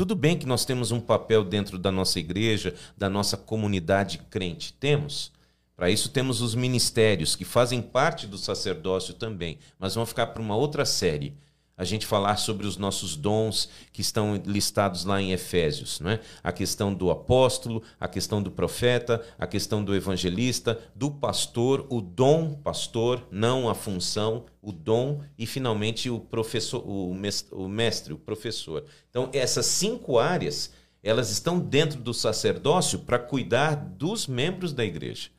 Tudo 0.00 0.16
bem 0.16 0.34
que 0.34 0.46
nós 0.46 0.64
temos 0.64 0.92
um 0.92 0.98
papel 0.98 1.44
dentro 1.44 1.78
da 1.78 1.92
nossa 1.92 2.18
igreja, 2.18 2.74
da 2.96 3.10
nossa 3.10 3.36
comunidade 3.36 4.16
crente. 4.30 4.72
Temos. 4.72 5.30
Para 5.76 5.90
isso 5.90 6.08
temos 6.08 6.40
os 6.40 6.54
ministérios, 6.54 7.36
que 7.36 7.44
fazem 7.44 7.82
parte 7.82 8.26
do 8.26 8.38
sacerdócio 8.38 9.12
também. 9.12 9.58
Mas 9.78 9.94
vamos 9.94 10.08
ficar 10.08 10.28
para 10.28 10.40
uma 10.40 10.56
outra 10.56 10.86
série 10.86 11.34
a 11.80 11.84
gente 11.84 12.04
falar 12.04 12.36
sobre 12.36 12.66
os 12.66 12.76
nossos 12.76 13.16
dons 13.16 13.70
que 13.90 14.02
estão 14.02 14.34
listados 14.44 15.06
lá 15.06 15.18
em 15.18 15.32
Efésios, 15.32 15.98
né? 15.98 16.20
A 16.44 16.52
questão 16.52 16.92
do 16.92 17.10
apóstolo, 17.10 17.82
a 17.98 18.06
questão 18.06 18.42
do 18.42 18.50
profeta, 18.50 19.26
a 19.38 19.46
questão 19.46 19.82
do 19.82 19.94
evangelista, 19.94 20.78
do 20.94 21.10
pastor, 21.10 21.86
o 21.88 22.02
dom 22.02 22.52
pastor, 22.52 23.26
não 23.30 23.66
a 23.66 23.74
função, 23.74 24.44
o 24.60 24.72
dom 24.72 25.22
e 25.38 25.46
finalmente 25.46 26.10
o 26.10 26.20
professor, 26.20 26.84
mestre, 27.14 27.54
o, 27.54 27.66
mestre, 27.66 28.12
o 28.12 28.18
professor. 28.18 28.84
Então 29.08 29.30
essas 29.32 29.64
cinco 29.64 30.18
áreas 30.18 30.74
elas 31.02 31.30
estão 31.30 31.58
dentro 31.58 31.98
do 31.98 32.12
sacerdócio 32.12 32.98
para 32.98 33.18
cuidar 33.18 33.74
dos 33.74 34.26
membros 34.26 34.74
da 34.74 34.84
igreja. 34.84 35.30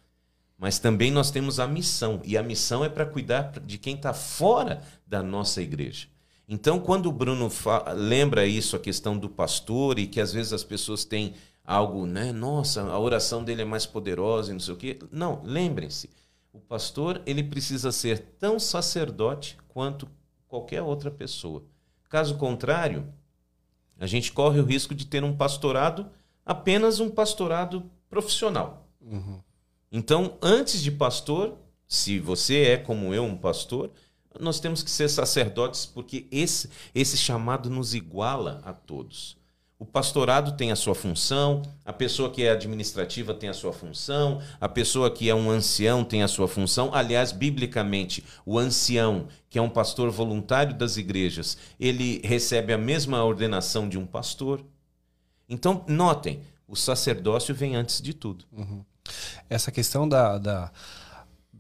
Mas 0.58 0.80
também 0.80 1.12
nós 1.12 1.30
temos 1.30 1.60
a 1.60 1.68
missão, 1.68 2.20
e 2.26 2.36
a 2.36 2.42
missão 2.42 2.84
é 2.84 2.90
para 2.90 3.06
cuidar 3.06 3.52
de 3.64 3.78
quem 3.78 3.96
está 3.96 4.12
fora 4.12 4.82
da 5.06 5.22
nossa 5.22 5.62
igreja. 5.62 6.08
Então, 6.54 6.82
quando 6.82 7.06
o 7.06 7.14
Bruno 7.14 7.50
lembra 7.96 8.46
isso, 8.46 8.76
a 8.76 8.80
questão 8.80 9.18
do 9.18 9.30
pastor, 9.30 9.98
e 9.98 10.06
que 10.06 10.20
às 10.20 10.34
vezes 10.34 10.52
as 10.52 10.66
pessoas 10.66 11.06
têm 11.06 11.34
algo, 11.64 12.06
né? 12.06 12.34
Nossa, 12.34 12.82
a 12.82 13.00
oração 13.00 13.42
dele 13.42 13.62
é 13.62 13.66
mais 13.66 13.86
poderosa 13.86 14.52
e 14.52 14.54
não 14.54 14.60
sei 14.60 14.74
o 14.74 14.78
quê. 14.78 15.00
Não, 15.10 15.42
lembrem-se, 15.46 16.10
o 16.52 16.60
pastor 16.60 17.22
ele 17.26 17.42
precisa 17.42 17.90
ser 17.90 18.36
tão 18.38 18.60
sacerdote 18.60 19.58
quanto 19.70 20.10
qualquer 20.46 20.82
outra 20.82 21.10
pessoa. 21.10 21.64
Caso 22.10 22.36
contrário, 22.36 23.08
a 23.98 24.06
gente 24.06 24.34
corre 24.34 24.60
o 24.60 24.66
risco 24.66 24.94
de 24.94 25.06
ter 25.06 25.24
um 25.24 25.34
pastorado 25.34 26.10
apenas 26.46 27.00
um 27.00 27.10
pastorado 27.10 27.90
profissional. 28.10 28.90
Uhum. 29.00 29.40
Então, 29.90 30.38
antes 30.42 30.84
de 30.84 30.92
pastor, 30.92 31.58
se 31.88 32.20
você 32.20 32.64
é 32.64 32.78
como 32.78 33.14
eu, 33.14 33.24
um 33.24 33.38
pastor, 33.38 33.90
nós 34.40 34.60
temos 34.60 34.82
que 34.84 34.92
ser 34.92 35.10
sacerdotes 35.10 35.86
porque 35.86 36.28
esse, 36.32 36.70
esse 36.94 37.18
chamado 37.18 37.70
nos 37.70 37.94
iguala 37.94 38.62
a 38.64 38.74
todos. 38.74 39.38
O 39.82 39.86
pastorado 39.86 40.56
tem 40.56 40.72
a 40.72 40.76
sua 40.76 40.94
função, 40.94 41.64
a 41.84 41.92
pessoa 41.92 42.30
que 42.30 42.44
é 42.44 42.52
administrativa 42.52 43.34
tem 43.34 43.50
a 43.50 43.54
sua 43.54 43.74
função, 43.74 44.40
a 44.60 44.70
pessoa 44.70 45.10
que 45.10 45.28
é 45.28 45.34
um 45.34 45.50
ancião 45.50 46.04
tem 46.04 46.22
a 46.22 46.28
sua 46.28 46.48
função. 46.48 46.94
Aliás, 46.94 47.32
biblicamente, 47.32 48.24
o 48.46 48.60
ancião, 48.60 49.28
que 49.50 49.58
é 49.58 49.62
um 49.62 49.68
pastor 49.70 50.12
voluntário 50.12 50.76
das 50.76 50.98
igrejas, 50.98 51.58
ele 51.80 52.22
recebe 52.24 52.72
a 52.72 52.78
mesma 52.78 53.24
ordenação 53.24 53.90
de 53.90 53.98
um 53.98 54.06
pastor. 54.06 54.64
Então, 55.50 55.84
notem, 55.88 56.42
o 56.68 56.76
sacerdócio 56.76 57.56
vem 57.56 57.76
antes 57.76 58.04
de 58.04 58.14
tudo. 58.14 58.46
Uhum. 58.52 58.86
Essa 59.50 59.72
questão 59.72 60.08
da, 60.08 60.38
da 60.38 60.72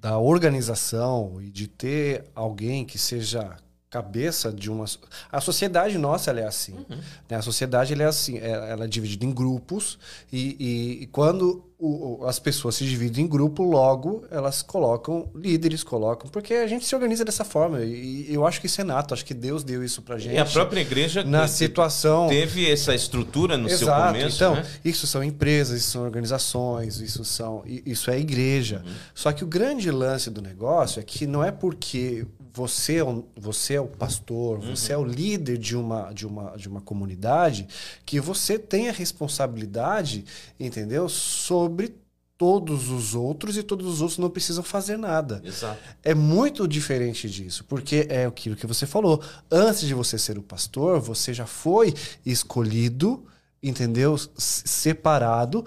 da 0.01 0.17
organização 0.17 1.39
e 1.39 1.51
de 1.51 1.67
ter 1.67 2.25
alguém 2.33 2.83
que 2.83 2.97
seja 2.97 3.55
cabeça 3.91 4.53
de 4.53 4.71
uma 4.71 4.85
a 5.29 5.41
sociedade 5.41 5.97
nossa 5.97 6.31
é 6.31 6.47
assim 6.47 6.71
uhum. 6.71 6.97
né? 7.29 7.35
a 7.35 7.41
sociedade 7.41 7.91
ela 7.91 8.03
é 8.03 8.05
assim 8.05 8.37
é, 8.37 8.49
ela 8.71 8.85
é 8.85 8.87
dividida 8.87 9.25
em 9.25 9.31
grupos 9.31 9.99
e, 10.31 10.55
e, 10.57 11.03
e 11.03 11.07
quando 11.07 11.65
o, 11.77 12.25
as 12.25 12.39
pessoas 12.39 12.75
se 12.75 12.85
dividem 12.85 13.25
em 13.25 13.27
grupo 13.27 13.63
logo 13.63 14.23
elas 14.31 14.61
colocam 14.61 15.29
líderes 15.35 15.83
colocam 15.83 16.29
porque 16.29 16.53
a 16.53 16.67
gente 16.67 16.85
se 16.85 16.95
organiza 16.95 17.25
dessa 17.25 17.43
forma 17.43 17.81
e, 17.81 18.27
e 18.29 18.33
eu 18.33 18.47
acho 18.47 18.61
que 18.61 18.67
isso 18.67 18.79
é 18.79 18.83
nato 18.85 19.13
acho 19.13 19.25
que 19.25 19.33
Deus 19.33 19.61
deu 19.61 19.83
isso 19.83 20.01
pra 20.01 20.17
gente 20.17 20.35
e 20.35 20.39
a 20.39 20.45
própria 20.45 20.79
igreja 20.79 21.21
na 21.25 21.45
situação 21.49 22.29
teve 22.29 22.71
essa 22.71 22.95
estrutura 22.95 23.57
no 23.57 23.67
Exato. 23.67 23.83
seu 23.83 24.07
começo 24.07 24.35
então 24.37 24.55
né? 24.55 24.65
isso 24.85 25.05
são 25.05 25.21
empresas 25.21 25.81
isso 25.81 25.91
são 25.91 26.03
organizações 26.03 27.01
isso 27.01 27.25
são 27.25 27.61
isso 27.65 28.09
é 28.09 28.17
igreja 28.17 28.83
uhum. 28.85 28.93
só 29.13 29.33
que 29.33 29.43
o 29.43 29.47
grande 29.47 29.91
lance 29.91 30.29
do 30.29 30.41
negócio 30.41 31.01
é 31.01 31.03
que 31.03 31.27
não 31.27 31.43
é 31.43 31.51
porque 31.51 32.25
você 32.53 32.97
é, 32.97 33.03
um, 33.03 33.23
você 33.35 33.75
é 33.75 33.81
o 33.81 33.87
pastor, 33.87 34.59
uhum. 34.59 34.75
você 34.75 34.93
é 34.93 34.97
o 34.97 35.05
líder 35.05 35.57
de 35.57 35.75
uma, 35.75 36.11
de, 36.11 36.27
uma, 36.27 36.55
de 36.57 36.67
uma 36.67 36.81
comunidade, 36.81 37.67
que 38.05 38.19
você 38.19 38.59
tem 38.59 38.89
a 38.89 38.91
responsabilidade, 38.91 40.25
entendeu? 40.59 41.07
Sobre 41.07 41.95
todos 42.37 42.89
os 42.89 43.13
outros 43.13 43.55
e 43.55 43.61
todos 43.61 43.85
os 43.85 44.01
outros 44.01 44.17
não 44.17 44.29
precisam 44.29 44.63
fazer 44.63 44.97
nada. 44.97 45.41
Exato. 45.45 45.79
É 46.01 46.15
muito 46.15 46.67
diferente 46.67 47.29
disso, 47.29 47.63
porque 47.65 48.07
é 48.09 48.25
aquilo 48.25 48.55
que 48.55 48.65
você 48.65 48.87
falou. 48.87 49.21
Antes 49.49 49.81
de 49.81 49.93
você 49.93 50.17
ser 50.17 50.39
o 50.39 50.41
pastor, 50.41 50.99
você 50.99 51.35
já 51.35 51.45
foi 51.45 51.93
escolhido, 52.25 53.23
entendeu? 53.61 54.17
Separado 54.35 55.63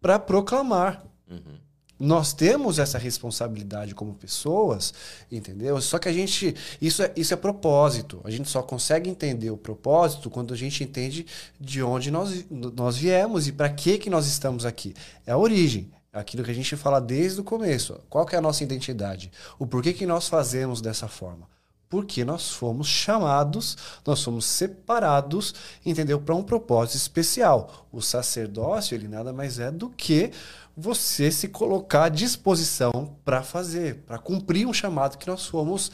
para 0.00 0.16
proclamar. 0.16 1.04
Uhum. 1.28 1.61
Nós 2.04 2.32
temos 2.32 2.80
essa 2.80 2.98
responsabilidade 2.98 3.94
como 3.94 4.12
pessoas, 4.12 4.92
entendeu? 5.30 5.80
Só 5.80 6.00
que 6.00 6.08
a 6.08 6.12
gente. 6.12 6.52
Isso 6.80 7.00
é, 7.00 7.12
isso 7.14 7.32
é 7.32 7.36
propósito. 7.36 8.20
A 8.24 8.30
gente 8.30 8.48
só 8.48 8.60
consegue 8.60 9.08
entender 9.08 9.52
o 9.52 9.56
propósito 9.56 10.28
quando 10.28 10.52
a 10.52 10.56
gente 10.56 10.82
entende 10.82 11.24
de 11.60 11.80
onde 11.80 12.10
nós, 12.10 12.44
nós 12.50 12.96
viemos 12.96 13.46
e 13.46 13.52
para 13.52 13.68
que, 13.68 13.98
que 13.98 14.10
nós 14.10 14.26
estamos 14.26 14.66
aqui. 14.66 14.94
É 15.24 15.30
a 15.30 15.38
origem. 15.38 15.92
É 16.12 16.18
aquilo 16.18 16.42
que 16.42 16.50
a 16.50 16.54
gente 16.54 16.74
fala 16.74 17.00
desde 17.00 17.40
o 17.40 17.44
começo. 17.44 17.96
Qual 18.10 18.26
que 18.26 18.34
é 18.34 18.38
a 18.38 18.42
nossa 18.42 18.64
identidade? 18.64 19.30
O 19.56 19.64
porquê 19.64 19.92
que 19.92 20.04
nós 20.04 20.26
fazemos 20.26 20.80
dessa 20.80 21.06
forma? 21.06 21.46
Porque 21.88 22.24
nós 22.24 22.50
fomos 22.50 22.88
chamados, 22.88 23.76
nós 24.04 24.24
fomos 24.24 24.46
separados, 24.46 25.54
entendeu? 25.86 26.18
Para 26.18 26.34
um 26.34 26.42
propósito 26.42 26.96
especial. 26.96 27.86
O 27.92 28.00
sacerdócio, 28.00 28.94
ele 28.94 29.06
nada 29.06 29.32
mais 29.32 29.58
é 29.58 29.70
do 29.70 29.90
que 29.90 30.32
você 30.76 31.30
se 31.30 31.48
colocar 31.48 32.04
à 32.04 32.08
disposição 32.08 33.16
para 33.24 33.42
fazer, 33.42 33.96
para 34.06 34.18
cumprir 34.18 34.66
um 34.66 34.72
chamado 34.72 35.18
que 35.18 35.26
nós 35.26 35.46
fomos 35.46 35.92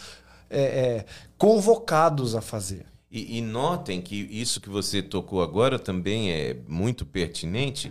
é, 0.48 0.60
é, 0.60 1.06
convocados 1.36 2.34
a 2.34 2.40
fazer. 2.40 2.86
E, 3.10 3.38
e, 3.38 3.40
notem 3.40 4.02
que 4.02 4.14
isso 4.14 4.60
que 4.60 4.68
você 4.68 5.02
tocou 5.02 5.42
agora 5.42 5.78
também 5.78 6.30
é 6.30 6.56
muito 6.68 7.06
pertinente. 7.06 7.90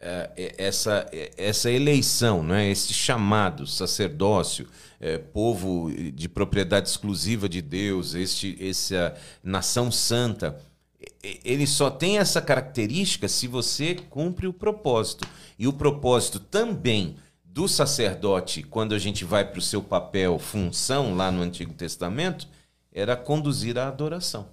É, 0.00 0.30
é 0.36 0.54
essa, 0.58 1.06
é, 1.12 1.30
essa 1.36 1.70
eleição, 1.70 2.42
né? 2.42 2.70
esse 2.70 2.92
chamado, 2.92 3.66
sacerdócio, 3.66 4.66
é, 5.00 5.18
povo 5.18 5.90
de 6.12 6.28
propriedade 6.28 6.88
exclusiva 6.88 7.48
de 7.48 7.60
Deus, 7.60 8.14
este, 8.14 8.56
essa 8.60 9.14
nação 9.42 9.90
santa, 9.90 10.58
ele 11.44 11.66
só 11.66 11.90
tem 11.90 12.18
essa 12.18 12.40
característica 12.40 13.28
se 13.28 13.46
você 13.46 13.94
cumpre 13.94 14.46
o 14.46 14.52
propósito. 14.52 15.26
E 15.58 15.66
o 15.66 15.72
propósito 15.72 16.38
também 16.38 17.16
do 17.44 17.68
sacerdote, 17.68 18.62
quando 18.62 18.94
a 18.94 18.98
gente 18.98 19.24
vai 19.24 19.48
para 19.48 19.58
o 19.58 19.62
seu 19.62 19.82
papel, 19.82 20.38
função 20.38 21.14
lá 21.14 21.30
no 21.30 21.42
Antigo 21.42 21.72
Testamento, 21.72 22.48
era 22.92 23.16
conduzir 23.16 23.78
a 23.78 23.88
adoração. 23.88 24.48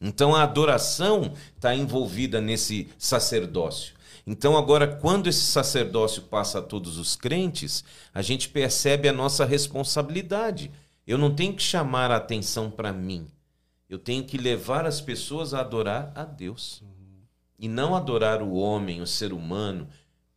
Então 0.00 0.34
a 0.34 0.42
adoração 0.42 1.32
está 1.54 1.74
envolvida 1.74 2.40
nesse 2.40 2.88
sacerdócio. 2.98 3.94
Então, 4.26 4.56
agora, 4.56 4.86
quando 4.86 5.26
esse 5.26 5.40
sacerdócio 5.40 6.22
passa 6.22 6.60
a 6.60 6.62
todos 6.62 6.96
os 6.96 7.16
crentes, 7.16 7.82
a 8.14 8.22
gente 8.22 8.48
percebe 8.48 9.08
a 9.08 9.12
nossa 9.12 9.44
responsabilidade. 9.44 10.70
Eu 11.04 11.18
não 11.18 11.34
tenho 11.34 11.54
que 11.54 11.62
chamar 11.62 12.10
a 12.10 12.16
atenção 12.16 12.70
para 12.70 12.92
mim. 12.92 13.26
Eu 13.92 13.98
tenho 13.98 14.24
que 14.24 14.38
levar 14.38 14.86
as 14.86 15.02
pessoas 15.02 15.52
a 15.52 15.60
adorar 15.60 16.12
a 16.14 16.24
Deus 16.24 16.82
e 17.58 17.68
não 17.68 17.94
adorar 17.94 18.40
o 18.40 18.54
homem, 18.54 19.02
o 19.02 19.06
ser 19.06 19.34
humano, 19.34 19.86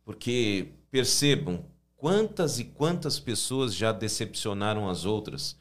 porque 0.04 0.74
percebam 0.90 1.64
quantas 1.96 2.58
e 2.58 2.64
quantas 2.64 3.18
pessoas 3.18 3.74
já 3.74 3.92
decepcionaram 3.92 4.90
as 4.90 5.06
outras, 5.06 5.56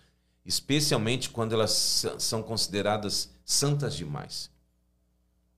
especialmente 0.46 1.30
quando 1.30 1.54
elas 1.54 2.06
são 2.20 2.44
consideradas 2.44 3.34
santas 3.46 3.96
demais. 3.96 4.52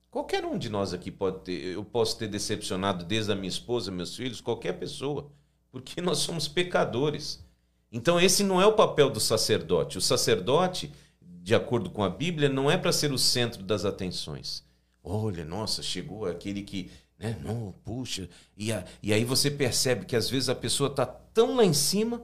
Qualquer 0.08 0.44
um 0.44 0.56
de 0.56 0.68
nós 0.68 0.94
aqui 0.94 1.10
pode 1.10 1.40
ter, 1.40 1.74
eu 1.74 1.84
posso 1.84 2.16
ter 2.18 2.28
decepcionado 2.28 3.04
desde 3.04 3.32
a 3.32 3.34
minha 3.34 3.48
esposa, 3.48 3.90
meus 3.90 4.14
filhos, 4.14 4.40
qualquer 4.40 4.74
pessoa, 4.74 5.28
porque 5.72 5.98
nós 6.00 6.18
somos 6.18 6.46
pecadores. 6.46 7.44
Então 7.90 8.20
esse 8.20 8.44
não 8.44 8.62
é 8.62 8.66
o 8.66 8.74
papel 8.74 9.10
do 9.10 9.18
sacerdote. 9.18 9.98
O 9.98 10.00
sacerdote, 10.00 10.92
de 11.48 11.54
acordo 11.54 11.88
com 11.88 12.04
a 12.04 12.10
Bíblia, 12.10 12.46
não 12.46 12.70
é 12.70 12.76
para 12.76 12.92
ser 12.92 13.10
o 13.10 13.16
centro 13.16 13.62
das 13.62 13.86
atenções. 13.86 14.62
Olha, 15.02 15.46
nossa, 15.46 15.82
chegou 15.82 16.26
aquele 16.26 16.60
que, 16.60 16.90
né, 17.18 17.38
não, 17.42 17.74
puxa, 17.86 18.28
e, 18.54 18.70
a, 18.70 18.84
e 19.02 19.14
aí 19.14 19.24
você 19.24 19.50
percebe 19.50 20.04
que 20.04 20.14
às 20.14 20.28
vezes 20.28 20.50
a 20.50 20.54
pessoa 20.54 20.90
está 20.90 21.06
tão 21.06 21.56
lá 21.56 21.64
em 21.64 21.72
cima 21.72 22.20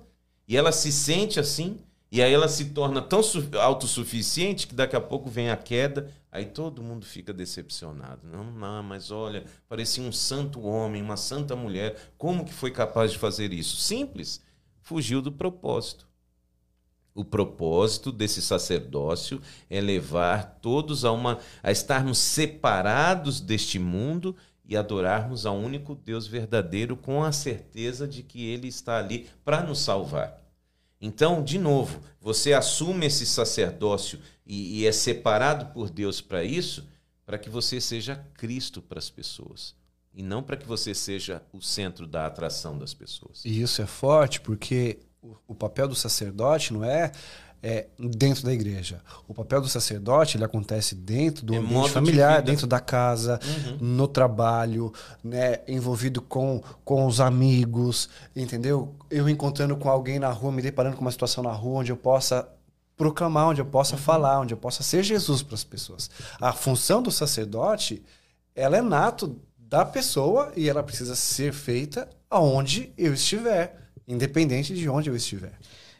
e 0.46 0.58
ela 0.58 0.70
se 0.70 0.92
sente 0.92 1.40
assim, 1.40 1.78
e 2.12 2.22
aí 2.22 2.34
ela 2.34 2.48
se 2.48 2.66
torna 2.66 3.00
tão 3.00 3.22
autossuficiente 3.62 4.66
que 4.66 4.74
daqui 4.74 4.94
a 4.94 5.00
pouco 5.00 5.30
vem 5.30 5.48
a 5.48 5.56
queda, 5.56 6.12
aí 6.30 6.44
todo 6.44 6.82
mundo 6.82 7.06
fica 7.06 7.32
decepcionado. 7.32 8.28
Não, 8.30 8.44
não, 8.44 8.82
mas 8.82 9.10
olha, 9.10 9.46
parecia 9.66 10.04
um 10.04 10.12
santo 10.12 10.60
homem, 10.60 11.00
uma 11.00 11.16
santa 11.16 11.56
mulher. 11.56 12.12
Como 12.18 12.44
que 12.44 12.52
foi 12.52 12.70
capaz 12.70 13.10
de 13.10 13.16
fazer 13.16 13.54
isso? 13.54 13.78
Simples. 13.78 14.42
Fugiu 14.82 15.22
do 15.22 15.32
propósito. 15.32 16.06
O 17.14 17.24
propósito 17.24 18.10
desse 18.10 18.42
sacerdócio 18.42 19.40
é 19.70 19.80
levar 19.80 20.58
todos 20.60 21.04
a 21.04 21.12
uma 21.12 21.38
a 21.62 21.70
estarmos 21.70 22.18
separados 22.18 23.40
deste 23.40 23.78
mundo 23.78 24.34
e 24.64 24.76
adorarmos 24.76 25.46
ao 25.46 25.56
único 25.56 25.94
Deus 25.94 26.26
verdadeiro 26.26 26.96
com 26.96 27.22
a 27.22 27.30
certeza 27.30 28.08
de 28.08 28.22
que 28.22 28.44
ele 28.46 28.66
está 28.66 28.98
ali 28.98 29.28
para 29.44 29.62
nos 29.62 29.78
salvar. 29.78 30.42
Então, 31.00 31.44
de 31.44 31.58
novo, 31.58 32.00
você 32.20 32.52
assume 32.52 33.06
esse 33.06 33.26
sacerdócio 33.26 34.18
e, 34.44 34.80
e 34.80 34.86
é 34.86 34.90
separado 34.90 35.66
por 35.66 35.90
Deus 35.90 36.20
para 36.20 36.42
isso, 36.42 36.88
para 37.24 37.38
que 37.38 37.50
você 37.50 37.80
seja 37.80 38.16
Cristo 38.34 38.82
para 38.82 38.98
as 38.98 39.10
pessoas 39.10 39.76
e 40.14 40.22
não 40.22 40.42
para 40.42 40.56
que 40.56 40.66
você 40.66 40.94
seja 40.94 41.42
o 41.52 41.60
centro 41.60 42.06
da 42.06 42.26
atração 42.26 42.78
das 42.78 42.94
pessoas. 42.94 43.44
E 43.44 43.60
isso 43.60 43.82
é 43.82 43.86
forte 43.86 44.40
porque 44.40 45.00
o, 45.24 45.36
o 45.48 45.54
papel 45.54 45.88
do 45.88 45.94
sacerdote 45.94 46.72
não 46.72 46.84
é 46.84 47.10
é, 47.66 47.86
dentro 47.98 48.44
da 48.44 48.52
igreja. 48.52 49.00
O 49.26 49.32
papel 49.32 49.62
do 49.62 49.68
sacerdote 49.70 50.36
ele 50.36 50.44
acontece 50.44 50.94
dentro 50.94 51.46
do 51.46 51.54
é 51.54 51.56
ambiente 51.56 51.90
familiar, 51.90 52.42
de 52.42 52.50
dentro 52.50 52.66
da 52.66 52.78
casa, 52.78 53.40
uhum. 53.42 53.78
no 53.80 54.06
trabalho, 54.06 54.92
né, 55.22 55.60
envolvido 55.66 56.20
com, 56.20 56.62
com 56.84 57.06
os 57.06 57.22
amigos, 57.22 58.10
entendeu? 58.36 58.94
Eu 59.10 59.30
encontrando 59.30 59.74
com 59.78 59.88
alguém 59.88 60.18
na 60.18 60.30
rua, 60.30 60.52
me 60.52 60.60
deparando 60.60 60.96
com 60.96 61.00
uma 61.00 61.10
situação 61.10 61.42
na 61.42 61.52
rua 61.52 61.80
onde 61.80 61.90
eu 61.90 61.96
possa 61.96 62.46
proclamar, 62.98 63.48
onde 63.48 63.62
eu 63.62 63.66
possa 63.66 63.96
uhum. 63.96 64.02
falar, 64.02 64.40
onde 64.40 64.52
eu 64.52 64.58
possa 64.58 64.82
ser 64.82 65.02
Jesus 65.02 65.42
para 65.42 65.54
as 65.54 65.64
pessoas. 65.64 66.10
A 66.38 66.52
função 66.52 67.02
do 67.02 67.10
sacerdote, 67.10 68.02
ela 68.54 68.76
é 68.76 68.82
nato 68.82 69.40
da 69.56 69.86
pessoa 69.86 70.52
e 70.54 70.68
ela 70.68 70.82
precisa 70.82 71.16
ser 71.16 71.54
feita 71.54 72.10
aonde 72.28 72.92
eu 72.98 73.14
estiver, 73.14 73.83
independente 74.06 74.74
de 74.74 74.88
onde 74.88 75.08
eu 75.08 75.16
estiver. 75.16 75.52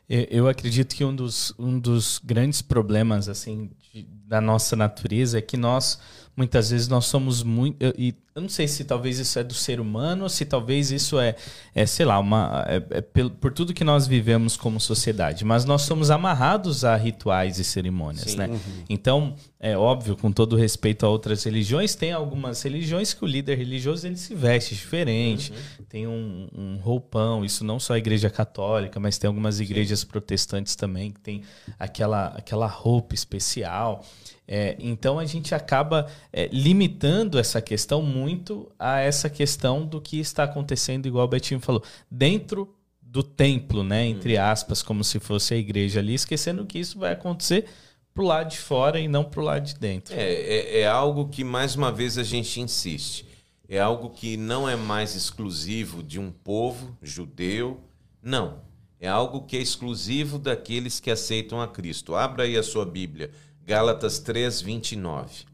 Eu 0.09 0.49
acredito 0.49 0.95
que 0.95 1.03
um 1.05 1.15
dos, 1.15 1.55
um 1.59 1.79
dos 1.79 2.21
grandes 2.23 2.61
problemas 2.61 3.29
assim 3.29 3.71
de, 3.93 4.03
da 4.27 4.41
nossa 4.41 4.77
natureza 4.77 5.39
é 5.39 5.41
que 5.41 5.57
nós 5.57 5.99
muitas 6.37 6.71
vezes 6.71 6.89
nós 6.89 7.07
somos 7.07 7.43
muito 7.43 7.77
e 7.97 8.15
eu 8.35 8.43
não 8.43 8.49
sei 8.49 8.67
se 8.67 8.83
talvez 8.83 9.21
isso 9.21 9.39
é 9.39 9.45
do 9.45 9.55
ser 9.55 9.79
humano, 9.79 10.29
se 10.29 10.45
talvez 10.45 10.91
isso 10.91 11.21
é, 11.21 11.37
é 11.73 11.87
sei 11.87 12.05
lá, 12.05 12.19
uma, 12.19 12.65
é, 12.67 12.99
é 12.99 13.01
por, 13.01 13.31
por, 13.31 13.53
tudo 13.53 13.73
que 13.73 13.85
nós 13.85 14.09
vivemos 14.09 14.57
como 14.57 14.81
sociedade, 14.81 15.45
mas 15.45 15.65
nós 15.65 15.83
somos 15.83 16.11
amarrados 16.11 16.85
a 16.85 16.97
rituais 16.97 17.61
e 17.61 17.65
cerimônias, 17.65 18.33
Sim. 18.33 18.39
né? 18.39 18.49
Uhum. 18.49 18.59
Então, 18.89 19.37
é 19.61 19.79
óbvio, 19.79 20.17
com 20.17 20.33
todo 20.33 20.57
respeito 20.57 21.07
a 21.07 21.09
outras 21.09 21.45
religiões, 21.45 21.95
tem 21.95 22.11
algumas 22.11 22.61
religiões 22.61 23.15
que 23.15 23.23
o 23.23 23.27
líder 23.27 23.57
religioso 23.57 24.05
ele 24.05 24.17
se 24.17 24.35
veste 24.35 24.75
diferente, 24.75 25.53
uhum. 25.53 25.85
tem 25.89 26.07
um, 26.09 26.49
um, 26.53 26.77
roupão, 26.83 27.45
isso 27.45 27.63
não 27.63 27.79
só 27.79 27.95
a 27.95 27.99
igreja 27.99 28.29
católica, 28.29 28.99
mas 28.99 29.17
tem 29.17 29.29
algumas 29.29 29.61
igrejas 29.61 30.01
Sim. 30.01 30.07
protestantes 30.09 30.75
também 30.75 31.13
que 31.13 31.21
tem 31.21 31.43
aquela, 31.79 32.27
aquela 32.37 32.67
roupa 32.67 33.15
especial. 33.15 34.05
É, 34.47 34.77
então 34.79 35.19
a 35.19 35.25
gente 35.25 35.55
acaba 35.55 36.07
é, 36.33 36.49
limitando 36.53 37.39
essa 37.39 37.63
questão 37.63 38.03
muito 38.03 38.71
a 38.79 38.99
essa 39.01 39.31
questão 39.31 39.87
do 39.87 40.01
que 40.01 40.19
está 40.19 40.45
acontecendo, 40.45 41.07
igual 41.07 41.25
o 41.25 41.29
Betinho 41.29 41.61
falou, 41.61 41.83
dentro 42.11 42.75
do 43.01 43.23
templo, 43.23 43.83
né? 43.83 44.05
Entre 44.07 44.37
uhum. 44.37 44.43
aspas, 44.43 44.83
como 44.83 45.03
se 45.03 45.19
fosse 45.19 45.55
a 45.55 45.57
igreja 45.57 46.01
ali, 46.01 46.15
esquecendo 46.15 46.67
que 46.67 46.79
isso 46.79 46.99
vai 46.99 47.13
acontecer 47.13 47.67
pro 48.13 48.25
lado 48.25 48.51
de 48.51 48.59
fora 48.59 49.01
e 49.01 49.09
não 49.09 49.25
pro 49.25 49.43
lado 49.43 49.65
de 49.65 49.75
dentro. 49.77 50.15
É, 50.15 50.33
é, 50.33 50.81
é 50.81 50.87
algo 50.87 51.29
que 51.29 51.43
mais 51.43 51.75
uma 51.75 51.91
vez 51.91 52.19
a 52.19 52.23
gente 52.23 52.61
insiste. 52.61 53.27
É 53.69 53.81
algo 53.81 54.11
que 54.11 54.37
não 54.37 54.69
é 54.69 54.77
mais 54.77 55.15
exclusivo 55.15 56.03
de 56.03 56.21
um 56.21 56.31
povo 56.31 56.97
judeu. 57.03 57.81
Não. 58.23 58.59
É 59.01 59.09
algo 59.09 59.43
que 59.43 59.57
é 59.57 59.61
exclusivo 59.61 60.39
daqueles 60.39 61.01
que 61.01 61.11
aceitam 61.11 61.61
a 61.61 61.69
Cristo. 61.69 62.15
Abra 62.15 62.45
aí 62.45 62.57
a 62.57 62.63
sua 62.63 62.85
Bíblia 62.85 63.31
Gálatas 63.67 64.19
3, 64.19 64.61
29. 64.61 65.47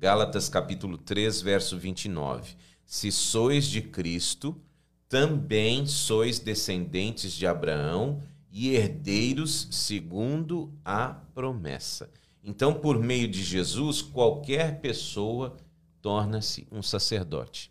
Gálatas 0.00 0.48
capítulo 0.48 0.96
3, 0.96 1.42
verso 1.42 1.76
29. 1.76 2.56
Se 2.86 3.12
sois 3.12 3.66
de 3.66 3.82
Cristo, 3.82 4.58
também 5.06 5.86
sois 5.86 6.38
descendentes 6.38 7.34
de 7.34 7.46
Abraão 7.46 8.22
e 8.50 8.70
herdeiros 8.70 9.68
segundo 9.70 10.72
a 10.82 11.08
promessa. 11.34 12.10
Então, 12.42 12.72
por 12.72 12.98
meio 12.98 13.28
de 13.28 13.44
Jesus, 13.44 14.00
qualquer 14.00 14.80
pessoa 14.80 15.54
torna-se 16.00 16.66
um 16.72 16.82
sacerdote. 16.82 17.70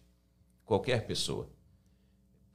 Qualquer 0.64 1.08
pessoa. 1.08 1.50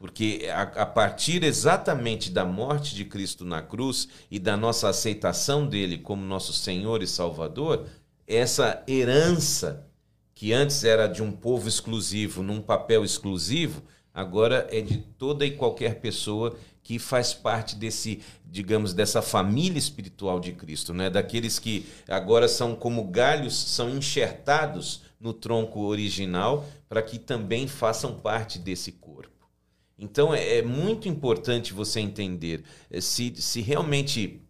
Porque 0.03 0.48
a, 0.53 0.62
a, 0.62 0.84
partir 0.84 1.44
exatamente 1.44 2.28
da 2.28 2.44
morte 2.44 2.92
de 2.92 3.05
Cristo 3.05 3.44
na 3.44 3.62
cruz 3.62 4.09
e 4.28 4.40
da 4.40 4.57
nossa 4.57 4.88
aceitação 4.88 5.64
dele 5.64 5.96
como 5.96 6.26
nosso 6.26 6.53
Senhor 6.53 7.05
e 7.05 7.07
Salvador, 7.07 7.86
essa 8.26 8.82
herança 8.88 9.86
que 10.34 10.53
antes 10.53 10.82
era 10.82 11.07
de 11.07 11.22
um 11.22 11.30
povo 11.30 11.68
exclusivo, 11.68 12.42
num 12.42 12.61
papel 12.61 13.05
exclusivo, 13.05 13.80
agora 14.12 14.66
é 14.72 14.80
de 14.80 14.98
toda 14.98 15.46
e 15.46 15.53
qualquer 15.53 16.00
pessoa 16.00 16.57
que 16.82 16.98
faz 16.98 17.32
parte 17.32 17.76
desse, 17.76 18.20
digamos, 18.44 18.92
dessa 18.92 19.22
família 19.22 19.78
espiritual 19.78 20.40
de 20.40 20.50
Cristo, 20.50 20.92
né? 20.92 21.11
Daqueles 21.11 21.61
que 21.61 21.86
agora 22.09 22.48
são 22.48 22.74
como 22.74 23.05
galhos, 23.05 23.55
são 23.55 23.90
enxertados 23.90 25.03
no 25.20 25.32
tronco 25.32 25.78
original 25.82 26.66
para 26.88 27.00
que 27.03 27.20
também 27.20 27.68
façam 27.68 28.18
parte 28.18 28.59
desse 28.59 28.90
corpo. 28.90 29.41
Então 30.03 30.34
é, 30.34 30.59
é 30.59 30.62
muito 30.62 31.09
importante 31.09 31.72
você 31.72 32.00
entender 32.00 32.64
eh, 32.90 33.00
se, 33.00 33.32
se 33.36 33.61
realmente 33.61 34.42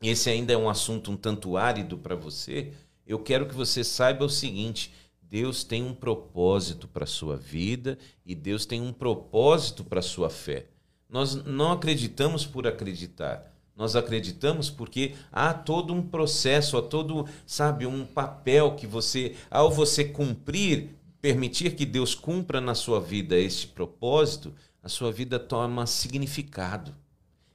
esse 0.00 0.30
ainda 0.30 0.54
é 0.54 0.56
um 0.56 0.70
assunto 0.70 1.10
um 1.10 1.16
tanto 1.16 1.58
árido 1.58 1.98
para 1.98 2.14
você. 2.14 2.72
Eu 3.06 3.18
quero 3.18 3.46
que 3.46 3.54
você 3.54 3.84
saiba 3.84 4.24
o 4.24 4.30
seguinte: 4.30 4.90
Deus 5.20 5.62
tem 5.62 5.84
um 5.84 5.94
propósito 5.94 6.88
para 6.88 7.04
a 7.04 7.06
sua 7.06 7.36
vida 7.36 7.98
e 8.24 8.34
Deus 8.34 8.64
tem 8.64 8.80
um 8.80 8.90
propósito 8.90 9.84
para 9.84 10.00
a 10.00 10.02
sua 10.02 10.30
fé. 10.30 10.64
Nós 11.10 11.34
não 11.44 11.72
acreditamos 11.72 12.46
por 12.46 12.66
acreditar. 12.66 13.52
Nós 13.76 13.94
acreditamos 13.96 14.70
porque 14.70 15.14
há 15.30 15.52
todo 15.52 15.92
um 15.92 16.00
processo, 16.00 16.78
há 16.78 16.82
todo, 16.82 17.28
sabe, 17.44 17.84
um 17.84 18.06
papel 18.06 18.74
que 18.74 18.86
você, 18.86 19.36
ao 19.50 19.70
você 19.70 20.06
cumprir, 20.06 20.96
permitir 21.20 21.76
que 21.76 21.84
Deus 21.84 22.14
cumpra 22.14 22.58
na 22.58 22.74
sua 22.74 22.98
vida 22.98 23.36
este 23.36 23.66
propósito, 23.66 24.54
a 24.86 24.88
sua 24.88 25.10
vida 25.10 25.36
toma 25.36 25.84
significado. 25.84 26.94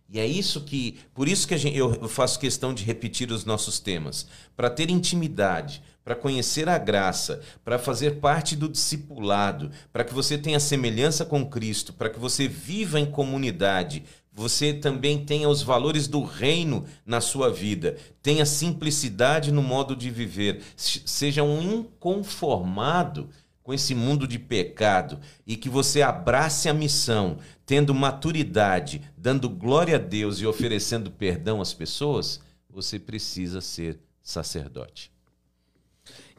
E 0.09 0.19
é 0.19 0.27
isso 0.27 0.59
que, 0.65 0.99
por 1.13 1.29
isso 1.29 1.47
que 1.47 1.57
gente, 1.57 1.77
eu 1.77 2.09
faço 2.09 2.37
questão 2.37 2.73
de 2.73 2.83
repetir 2.83 3.31
os 3.31 3.45
nossos 3.45 3.79
temas, 3.79 4.27
para 4.53 4.69
ter 4.69 4.89
intimidade, 4.89 5.81
para 6.03 6.13
conhecer 6.13 6.67
a 6.67 6.77
graça, 6.77 7.39
para 7.63 7.79
fazer 7.79 8.19
parte 8.19 8.53
do 8.53 8.67
discipulado, 8.67 9.71
para 9.93 10.03
que 10.03 10.13
você 10.13 10.37
tenha 10.37 10.59
semelhança 10.59 11.23
com 11.23 11.49
Cristo, 11.49 11.93
para 11.93 12.09
que 12.09 12.19
você 12.19 12.49
viva 12.49 12.99
em 12.99 13.09
comunidade, 13.09 14.03
você 14.33 14.73
também 14.73 15.23
tenha 15.23 15.47
os 15.47 15.61
valores 15.61 16.09
do 16.09 16.21
reino 16.25 16.83
na 17.05 17.21
sua 17.21 17.49
vida, 17.49 17.95
tenha 18.21 18.45
simplicidade 18.45 19.53
no 19.53 19.63
modo 19.63 19.95
de 19.95 20.09
viver, 20.09 20.61
seja 20.75 21.43
um 21.43 21.61
inconformado 21.61 23.29
com 23.71 23.73
esse 23.73 23.95
mundo 23.95 24.27
de 24.27 24.37
pecado 24.37 25.17
e 25.47 25.55
que 25.55 25.69
você 25.69 26.01
abrace 26.01 26.67
a 26.67 26.73
missão, 26.73 27.37
tendo 27.65 27.95
maturidade, 27.95 29.01
dando 29.17 29.47
glória 29.47 29.95
a 29.95 29.97
Deus 29.97 30.41
e 30.41 30.45
oferecendo 30.45 31.09
perdão 31.09 31.61
às 31.61 31.73
pessoas, 31.73 32.41
você 32.69 32.99
precisa 32.99 33.61
ser 33.61 33.97
sacerdote. 34.21 35.09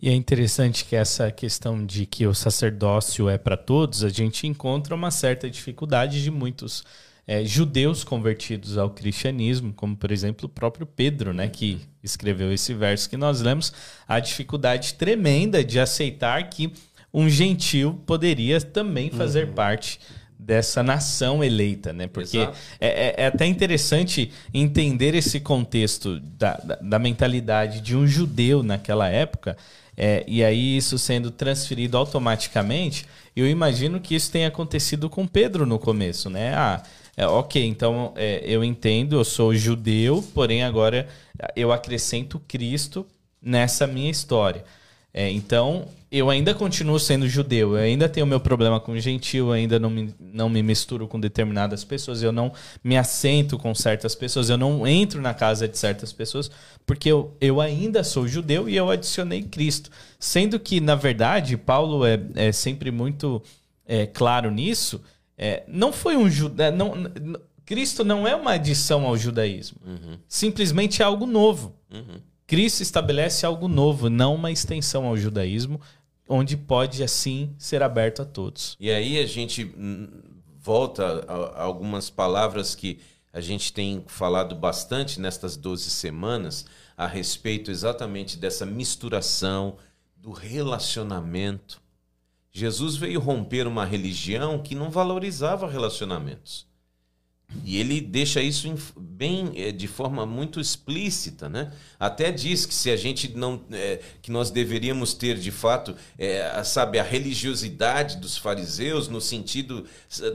E 0.03 0.11
é 0.11 0.13
interessante 0.13 0.85
que 0.85 0.95
essa 0.95 1.31
questão 1.31 1.87
de 1.87 2.05
que 2.05 2.27
o 2.27 2.35
sacerdócio 2.35 3.31
é 3.31 3.39
para 3.39 3.57
todos, 3.57 4.05
a 4.05 4.11
gente 4.11 4.47
encontra 4.47 4.95
uma 4.95 5.11
certa 5.11 5.49
dificuldade 5.49 6.23
de 6.23 6.31
muitos 6.31 6.85
é, 7.27 7.45
judeus 7.45 8.05
convertidos 8.05 8.77
ao 8.77 8.91
cristianismo, 8.91 9.73
como 9.73 9.97
por 9.97 10.11
exemplo 10.11 10.47
o 10.47 10.49
próprio 10.49 10.85
Pedro, 10.85 11.33
né, 11.33 11.49
que 11.49 11.81
escreveu 12.03 12.53
esse 12.53 12.75
verso 12.75 13.09
que 13.09 13.17
nós 13.17 13.41
lemos, 13.41 13.73
a 14.07 14.19
dificuldade 14.19 14.95
tremenda 14.95 15.65
de 15.65 15.79
aceitar 15.79 16.51
que 16.51 16.73
um 17.13 17.29
gentil 17.29 18.01
poderia 18.07 18.61
também 18.61 19.11
fazer 19.11 19.49
uhum. 19.49 19.53
parte 19.53 20.01
dessa 20.39 20.83
nação 20.83 21.43
eleita, 21.43 21.93
né? 21.93 22.07
Porque 22.09 22.39
é, 22.39 22.51
é, 22.81 23.15
é, 23.17 23.27
até 23.27 23.47
interessante 23.47 24.33
entender 24.53 25.15
esse 25.15 25.39
contexto 25.39 26.19
da, 26.19 26.55
da, 26.57 26.75
da 26.77 26.99
mentalidade 26.99 27.81
de 27.81 27.97
um 27.97 28.07
judeu 28.07 28.63
naquela 28.63 29.09
época, 29.09 29.57
é, 29.97 30.25
e 30.27 30.43
aí 30.43 30.77
isso 30.77 30.99
sendo 30.99 31.31
transferido 31.31 31.97
automaticamente, 31.97 33.07
eu 33.37 33.47
imagino 33.49 34.01
que 34.01 34.15
isso 34.15 34.33
tenha 34.33 34.49
acontecido 34.49 35.09
com 35.09 35.27
Pedro 35.27 35.65
no 35.65 35.79
começo, 35.79 36.29
né? 36.29 36.55
Ah, 36.55 36.83
é, 37.17 37.27
ok, 37.27 37.65
então 37.65 38.13
é, 38.17 38.43
eu 38.45 38.65
entendo, 38.65 39.17
eu 39.17 39.25
sou 39.25 39.55
judeu, 39.55 40.25
porém 40.35 40.65
agora 40.65 41.07
eu 41.55 41.71
acrescento 41.71 42.41
Cristo 42.49 43.07
nessa 43.41 43.87
minha 43.87 44.11
história. 44.11 44.65
É, 45.15 45.31
então, 45.31 45.87
eu 46.11 46.31
ainda 46.31 46.55
continuo 46.55 46.99
sendo 46.99 47.29
judeu, 47.29 47.77
eu 47.77 47.83
ainda 47.83 48.09
tenho 48.09 48.27
meu 48.27 48.41
problema 48.41 48.81
com 48.81 48.99
gentil, 48.99 49.47
eu 49.47 49.53
ainda 49.53 49.79
não 49.79 49.91
me, 49.91 50.15
não 50.21 50.49
me 50.49 50.63
misturo 50.63 51.07
com 51.09 51.21
determinadas 51.21 51.85
pessoas, 51.85 52.23
eu 52.23 52.33
não 52.33 52.53
me 52.83 52.97
assento 52.97 53.59
com 53.59 53.75
certas 53.75 54.15
pessoas, 54.15 54.49
eu 54.49 54.57
não 54.57 54.87
entro 54.87 55.21
na 55.21 55.35
casa 55.35 55.69
de 55.69 55.77
certas 55.77 56.13
pessoas, 56.13 56.51
porque 56.87 57.11
eu, 57.11 57.37
eu 57.41 57.61
ainda 57.61 58.03
sou 58.05 58.27
judeu 58.27 58.69
e 58.69 58.77
eu 58.77 58.91
adicionei 58.91 59.43
Cristo. 59.43 59.91
Sendo 60.19 60.59
que, 60.59 60.81
na 60.81 60.95
verdade, 60.95 61.57
Paulo 61.57 62.05
é, 62.05 62.19
é 62.35 62.53
sempre 62.53 62.91
muito 62.91 63.43
é, 63.87 64.07
claro 64.07 64.51
nisso, 64.51 65.03
é, 65.37 65.63
não 65.67 65.93
foi 65.93 66.17
um 66.17 66.31
judeu. 66.31 66.67
É, 66.67 66.71
não, 66.71 66.93
Cristo 67.65 68.05
não 68.05 68.27
é 68.27 68.35
uma 68.35 68.53
adição 68.53 69.07
ao 69.07 69.17
judaísmo. 69.17 69.79
Uhum. 69.85 70.19
Simplesmente 70.29 71.01
é 71.03 71.05
algo 71.05 71.27
novo. 71.27 71.75
Uhum. 71.91 72.21
Cristo 72.53 72.83
estabelece 72.83 73.47
algo 73.47 73.67
novo, 73.67 74.11
não 74.11 74.35
uma 74.35 74.51
extensão 74.51 75.07
ao 75.07 75.17
judaísmo, 75.17 75.81
onde 76.29 76.55
pode 76.55 77.03
assim 77.03 77.55
ser 77.57 77.83
aberto 77.83 78.21
a 78.21 78.27
todos. 78.27 78.77
E 78.79 78.91
aí 78.91 79.19
a 79.19 79.25
gente 79.25 79.75
volta 80.59 81.25
a 81.27 81.63
algumas 81.63 82.11
palavras 82.11 82.75
que 82.75 82.99
a 83.33 83.41
gente 83.41 83.73
tem 83.73 84.05
falado 84.07 84.55
bastante 84.55 85.19
nestas 85.19 85.57
12 85.57 85.89
semanas 85.89 86.67
a 86.95 87.07
respeito 87.07 87.71
exatamente 87.71 88.37
dessa 88.37 88.67
misturação 88.67 89.79
do 90.15 90.31
relacionamento. 90.31 91.81
Jesus 92.51 92.97
veio 92.97 93.19
romper 93.19 93.67
uma 93.67 93.87
religião 93.87 94.59
que 94.59 94.75
não 94.75 94.91
valorizava 94.91 95.67
relacionamentos. 95.67 96.67
E 97.65 97.79
ele 97.79 98.01
deixa 98.01 98.41
isso 98.41 98.75
bem 98.97 99.53
eh, 99.55 99.73
de 99.73 99.87
forma 99.87 100.25
muito 100.27 100.61
explícita, 100.61 101.49
né? 101.49 101.73
Até 101.99 102.33
diz 102.33 102.67
que 102.67 102.75
se 102.75 102.91
a 102.91 102.97
gente 102.97 103.37
não 103.37 103.63
é, 103.71 104.01
que 104.21 104.31
nós 104.31 104.51
deveríamos 104.51 105.15
ter 105.15 105.39
de 105.39 105.51
fato, 105.51 105.95
é, 106.19 106.63
sabe, 106.65 106.99
a 106.99 107.03
religiosidade 107.03 108.17
dos 108.17 108.37
fariseus 108.37 109.09
no 109.09 109.21
sentido 109.21 109.87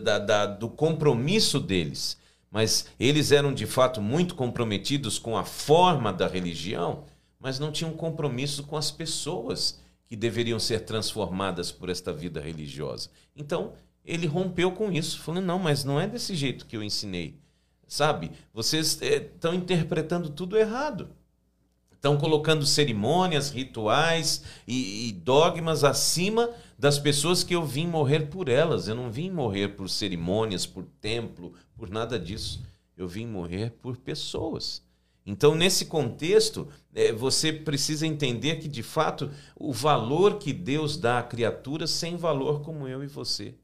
da, 0.04 0.20
da, 0.20 0.46
do 0.46 0.70
compromisso 0.70 1.60
deles, 1.60 2.18
mas 2.52 2.88
eles 3.00 3.32
eram 3.32 3.54
de 3.54 3.66
fato 3.66 4.02
muito 4.02 4.36
comprometidos 4.36 5.20
com 5.20 5.38
a 5.38 5.44
forma 5.44 6.14
da 6.14 6.28
religião, 6.28 7.04
mas 7.40 7.60
não 7.60 7.72
tinham 7.72 7.92
compromisso 7.92 8.64
com 8.64 8.78
as 8.78 8.90
pessoas 8.90 9.80
que 10.08 10.16
deveriam 10.16 10.60
ser 10.60 10.86
transformadas 10.86 11.72
por 11.72 11.90
esta 11.90 12.14
vida 12.14 12.40
religiosa. 12.40 13.10
Então 13.36 13.74
ele 14.08 14.26
rompeu 14.26 14.72
com 14.72 14.92
isso, 14.92 15.20
falando: 15.20 15.46
não, 15.46 15.60
mas 15.60 15.84
não 15.84 16.00
é 16.00 16.08
desse 16.08 16.34
jeito 16.34 16.66
que 16.66 16.78
eu 16.78 16.82
ensinei. 16.82 17.36
Sabe? 17.88 18.32
Vocês 18.54 19.00
estão 19.02 19.54
é, 19.54 19.56
interpretando 19.56 20.30
tudo 20.30 20.58
errado. 20.58 21.10
Estão 21.92 22.18
colocando 22.18 22.66
cerimônias, 22.66 23.50
rituais 23.50 24.44
e, 24.68 25.10
e, 25.10 25.12
dogmas 25.12 25.84
acima 25.84 26.50
das 26.78 27.00
pessoas 27.00 27.44
que 27.44 27.56
eu 27.56 27.66
vim 27.66 27.88
morrer 27.88 28.28
por 28.28 28.50
elas. 28.50 28.88
Eu 28.88 28.96
não 28.96 29.12
vim 29.12 29.32
morrer 29.32 29.70
por 29.70 29.90
cerimônias, 29.90 30.66
por 30.66 30.86
templo, 31.02 31.54
por 31.76 31.90
nada 31.90 32.20
disso. 32.20 32.62
Eu 32.96 33.08
vim 33.08 33.26
morrer 33.26 33.72
por 33.82 33.98
pessoas. 33.98 34.84
Então, 35.26 35.56
nesse 35.56 35.86
contexto, 35.86 36.68
é, 36.94 37.12
você 37.12 37.52
precisa 37.52 38.06
entender 38.06 38.58
que, 38.58 38.68
de 38.68 38.84
fato, 38.84 39.30
o 39.56 39.74
valor 39.74 40.38
que 40.38 40.54
Deus 40.54 40.98
dá 40.98 41.20
à 41.20 41.24
criatura 41.24 41.88
sem 41.88 42.16
valor 42.16 42.62
como 42.62 42.88
eu 42.88 43.04
e 43.04 43.08
você. 43.08 43.56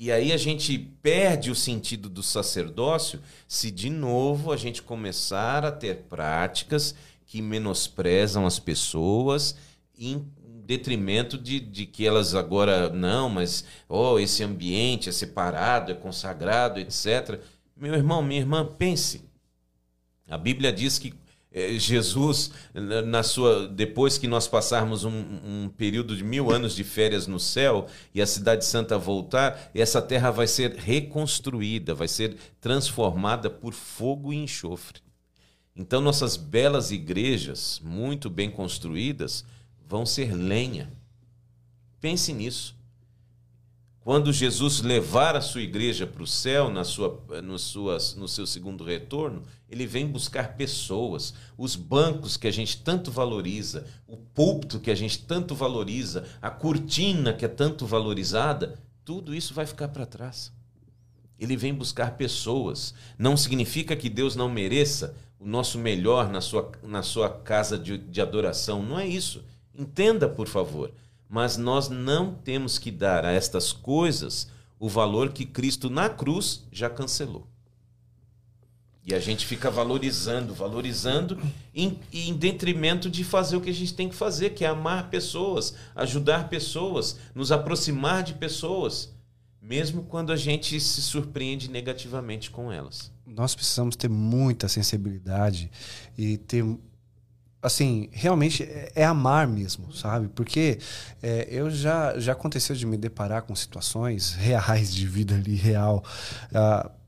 E 0.00 0.12
aí 0.12 0.32
a 0.32 0.36
gente 0.36 0.78
perde 0.78 1.50
o 1.50 1.56
sentido 1.56 2.08
do 2.08 2.22
sacerdócio 2.22 3.20
se 3.48 3.68
de 3.68 3.90
novo 3.90 4.52
a 4.52 4.56
gente 4.56 4.80
começar 4.80 5.64
a 5.64 5.72
ter 5.72 6.04
práticas 6.08 6.94
que 7.26 7.42
menosprezam 7.42 8.46
as 8.46 8.60
pessoas 8.60 9.56
em 9.98 10.24
detrimento 10.64 11.36
de, 11.36 11.58
de 11.58 11.84
que 11.84 12.06
elas 12.06 12.36
agora 12.36 12.88
não, 12.90 13.28
mas 13.28 13.64
oh, 13.88 14.20
esse 14.20 14.44
ambiente 14.44 15.08
é 15.08 15.12
separado, 15.12 15.90
é 15.90 15.96
consagrado, 15.96 16.78
etc. 16.78 17.40
Meu 17.76 17.94
irmão, 17.94 18.22
minha 18.22 18.40
irmã, 18.40 18.64
pense. 18.64 19.24
A 20.28 20.38
Bíblia 20.38 20.72
diz 20.72 20.96
que 20.96 21.12
Jesus, 21.50 22.50
na 23.06 23.22
sua, 23.22 23.66
depois 23.68 24.18
que 24.18 24.28
nós 24.28 24.46
passarmos 24.46 25.04
um, 25.04 25.10
um, 25.10 25.68
período 25.76 26.14
de 26.14 26.22
mil 26.22 26.50
anos 26.50 26.74
de 26.76 26.84
férias 26.84 27.26
no 27.26 27.40
céu 27.40 27.86
e 28.14 28.20
a 28.20 28.26
cidade 28.26 28.66
santa 28.66 28.98
voltar, 28.98 29.70
essa 29.74 30.02
terra 30.02 30.30
vai 30.30 30.46
ser 30.46 30.74
reconstruída, 30.74 31.94
vai 31.94 32.06
ser 32.06 32.36
transformada 32.60 33.48
por 33.48 33.72
fogo 33.72 34.32
e 34.32 34.36
enxofre. 34.36 35.00
Então, 35.74 36.00
nossas 36.00 36.36
belas 36.36 36.90
igrejas, 36.90 37.80
muito 37.82 38.28
bem 38.28 38.50
construídas, 38.50 39.44
vão 39.86 40.04
ser 40.04 40.34
lenha. 40.34 40.92
Pense 42.00 42.32
nisso. 42.32 42.77
Quando 44.08 44.32
Jesus 44.32 44.80
levar 44.80 45.36
a 45.36 45.40
sua 45.42 45.60
igreja 45.60 46.06
para 46.06 46.22
o 46.22 46.26
céu, 46.26 46.70
na 46.70 46.82
sua, 46.82 47.22
no, 47.44 47.58
suas, 47.58 48.14
no 48.14 48.26
seu 48.26 48.46
segundo 48.46 48.82
retorno, 48.82 49.42
ele 49.68 49.86
vem 49.86 50.06
buscar 50.06 50.56
pessoas, 50.56 51.34
os 51.58 51.76
bancos 51.76 52.34
que 52.34 52.48
a 52.48 52.50
gente 52.50 52.78
tanto 52.78 53.10
valoriza, 53.10 53.84
o 54.06 54.16
púlpito 54.16 54.80
que 54.80 54.90
a 54.90 54.94
gente 54.94 55.18
tanto 55.18 55.54
valoriza, 55.54 56.24
a 56.40 56.48
cortina 56.48 57.34
que 57.34 57.44
é 57.44 57.48
tanto 57.48 57.84
valorizada, 57.84 58.78
tudo 59.04 59.34
isso 59.34 59.52
vai 59.52 59.66
ficar 59.66 59.88
para 59.88 60.06
trás. 60.06 60.50
Ele 61.38 61.54
vem 61.54 61.74
buscar 61.74 62.12
pessoas. 62.12 62.94
Não 63.18 63.36
significa 63.36 63.94
que 63.94 64.08
Deus 64.08 64.34
não 64.34 64.48
mereça 64.48 65.14
o 65.38 65.46
nosso 65.46 65.78
melhor 65.78 66.30
na 66.30 66.40
sua, 66.40 66.72
na 66.82 67.02
sua 67.02 67.28
casa 67.28 67.78
de, 67.78 67.98
de 67.98 68.22
adoração. 68.22 68.82
Não 68.82 68.98
é 68.98 69.06
isso. 69.06 69.44
Entenda, 69.74 70.26
por 70.26 70.48
favor. 70.48 70.94
Mas 71.28 71.56
nós 71.56 71.88
não 71.88 72.34
temos 72.34 72.78
que 72.78 72.90
dar 72.90 73.24
a 73.24 73.32
estas 73.32 73.72
coisas 73.72 74.48
o 74.78 74.88
valor 74.88 75.32
que 75.32 75.44
Cristo 75.44 75.90
na 75.90 76.08
cruz 76.08 76.66
já 76.72 76.88
cancelou. 76.88 77.46
E 79.04 79.14
a 79.14 79.20
gente 79.20 79.46
fica 79.46 79.70
valorizando, 79.70 80.52
valorizando, 80.52 81.40
em, 81.74 81.98
em 82.12 82.34
detrimento 82.34 83.08
de 83.08 83.24
fazer 83.24 83.56
o 83.56 83.60
que 83.60 83.70
a 83.70 83.74
gente 83.74 83.94
tem 83.94 84.08
que 84.08 84.14
fazer, 84.14 84.50
que 84.50 84.66
é 84.66 84.68
amar 84.68 85.08
pessoas, 85.08 85.74
ajudar 85.94 86.50
pessoas, 86.50 87.18
nos 87.34 87.50
aproximar 87.50 88.22
de 88.22 88.34
pessoas, 88.34 89.14
mesmo 89.62 90.02
quando 90.02 90.30
a 90.30 90.36
gente 90.36 90.78
se 90.78 91.00
surpreende 91.00 91.70
negativamente 91.70 92.50
com 92.50 92.70
elas. 92.70 93.10
Nós 93.26 93.54
precisamos 93.54 93.96
ter 93.96 94.08
muita 94.10 94.68
sensibilidade 94.68 95.70
e 96.16 96.36
ter 96.36 96.64
assim, 97.62 98.08
realmente 98.12 98.62
é, 98.62 98.92
é, 98.94 99.04
amar 99.04 99.46
mesmo, 99.46 99.92
sabe? 99.92 100.28
Porque 100.28 100.78
é, 101.22 101.48
eu 101.50 101.70
já, 101.70 102.18
já 102.18 102.32
aconteceu 102.32 102.74
de 102.74 102.86
me 102.86 102.96
deparar 102.96 103.42
com 103.42 103.54
situações 103.54 104.32
reais 104.38 104.94
de 104.94 105.06
vida 105.06 105.34
ali, 105.34 105.54
real. 105.54 106.04
Uh, 106.52 106.98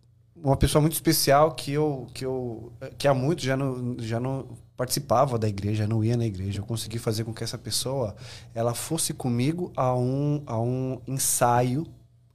uma 0.42 0.56
pessoa 0.56 0.80
muito 0.80 0.94
especial 0.94 1.52
que 1.52 1.72
eu, 1.72 2.06
que 2.14 2.24
eu 2.24 2.72
que 2.96 3.06
há 3.06 3.12
muito 3.12 3.42
já 3.42 3.56
não, 3.56 3.96
já 3.98 4.18
não 4.18 4.56
participava 4.76 5.38
da 5.38 5.46
igreja, 5.46 5.86
não 5.86 6.02
ia 6.02 6.16
na 6.16 6.24
igreja. 6.24 6.60
Eu 6.60 6.64
consegui 6.64 6.98
fazer 6.98 7.24
com 7.24 7.34
que 7.34 7.44
essa 7.44 7.58
pessoa 7.58 8.16
ela 8.54 8.74
fosse 8.74 9.12
comigo 9.12 9.70
a 9.76 9.94
um, 9.94 10.42
a 10.46 10.58
um 10.58 11.00
ensaio 11.06 11.86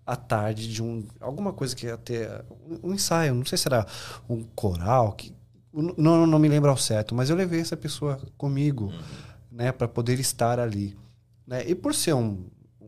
à 0.05 0.16
tarde 0.16 0.72
de 0.72 0.84
um 0.84 1.03
alguma 1.20 1.51
coisa 1.51 1.76
que 1.76 1.88
ia 1.88 1.97
ter 1.97 2.45
um 2.84 2.93
ensaio, 2.93 3.34
não 3.34 3.45
sei 3.45 3.57
se 3.57 3.68
era 3.68 3.88
um 4.30 4.43
coral, 4.43 5.13
que 5.13 5.34
não, 5.97 6.26
não 6.26 6.39
me 6.39 6.47
lembro 6.47 6.69
ao 6.69 6.78
certo, 6.78 7.13
mas 7.13 7.30
eu 7.30 7.36
levei 7.36 7.59
essa 7.59 7.76
pessoa 7.76 8.19
comigo, 8.38 8.86
uhum. 8.86 9.01
né, 9.51 9.71
para 9.71 9.88
poder 9.88 10.19
estar 10.19 10.59
ali, 10.59 10.95
né? 11.45 11.63
E 11.67 11.76
por 11.76 11.93
ser 11.93 12.13
um, 12.13 12.45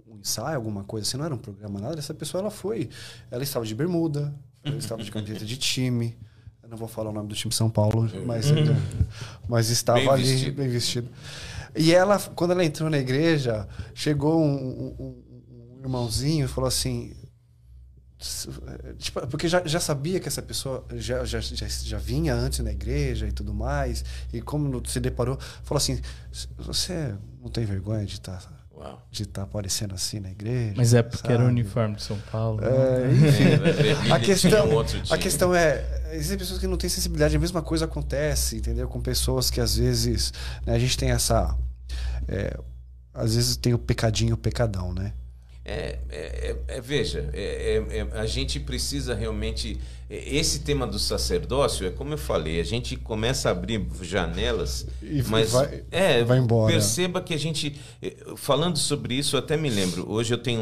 um 0.07 0.19
ensaio, 0.19 0.55
alguma 0.55 0.83
coisa, 0.83 1.07
assim, 1.07 1.17
não 1.17 1.25
era 1.25 1.35
um 1.35 1.39
programa 1.39 1.79
nada, 1.79 1.99
essa 1.99 2.13
pessoa 2.13 2.41
ela 2.41 2.51
foi, 2.51 2.89
ela 3.29 3.43
estava 3.43 3.65
de 3.65 3.75
bermuda, 3.75 4.33
ela 4.63 4.77
estava 4.77 5.03
de 5.03 5.11
camiseta 5.11 5.45
de 5.45 5.57
time, 5.57 6.17
eu 6.63 6.69
não 6.69 6.77
vou 6.77 6.87
falar 6.87 7.09
o 7.09 7.13
nome 7.13 7.29
do 7.29 7.35
time 7.35 7.53
São 7.53 7.69
Paulo, 7.69 8.09
mas, 8.25 8.51
uhum. 8.51 8.57
mas 9.47 9.69
estava 9.69 9.99
bem 9.99 10.09
ali 10.09 10.23
vestido. 10.23 10.55
bem 10.55 10.69
vestido. 10.69 11.09
E 11.75 11.93
ela, 11.93 12.19
quando 12.35 12.51
ela 12.51 12.65
entrou 12.65 12.89
na 12.89 12.97
igreja, 12.97 13.67
chegou 13.93 14.41
um, 14.41 14.95
um, 14.99 15.23
um 15.77 15.79
irmãozinho 15.81 16.45
e 16.45 16.47
falou 16.47 16.67
assim: 16.67 17.13
porque 19.29 19.47
já, 19.47 19.61
já 19.65 19.79
sabia 19.79 20.19
que 20.19 20.27
essa 20.27 20.41
pessoa 20.41 20.83
já, 20.95 21.23
já, 21.23 21.39
já, 21.39 21.67
já 21.67 21.97
vinha 21.99 22.33
antes 22.33 22.59
na 22.59 22.71
igreja 22.71 23.27
e 23.27 23.31
tudo 23.31 23.53
mais. 23.53 24.03
E 24.33 24.41
como 24.41 24.83
se 24.87 24.99
deparou, 24.99 25.37
falou 25.63 25.77
assim: 25.77 26.01
Você 26.57 27.13
não 27.41 27.49
tem 27.49 27.65
vergonha 27.65 28.05
de 28.05 28.13
estar. 28.13 28.37
Tá, 28.37 28.97
de 29.11 29.23
estar 29.23 29.41
tá 29.41 29.43
aparecendo 29.43 29.93
assim 29.93 30.19
na 30.19 30.31
igreja. 30.31 30.73
Mas 30.75 30.93
é 30.93 31.03
porque 31.03 31.27
sabe? 31.27 31.33
era 31.35 31.43
o 31.43 31.47
uniforme 31.47 31.95
de 31.95 32.03
São 32.03 32.19
Paulo. 32.31 32.59
É, 32.63 33.11
enfim. 33.11 34.09
É, 34.09 34.11
a, 34.11 34.19
questão, 34.19 34.67
a 35.11 35.17
questão 35.17 35.53
é: 35.53 35.83
existem 36.13 36.39
pessoas 36.39 36.59
que 36.59 36.67
não 36.67 36.77
têm 36.77 36.89
sensibilidade, 36.89 37.35
a 37.35 37.39
mesma 37.39 37.61
coisa 37.61 37.85
acontece, 37.85 38.57
entendeu? 38.57 38.87
Com 38.87 38.99
pessoas 38.99 39.51
que 39.51 39.61
às 39.61 39.77
vezes. 39.77 40.33
Né, 40.65 40.73
a 40.73 40.79
gente 40.79 40.97
tem 40.97 41.11
essa. 41.11 41.55
É, 42.27 42.57
às 43.13 43.35
vezes 43.35 43.57
tem 43.57 43.75
o 43.75 43.79
pecadinho, 43.79 44.33
o 44.33 44.37
pecadão, 44.37 44.91
né? 44.91 45.13
É, 45.69 45.99
é, 46.07 46.55
é, 46.69 46.77
é, 46.77 46.81
veja, 46.81 47.29
é, 47.33 47.83
é, 47.89 48.07
a 48.17 48.25
gente 48.25 48.57
precisa 48.57 49.13
realmente. 49.13 49.77
Esse 50.09 50.59
tema 50.59 50.87
do 50.87 50.97
sacerdócio, 50.97 51.85
é 51.85 51.89
como 51.89 52.13
eu 52.13 52.17
falei, 52.17 52.61
a 52.61 52.63
gente 52.63 52.95
começa 52.95 53.49
a 53.49 53.51
abrir 53.51 53.85
janelas, 54.01 54.87
e 55.01 55.21
mas 55.23 55.51
vai, 55.51 55.83
é, 55.91 56.23
vai 56.23 56.37
embora. 56.37 56.71
perceba 56.71 57.19
que 57.19 57.33
a 57.33 57.37
gente. 57.37 57.77
Falando 58.37 58.77
sobre 58.77 59.15
isso, 59.15 59.35
eu 59.35 59.39
até 59.41 59.57
me 59.57 59.69
lembro. 59.69 60.09
Hoje 60.09 60.33
eu 60.33 60.37
tenho 60.37 60.61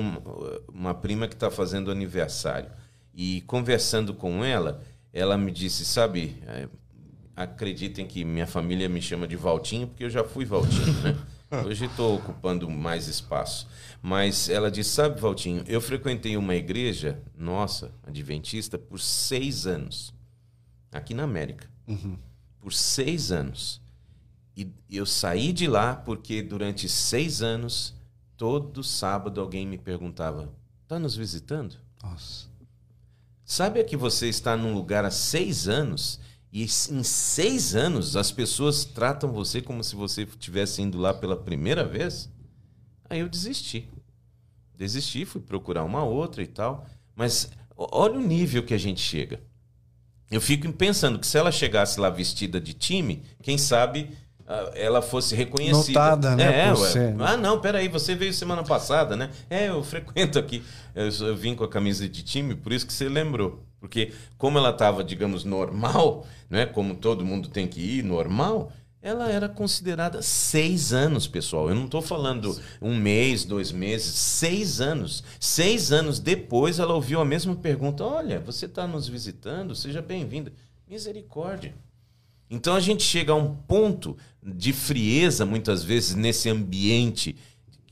uma 0.73 0.95
prima 0.95 1.27
que 1.27 1.35
está 1.35 1.51
fazendo 1.51 1.91
aniversário. 1.91 2.71
E 3.13 3.41
conversando 3.41 4.11
com 4.11 4.43
ela, 4.43 4.81
ela 5.13 5.37
me 5.37 5.51
disse: 5.51 5.85
Sabe, 5.85 6.41
acreditem 7.35 8.07
que 8.07 8.25
minha 8.25 8.47
família 8.47 8.89
me 8.89 9.03
chama 9.03 9.27
de 9.27 9.35
Valtinho, 9.35 9.85
porque 9.85 10.05
eu 10.05 10.09
já 10.09 10.23
fui 10.23 10.45
Valtinho, 10.45 10.93
né? 11.03 11.15
Hoje 11.65 11.85
estou 11.85 12.15
ocupando 12.15 12.69
mais 12.69 13.07
espaço. 13.07 13.67
Mas 14.01 14.49
ela 14.49 14.71
disse: 14.71 14.91
Sabe, 14.91 15.19
Valtinho, 15.19 15.63
eu 15.67 15.79
frequentei 15.79 16.35
uma 16.37 16.55
igreja, 16.55 17.21
nossa, 17.37 17.91
adventista, 18.03 18.77
por 18.77 18.99
seis 18.99 19.65
anos, 19.67 20.13
aqui 20.91 21.13
na 21.13 21.23
América. 21.23 21.69
Uhum. 21.87 22.17
Por 22.59 22.73
seis 22.73 23.31
anos. 23.31 23.81
E 24.57 24.71
eu 24.89 25.05
saí 25.05 25.51
de 25.53 25.67
lá 25.67 25.95
porque 25.95 26.41
durante 26.41 26.87
seis 26.89 27.41
anos, 27.41 27.93
todo 28.35 28.83
sábado 28.83 29.39
alguém 29.39 29.67
me 29.67 29.77
perguntava: 29.77 30.51
Está 30.83 30.97
nos 30.97 31.15
visitando? 31.15 31.75
Nossa. 32.01 32.47
Sabe 33.43 33.83
que 33.83 33.95
você 33.95 34.27
está 34.27 34.57
num 34.57 34.73
lugar 34.73 35.05
há 35.05 35.11
seis 35.11 35.67
anos 35.67 36.19
e 36.55 36.63
em 36.63 37.03
seis 37.03 37.75
anos 37.75 38.15
as 38.15 38.31
pessoas 38.31 38.85
tratam 38.85 39.29
você 39.29 39.61
como 39.61 39.83
se 39.83 39.93
você 39.93 40.21
estivesse 40.23 40.81
indo 40.81 40.97
lá 40.97 41.13
pela 41.13 41.35
primeira 41.35 41.83
vez? 41.83 42.31
Aí 43.09 43.19
eu 43.19 43.27
desisti. 43.27 43.89
Desisti, 44.73 45.25
fui 45.25 45.41
procurar 45.41 45.83
uma 45.83 46.05
outra 46.05 46.41
e 46.41 46.47
tal. 46.47 46.85
Mas 47.13 47.51
olha 47.75 48.17
o 48.17 48.25
nível 48.25 48.63
que 48.63 48.73
a 48.73 48.77
gente 48.77 49.01
chega. 49.01 49.41
Eu 50.31 50.39
fico 50.39 50.71
pensando 50.71 51.19
que 51.19 51.27
se 51.27 51.37
ela 51.37 51.51
chegasse 51.51 51.99
lá 51.99 52.09
vestida 52.09 52.61
de 52.61 52.73
time, 52.73 53.21
quem 53.41 53.57
sabe 53.57 54.17
ah, 54.47 54.71
ela 54.75 55.01
fosse 55.01 55.35
reconhecida. 55.35 55.99
Notada, 55.99 56.35
né? 56.37 56.67
É, 56.67 56.73
ué. 56.73 57.15
Ah, 57.19 57.35
não, 57.35 57.59
peraí, 57.59 57.89
você 57.89 58.15
veio 58.15 58.33
semana 58.33 58.63
passada, 58.63 59.17
né? 59.17 59.29
É, 59.49 59.67
eu 59.67 59.83
frequento 59.83 60.39
aqui. 60.39 60.63
Eu, 60.95 61.09
eu 61.27 61.35
vim 61.35 61.53
com 61.53 61.65
a 61.65 61.69
camisa 61.69 62.07
de 62.07 62.23
time, 62.23 62.55
por 62.55 62.71
isso 62.71 62.87
que 62.87 62.93
você 62.93 63.09
lembrou. 63.09 63.61
Porque 63.85 64.11
como 64.37 64.57
ela 64.57 64.71
estava, 64.71 65.03
digamos, 65.03 65.43
normal, 65.43 66.25
né? 66.49 66.65
como 66.65 66.95
todo 66.95 67.23
mundo 67.23 67.49
tem 67.49 67.67
que 67.67 67.79
ir, 67.79 68.03
normal, 68.03 68.71
ela 68.99 69.29
era 69.29 69.47
considerada 69.47 70.23
seis 70.23 70.91
anos, 70.91 71.27
pessoal. 71.27 71.69
Eu 71.69 71.75
não 71.75 71.85
estou 71.85 72.01
falando 72.01 72.59
um 72.81 72.95
mês, 72.95 73.45
dois 73.45 73.71
meses, 73.71 74.15
seis 74.15 74.81
anos. 74.81 75.23
Seis 75.39 75.91
anos 75.91 76.19
depois 76.19 76.79
ela 76.79 76.95
ouviu 76.95 77.21
a 77.21 77.25
mesma 77.25 77.55
pergunta: 77.55 78.03
Olha, 78.03 78.39
você 78.39 78.65
está 78.65 78.87
nos 78.87 79.07
visitando? 79.07 79.75
Seja 79.75 80.01
bem-vinda. 80.01 80.51
Misericórdia. 80.87 81.75
Então 82.49 82.75
a 82.75 82.79
gente 82.79 83.03
chega 83.03 83.31
a 83.31 83.35
um 83.35 83.53
ponto 83.55 84.17
de 84.41 84.73
frieza, 84.73 85.45
muitas 85.45 85.83
vezes, 85.83 86.15
nesse 86.15 86.49
ambiente 86.49 87.35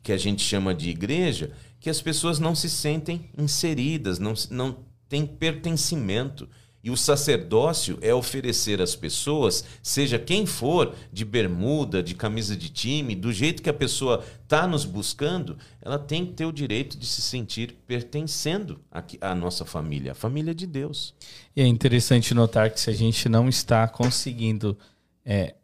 que 0.02 0.12
a 0.12 0.18
gente 0.18 0.42
chama 0.42 0.74
de 0.74 0.90
igreja, 0.90 1.52
que 1.80 1.90
as 1.90 2.02
pessoas 2.02 2.40
não 2.40 2.56
se 2.56 2.70
sentem 2.70 3.30
inseridas, 3.38 4.18
não, 4.18 4.34
não 4.50 4.78
tem 5.08 5.26
pertencimento. 5.26 6.48
E 6.84 6.92
o 6.92 6.98
sacerdócio 6.98 7.98
é 8.02 8.14
oferecer 8.14 8.82
às 8.82 8.94
pessoas, 8.94 9.64
seja 9.82 10.20
quem 10.20 10.46
for, 10.46 10.94
de 11.14 11.24
bermuda, 11.24 12.04
de 12.04 12.14
camisa 12.14 12.58
de 12.58 12.68
time, 12.68 13.16
do 13.16 13.32
jeito 13.32 13.64
que 13.64 13.70
a 13.70 13.74
pessoa 13.74 14.22
está 14.44 14.68
nos 14.68 14.84
buscando, 14.84 15.58
ela 15.82 15.98
tem 15.98 16.26
que 16.26 16.34
ter 16.34 16.46
o 16.46 16.52
direito 16.52 16.98
de 16.98 17.06
se 17.06 17.22
sentir 17.22 17.78
pertencendo 17.88 18.82
à 19.22 19.34
nossa 19.34 19.64
família, 19.64 20.12
a 20.12 20.16
família 20.16 20.54
de 20.54 20.68
Deus. 20.68 21.14
E 21.56 21.62
é 21.62 21.66
interessante 21.66 22.34
notar 22.34 22.70
que 22.70 22.82
se 22.82 22.90
a 22.90 22.94
gente 22.94 23.30
não 23.30 23.48
está 23.48 23.88
conseguindo 23.88 24.78
é, 25.24 25.56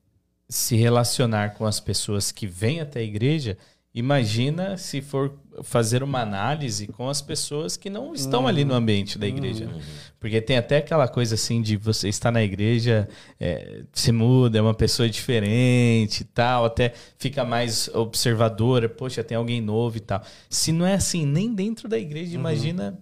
se 0.47 0.77
relacionar 0.77 1.55
com 1.55 1.65
as 1.65 1.81
pessoas 1.81 2.31
que 2.31 2.47
vêm 2.47 2.79
até 2.79 3.01
a 3.01 3.03
igreja, 3.03 3.57
Imagina 3.93 4.77
se 4.77 5.01
for 5.01 5.33
fazer 5.63 6.03
uma 6.03 6.21
análise 6.21 6.87
com 6.87 7.09
as 7.09 7.21
pessoas 7.21 7.77
que 7.77 7.89
não 7.89 8.13
estão 8.13 8.41
uhum. 8.41 8.47
ali 8.47 8.65
no 8.65 8.73
ambiente 8.73 9.17
da 9.17 9.27
igreja. 9.27 9.65
Uhum. 9.65 9.79
Porque 10.19 10.41
tem 10.41 10.57
até 10.57 10.77
aquela 10.77 11.07
coisa 11.07 11.35
assim 11.35 11.61
de 11.61 11.77
você 11.77 12.09
estar 12.09 12.31
na 12.31 12.43
igreja, 12.43 13.07
é, 13.39 13.83
se 13.93 14.11
muda, 14.11 14.57
é 14.57 14.61
uma 14.61 14.73
pessoa 14.73 15.09
diferente 15.09 16.21
e 16.21 16.25
tal, 16.25 16.65
até 16.65 16.93
fica 17.17 17.43
mais 17.43 17.89
observadora, 17.93 18.89
poxa, 18.89 19.23
tem 19.23 19.37
alguém 19.37 19.61
novo 19.61 19.97
e 19.97 20.01
tal. 20.01 20.21
Se 20.49 20.71
não 20.71 20.85
é 20.85 20.93
assim 20.93 21.25
nem 21.25 21.53
dentro 21.53 21.87
da 21.87 21.97
igreja, 21.97 22.33
uhum. 22.33 22.39
imagina 22.39 22.99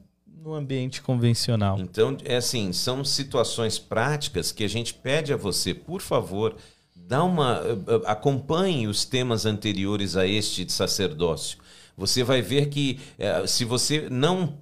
no 0.48 0.54
ambiente 0.54 1.02
convencional. 1.02 1.78
Então, 1.78 2.16
é 2.24 2.38
assim, 2.38 2.72
são 2.72 3.04
situações 3.04 3.78
práticas 3.78 4.52
que 4.52 4.64
a 4.64 4.70
gente 4.70 4.94
pede 4.94 5.34
a 5.34 5.38
você, 5.38 5.74
por 5.74 6.02
favor, 6.02 6.56
dá 6.96 7.24
uma 7.24 7.62
eh, 7.66 7.78
eh, 7.88 8.02
acompanhe 8.06 8.88
os 8.88 9.04
temas 9.04 9.46
anteriores 9.46 10.16
a 10.16 10.26
este 10.26 10.64
de 10.64 10.72
sacerdócio. 10.72 11.58
Você 11.98 12.24
vai 12.24 12.42
ver 12.42 12.70
que 12.70 13.00
eh, 13.18 13.46
se 13.48 13.66
você 13.66 14.08
não 14.10 14.58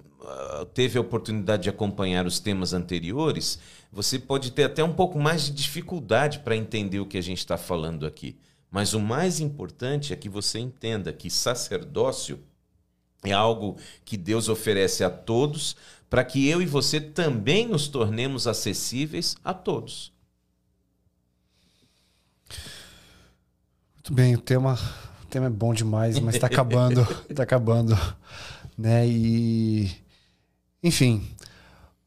teve 0.74 0.98
a 0.98 1.00
oportunidade 1.00 1.64
de 1.64 1.70
acompanhar 1.70 2.26
os 2.26 2.40
temas 2.40 2.72
anteriores, 2.72 3.58
você 3.92 4.18
pode 4.18 4.50
ter 4.52 4.64
até 4.64 4.82
um 4.82 4.92
pouco 4.92 5.18
mais 5.18 5.44
de 5.44 5.52
dificuldade 5.52 6.40
para 6.40 6.56
entender 6.56 7.00
o 7.00 7.06
que 7.06 7.18
a 7.18 7.22
gente 7.22 7.38
está 7.38 7.56
falando 7.56 8.06
aqui. 8.06 8.36
Mas 8.70 8.92
o 8.92 9.00
mais 9.00 9.40
importante 9.40 10.12
é 10.12 10.16
que 10.16 10.28
você 10.28 10.58
entenda 10.58 11.12
que 11.12 11.30
sacerdócio 11.30 12.40
é 13.24 13.32
algo 13.32 13.76
que 14.04 14.16
Deus 14.16 14.48
oferece 14.48 15.02
a 15.02 15.10
todos 15.10 15.76
para 16.10 16.24
que 16.24 16.46
eu 16.46 16.60
e 16.60 16.66
você 16.66 17.00
também 17.00 17.66
nos 17.66 17.88
tornemos 17.88 18.46
acessíveis 18.46 19.36
a 19.44 19.54
todos. 19.54 20.12
Muito 23.94 24.12
bem, 24.12 24.34
o 24.34 24.40
tema, 24.40 24.78
o 25.26 25.28
tema 25.28 25.46
é 25.46 25.50
bom 25.50 25.74
demais, 25.74 26.20
mas 26.20 26.36
está 26.36 26.46
acabando, 26.46 27.06
está 27.28 27.42
acabando, 27.44 27.98
né? 28.78 29.06
E 29.06 29.90
enfim, 30.82 31.28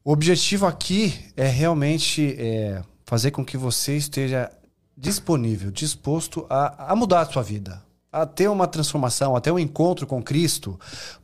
o 0.02 0.10
objetivo 0.10 0.66
aqui 0.66 1.14
é 1.36 1.46
realmente 1.46 2.34
é, 2.38 2.82
fazer 3.04 3.30
com 3.30 3.44
que 3.44 3.58
você 3.58 3.96
esteja 3.96 4.50
disponível, 4.96 5.70
disposto 5.70 6.46
a, 6.48 6.92
a 6.92 6.96
mudar 6.96 7.20
a 7.20 7.26
sua 7.26 7.42
vida, 7.42 7.82
a 8.12 8.26
ter 8.26 8.48
uma 8.48 8.66
transformação, 8.66 9.36
a 9.36 9.40
ter 9.40 9.52
um 9.52 9.58
encontro 9.58 10.04
com 10.04 10.20
Cristo, 10.20 10.78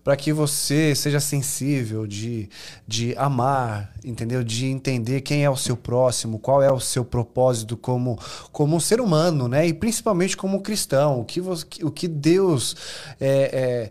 para 0.04 0.16
que 0.16 0.32
você 0.32 0.94
seja 0.94 1.18
sensível 1.18 2.06
de, 2.06 2.48
de 2.86 3.12
amar, 3.16 3.92
entendeu? 4.04 4.44
De 4.44 4.66
entender 4.66 5.20
quem 5.22 5.44
é 5.44 5.50
o 5.50 5.56
seu 5.56 5.76
próximo, 5.76 6.38
qual 6.38 6.62
é 6.62 6.70
o 6.70 6.78
seu 6.78 7.04
propósito 7.04 7.76
como, 7.76 8.16
como 8.52 8.76
um 8.76 8.80
ser 8.80 9.00
humano, 9.00 9.48
né? 9.48 9.66
E 9.66 9.74
principalmente 9.74 10.36
como 10.36 10.62
cristão, 10.62 11.20
o 11.20 11.24
que, 11.24 11.40
você, 11.40 11.66
o 11.82 11.90
que 11.90 12.06
Deus 12.06 12.76
é, 13.20 13.90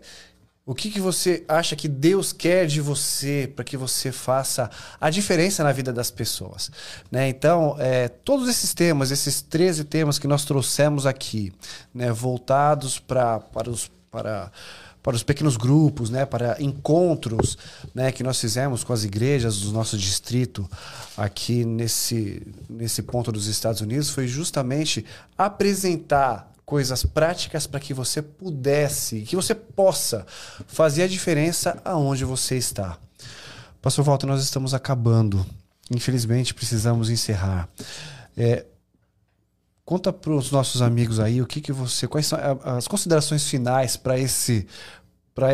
o 0.68 0.74
que, 0.74 0.90
que 0.90 0.98
você 0.98 1.44
acha 1.46 1.76
que 1.76 1.86
Deus 1.86 2.32
quer 2.32 2.66
de 2.66 2.80
você 2.80 3.48
para 3.54 3.64
que 3.64 3.76
você 3.76 4.10
faça 4.10 4.68
a 5.00 5.08
diferença 5.08 5.62
na 5.62 5.70
vida 5.70 5.92
das 5.92 6.10
pessoas? 6.10 6.72
Né? 7.08 7.28
Então, 7.28 7.76
é, 7.78 8.08
todos 8.08 8.48
esses 8.48 8.74
temas, 8.74 9.12
esses 9.12 9.40
13 9.40 9.84
temas 9.84 10.18
que 10.18 10.26
nós 10.26 10.44
trouxemos 10.44 11.06
aqui, 11.06 11.52
né, 11.94 12.10
voltados 12.10 12.98
pra, 12.98 13.38
para 13.38 13.70
os. 13.70 13.88
Para, 14.10 14.50
para 15.02 15.14
os 15.14 15.22
pequenos 15.22 15.56
grupos, 15.56 16.10
né, 16.10 16.26
para 16.26 16.60
encontros, 16.60 17.56
né, 17.94 18.10
que 18.10 18.24
nós 18.24 18.40
fizemos 18.40 18.82
com 18.82 18.92
as 18.92 19.04
igrejas 19.04 19.60
do 19.60 19.70
nosso 19.70 19.96
distrito 19.96 20.68
aqui 21.16 21.64
nesse 21.64 22.42
nesse 22.68 23.02
ponto 23.02 23.30
dos 23.30 23.46
Estados 23.46 23.80
Unidos 23.80 24.10
foi 24.10 24.26
justamente 24.26 25.04
apresentar 25.38 26.50
coisas 26.66 27.04
práticas 27.04 27.64
para 27.64 27.78
que 27.78 27.94
você 27.94 28.20
pudesse, 28.20 29.22
que 29.22 29.36
você 29.36 29.54
possa 29.54 30.26
fazer 30.66 31.04
a 31.04 31.08
diferença 31.08 31.80
aonde 31.84 32.24
você 32.24 32.56
está. 32.56 32.98
Pastor 33.80 34.04
Walter, 34.04 34.26
nós 34.26 34.42
estamos 34.42 34.74
acabando. 34.74 35.46
Infelizmente, 35.94 36.52
precisamos 36.52 37.08
encerrar. 37.08 37.68
É, 38.36 38.66
conta 39.84 40.12
para 40.12 40.32
os 40.32 40.50
nossos 40.50 40.82
amigos 40.82 41.20
aí 41.20 41.40
o 41.40 41.46
que, 41.46 41.60
que 41.60 41.70
você. 41.70 42.08
Quais 42.08 42.26
são 42.26 42.38
as 42.64 42.88
considerações 42.88 43.48
finais 43.48 43.96
para 43.96 44.18
esse, 44.18 44.66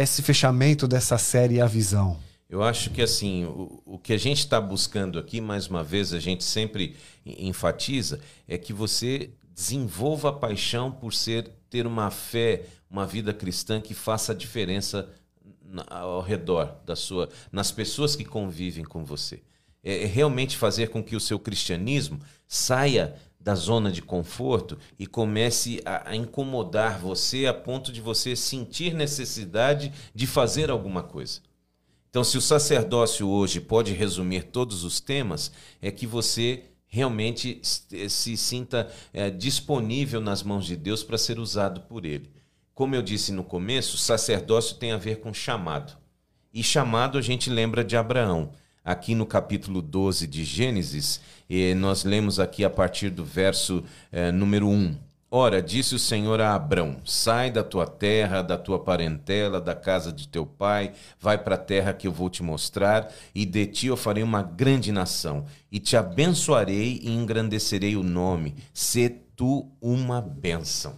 esse 0.01 0.23
fechamento 0.23 0.89
dessa 0.89 1.19
série 1.19 1.61
A 1.61 1.67
Visão? 1.67 2.17
Eu 2.49 2.63
acho 2.63 2.89
que 2.89 3.03
assim, 3.03 3.45
o, 3.45 3.83
o 3.85 3.99
que 3.99 4.15
a 4.15 4.19
gente 4.19 4.39
está 4.39 4.59
buscando 4.59 5.19
aqui, 5.19 5.43
mais 5.43 5.67
uma 5.67 5.85
vez, 5.85 6.15
a 6.15 6.19
gente 6.19 6.43
sempre 6.43 6.97
enfatiza, 7.27 8.19
é 8.49 8.57
que 8.57 8.73
você 8.73 9.31
desenvolva 9.55 10.31
a 10.31 10.33
paixão 10.33 10.91
por 10.91 11.13
ser 11.13 11.51
ter 11.69 11.87
uma 11.87 12.11
fé, 12.11 12.67
uma 12.91 13.07
vida 13.07 13.33
cristã 13.33 13.81
que 13.81 13.95
faça 13.95 14.33
a 14.33 14.35
diferença 14.35 15.09
ao 15.89 16.21
redor 16.21 16.77
da 16.85 16.95
sua, 16.95 17.29
nas 17.51 17.73
pessoas 17.73 18.15
que 18.15 18.25
convivem 18.25 18.85
com 18.85 19.05
você. 19.05 19.43
É, 19.83 20.03
é 20.03 20.07
realmente 20.07 20.57
fazer 20.57 20.89
com 20.89 21.03
que 21.03 21.17
o 21.17 21.21
seu 21.21 21.39
cristianismo 21.39 22.21
saia 22.47 23.15
da 23.41 23.55
zona 23.55 23.91
de 23.91 24.03
conforto 24.03 24.79
e 24.99 25.07
comece 25.07 25.81
a, 25.85 26.11
a, 26.11 26.17
incomodar 26.17 27.01
você 27.01 27.47
a 27.47 27.55
ponto 27.55 27.91
de 27.91 28.01
você 28.01 28.37
sentir 28.37 28.95
necessidade 28.95 29.93
de 30.15 30.27
fazer 30.27 30.71
alguma 30.71 31.03
coisa. 31.03 31.41
Então, 32.09 32.23
se 32.23 32.37
o 32.37 32.43
sacerdócio 32.43 33.27
hoje 33.27 33.61
pode 33.61 33.93
resumir 33.95 34.45
todos 34.45 34.85
os 34.85 35.01
temas, 35.01 35.51
é 35.81 35.91
que 35.91 36.07
você 36.07 36.65
realmente 36.93 37.59
se 37.63 38.37
sinta 38.37 38.93
é, 39.15 39.31
disponível 39.31 40.21
nas 40.21 40.43
mãos 40.43 40.67
de 40.67 40.77
Deus 40.77 41.03
para 41.03 41.17
ser 41.17 41.39
usado 41.39 41.81
por 41.81 42.05
Ele. 42.05 42.31
Como 42.75 42.95
eu 42.95 43.01
disse 43.01 43.33
no 43.33 43.43
começo, 43.43 43.97
sacerdócio 43.97 44.77
tem 44.77 44.93
a 44.93 44.99
ver 44.99 45.21
com 45.21 45.33
chamado. 45.33 45.97
E 46.53 46.63
chamado 46.63 47.17
a 47.17 47.23
gente 47.23 47.49
lembra 47.49 47.83
de 47.83 47.97
Abraão. 47.97 48.53
Aqui 48.85 49.15
no 49.15 49.25
capítulo 49.25 49.81
12 49.81 50.27
de 50.27 50.45
Gênesis, 50.45 51.21
eh, 51.49 51.73
nós 51.75 52.05
lemos 52.05 52.39
aqui 52.39 52.63
a 52.63 52.69
partir 52.69 53.09
do 53.09 53.25
verso 53.25 53.83
eh, 54.11 54.31
número 54.31 54.69
1. 54.69 54.95
Ora, 55.35 55.63
disse 55.63 55.95
o 55.95 55.99
Senhor 55.99 56.43
a 56.43 56.55
Abrão: 56.55 56.99
Sai 57.07 57.51
da 57.51 57.65
tua 57.65 57.87
terra, 57.87 58.43
da 58.43 58.59
tua 58.59 58.79
parentela, 58.79 59.63
da 59.63 59.75
casa 59.75 60.13
de 60.13 60.29
teu 60.29 60.45
pai, 60.45 60.93
vai 61.19 61.39
para 61.39 61.55
a 61.55 61.59
terra 61.59 61.95
que 61.95 62.07
eu 62.07 62.13
vou 62.13 62.29
te 62.29 62.43
mostrar, 62.43 63.11
e 63.35 63.47
de 63.47 63.65
ti 63.65 63.87
eu 63.87 63.97
farei 63.97 64.23
uma 64.23 64.43
grande 64.43 64.93
nação, 64.93 65.47
e 65.71 65.81
te 65.81 65.97
abençoarei 65.97 67.01
e 67.03 67.09
engrandecerei 67.09 67.97
o 67.97 68.03
nome, 68.03 68.57
se 68.75 69.09
tu 69.09 69.73
uma 69.81 70.21
bênção. 70.21 70.97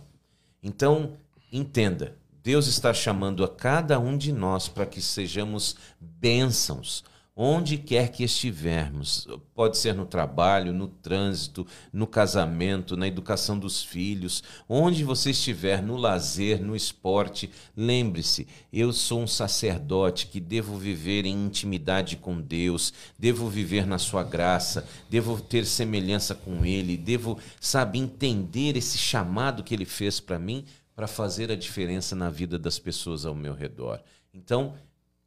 Então, 0.60 1.12
entenda, 1.52 2.16
Deus 2.42 2.66
está 2.66 2.92
chamando 2.92 3.44
a 3.44 3.48
cada 3.48 4.00
um 4.00 4.18
de 4.18 4.32
nós 4.32 4.66
para 4.66 4.84
que 4.84 5.00
sejamos 5.00 5.76
bênçãos 6.00 7.04
onde 7.36 7.76
quer 7.76 8.12
que 8.12 8.22
estivermos, 8.22 9.26
pode 9.54 9.76
ser 9.76 9.92
no 9.92 10.06
trabalho, 10.06 10.72
no 10.72 10.86
trânsito, 10.86 11.66
no 11.92 12.06
casamento, 12.06 12.96
na 12.96 13.08
educação 13.08 13.58
dos 13.58 13.82
filhos, 13.82 14.42
onde 14.68 15.02
você 15.02 15.30
estiver, 15.30 15.82
no 15.82 15.96
lazer, 15.96 16.62
no 16.62 16.76
esporte, 16.76 17.50
lembre-se: 17.76 18.46
eu 18.72 18.92
sou 18.92 19.22
um 19.22 19.26
sacerdote 19.26 20.28
que 20.28 20.38
devo 20.38 20.76
viver 20.76 21.26
em 21.26 21.44
intimidade 21.46 22.16
com 22.16 22.40
Deus, 22.40 22.92
devo 23.18 23.48
viver 23.48 23.86
na 23.86 23.98
sua 23.98 24.22
graça, 24.22 24.86
devo 25.10 25.40
ter 25.40 25.66
semelhança 25.66 26.34
com 26.34 26.64
Ele, 26.64 26.96
devo, 26.96 27.38
sabe, 27.60 27.98
entender 27.98 28.76
esse 28.76 28.96
chamado 28.96 29.64
que 29.64 29.74
Ele 29.74 29.84
fez 29.84 30.20
para 30.20 30.38
mim 30.38 30.64
para 30.94 31.08
fazer 31.08 31.50
a 31.50 31.56
diferença 31.56 32.14
na 32.14 32.30
vida 32.30 32.56
das 32.56 32.78
pessoas 32.78 33.26
ao 33.26 33.34
meu 33.34 33.52
redor. 33.52 34.00
Então, 34.32 34.74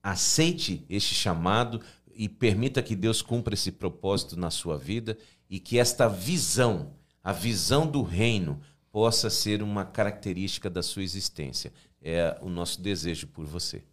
aceite 0.01 0.85
este 0.89 1.13
chamado, 1.13 1.81
e 2.17 2.27
permita 2.27 2.81
que 2.81 2.95
Deus 2.95 3.21
cumpra 3.21 3.53
esse 3.53 3.71
propósito 3.71 4.37
na 4.37 4.49
sua 4.49 4.77
vida 4.77 5.15
e 5.47 5.59
que 5.59 5.77
esta 5.77 6.09
visão, 6.09 6.93
a 7.23 7.31
visão 7.31 7.85
do 7.85 8.01
reino, 8.01 8.59
possa 8.91 9.29
ser 9.29 9.61
uma 9.61 9.85
característica 9.85 10.69
da 10.69 10.81
sua 10.81 11.03
existência. 11.03 11.71
É 12.01 12.35
o 12.41 12.49
nosso 12.49 12.81
desejo 12.81 13.27
por 13.27 13.45
você. 13.45 13.83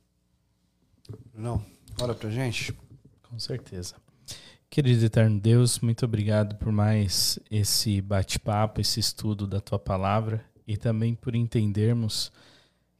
Não, 1.35 1.63
olha 2.01 2.15
pra 2.15 2.31
gente. 2.31 2.75
Com 3.23 3.39
certeza. 3.39 3.97
Querido 4.71 5.05
eterno 5.05 5.39
Deus, 5.39 5.79
muito 5.81 6.05
obrigado 6.05 6.57
por 6.57 6.73
mais 6.73 7.39
esse 7.51 8.01
bate-papo, 8.01 8.81
esse 8.81 8.99
estudo 8.99 9.47
da 9.47 9.61
tua 9.61 9.79
palavra 9.79 10.45
e 10.67 10.77
também 10.77 11.15
por 11.15 11.35
entendermos 11.35 12.33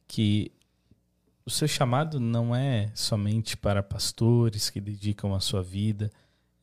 que 0.07 0.51
o 1.45 1.51
seu 1.51 1.67
chamado 1.67 2.19
não 2.19 2.55
é 2.55 2.91
somente 2.95 3.55
para 3.55 3.83
pastores 3.83 4.69
que 4.69 4.81
dedicam 4.81 5.35
a 5.35 5.39
sua 5.39 5.61
vida, 5.61 6.11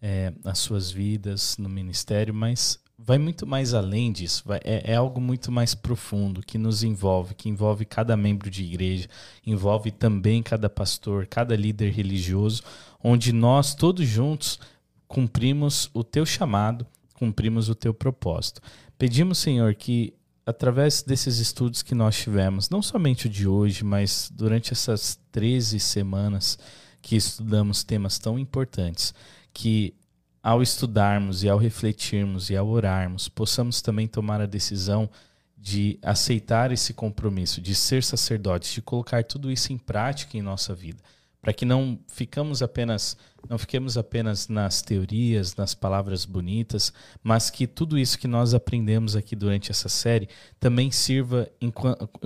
é, 0.01 0.33
as 0.45 0.59
suas 0.59 0.91
vidas 0.91 1.57
no 1.57 1.69
ministério, 1.69 2.35
mas 2.35 2.81
vai 2.99 3.17
muito 3.17 3.47
mais 3.47 3.75
além 3.75 4.11
disso. 4.11 4.43
Vai, 4.45 4.61
é, 4.65 4.93
é, 4.93 4.97
algo 4.97 5.21
muito 5.21 5.53
mais 5.53 5.73
profundo 5.73 6.43
que 6.43 6.59
nos 6.59 6.83
envolve, 6.83 7.35
que 7.35 7.49
envolve 7.49 7.85
cada 7.85 8.17
membro 8.17 8.51
de 8.51 8.65
igreja, 8.65 9.09
envolve 9.47 9.93
também 9.93 10.43
cada 10.43 10.69
pastor, 10.69 11.27
cada 11.27 11.55
líder 11.55 11.93
religioso, 11.93 12.63
onde 13.03 13.33
nós 13.33 13.77
todos 13.77 14.07
juntos 14.07 14.59
cumprimos 15.07 15.91
o 15.95 16.03
teu 16.03 16.27
chamado, 16.27 16.85
cumprimos 17.15 17.69
o 17.69 17.75
teu 17.75 17.95
propósito. 17.95 18.61
Pedimos, 18.99 19.39
Senhor, 19.39 19.75
que 19.77 20.13
através 20.45 21.03
desses 21.03 21.39
estudos 21.39 21.83
que 21.83 21.95
nós 21.95 22.17
tivemos, 22.17 22.69
não 22.69 22.83
somente 22.83 23.27
o 23.27 23.31
de 23.31 23.47
hoje, 23.47 23.85
mas 23.85 24.31
durante 24.33 24.73
essas 24.73 25.19
13 25.31 25.79
semanas 25.79 26.59
que 27.01 27.17
estudamos 27.17 27.85
temas 27.85 28.19
tão 28.19 28.39
importantes, 28.39 29.15
que 29.53 29.95
ao 30.43 30.63
estudarmos 30.63 31.45
e 31.45 31.49
ao 31.49 31.59
refletirmos 31.59 32.51
e 32.51 32.57
ao 32.57 32.69
orarmos, 32.69 33.29
possamos 33.29 33.81
também 33.81 34.09
tomar 34.09 34.41
a 34.41 34.47
decisão 34.47 35.09
de 35.57 35.99
aceitar 36.03 36.73
esse 36.73 36.93
compromisso, 36.93 37.61
de 37.61 37.75
ser 37.75 38.03
sacerdotes, 38.03 38.73
de 38.73 38.83
colocar 38.83 39.23
tudo 39.23 39.51
isso 39.51 39.73
em 39.73 39.79
prática 39.79 40.37
em 40.37 40.43
nossa 40.43 40.75
vida 40.75 40.99
para 41.43 41.53
que 41.53 41.65
não 41.65 41.99
ficamos 42.07 42.63
apenas 42.63 43.17
não 43.51 43.59
fiquemos 43.59 43.99
apenas 43.99 44.49
nas 44.49 44.83
teorias, 44.83 45.57
nas 45.57 45.75
palavras 45.75 46.25
bonitas, 46.25 46.93
mas 47.25 47.51
que 47.51 47.67
tudo 47.67 47.99
isso 47.99 48.17
que 48.17 48.29
nós 48.29 48.55
aprendemos 48.55 49.17
aqui 49.17 49.35
durante 49.35 49.71
essa 49.71 49.89
série 49.89 50.29
também 50.61 50.93
sirva 50.93 51.51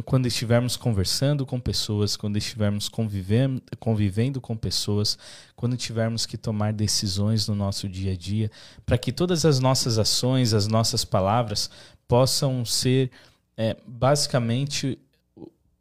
quando 0.04 0.26
estivermos 0.26 0.76
conversando 0.76 1.46
com 1.46 1.58
pessoas, 1.58 2.16
quando 2.16 2.36
estivermos 2.36 2.90
convivendo, 2.90 3.62
convivendo 3.78 4.42
com 4.42 4.54
pessoas, 4.54 5.18
quando 5.54 5.74
tivermos 5.76 6.26
que 6.26 6.36
tomar 6.36 6.74
decisões 6.74 7.48
no 7.48 7.54
nosso 7.54 7.88
dia 7.88 8.12
a 8.12 8.16
dia, 8.16 8.50
para 8.84 8.98
que 8.98 9.10
todas 9.10 9.46
as 9.46 9.58
nossas 9.58 9.98
ações, 9.98 10.52
as 10.52 10.66
nossas 10.66 11.02
palavras 11.02 11.70
possam 12.06 12.64
ser 12.64 13.10
é, 13.56 13.74
basicamente 13.86 14.98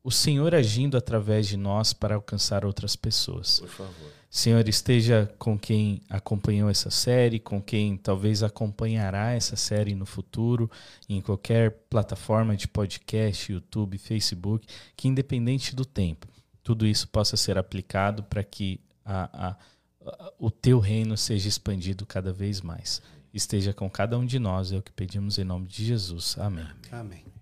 o 0.06 0.12
Senhor 0.12 0.54
agindo 0.54 0.96
através 0.96 1.48
de 1.48 1.58
nós 1.58 1.92
para 1.92 2.14
alcançar 2.14 2.64
outras 2.64 2.96
pessoas. 2.96 3.60
Por 3.60 3.70
favor. 3.70 4.12
Senhor, 4.30 4.70
esteja 4.70 5.34
com 5.40 5.58
quem 5.58 6.00
acompanhou 6.08 6.70
essa 6.70 6.92
série, 6.92 7.40
com 7.40 7.60
quem 7.60 7.98
talvez 7.98 8.44
acompanhará 8.44 9.32
essa 9.32 9.56
série 9.56 9.96
no 9.96 10.06
futuro, 10.06 10.70
em 11.10 11.22
qualquer 11.22 11.72
plataforma 11.90 12.56
de 12.56 12.68
podcast, 12.68 13.52
YouTube, 13.52 13.98
Facebook, 13.98 14.68
que 14.96 15.08
independente 15.08 15.76
do 15.76 15.84
tempo, 15.84 16.28
tudo 16.62 16.86
isso 16.86 17.08
possa 17.08 17.36
ser 17.36 17.58
aplicado 17.58 18.22
para 18.22 18.44
que 18.44 18.80
a, 19.04 19.48
a, 19.48 19.58
a, 20.06 20.34
o 20.38 20.52
teu 20.52 20.78
reino 20.78 21.18
seja 21.18 21.50
expandido 21.50 22.06
cada 22.06 22.32
vez 22.32 22.62
mais. 22.62 23.02
Esteja 23.34 23.74
com 23.74 23.90
cada 23.90 24.20
um 24.20 24.26
de 24.26 24.38
nós, 24.38 24.72
é 24.72 24.78
o 24.78 24.84
que 24.84 24.92
pedimos 24.92 25.40
em 25.40 25.44
nome 25.44 25.66
de 25.66 25.84
Jesus. 25.84 26.38
Amém. 26.38 26.68
Amém. 26.92 27.35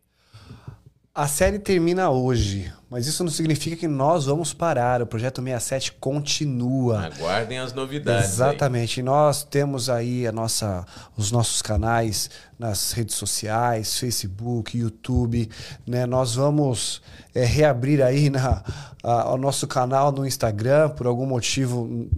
A 1.16 1.28
série 1.28 1.60
termina 1.60 2.10
hoje, 2.10 2.74
mas 2.90 3.06
isso 3.06 3.24
não 3.24 3.30
significa 3.30 3.76
que 3.76 3.88
nós 3.88 4.26
vamos 4.26 4.52
parar. 4.52 5.00
O 5.00 5.06
projeto 5.06 5.44
67 5.44 5.92
continua. 6.00 7.06
Aguardem 7.06 7.60
as 7.60 7.72
novidades. 7.72 8.32
Exatamente. 8.32 9.00
Aí. 9.00 9.06
Nós 9.06 9.44
temos 9.44 9.92
aí 9.92 10.26
a 10.26 10.32
nossa, 10.32 10.84
os 11.16 11.32
nossos 11.32 11.62
canais 11.62 12.32
nas 12.58 12.94
redes 12.94 13.14
sociais, 13.14 14.00
Facebook, 14.00 14.76
YouTube. 14.76 15.48
Né? 15.86 16.08
Nós 16.08 16.34
vamos 16.34 17.00
é, 17.36 17.46
reabrir 17.46 18.02
aí 18.02 18.32
na, 18.32 18.64
a, 19.04 19.32
o 19.34 19.38
nosso 19.38 19.68
canal 19.68 20.12
no 20.12 20.26
Instagram. 20.26 20.90
Por 20.90 21.06
algum 21.06 21.28
motivo 21.28 22.10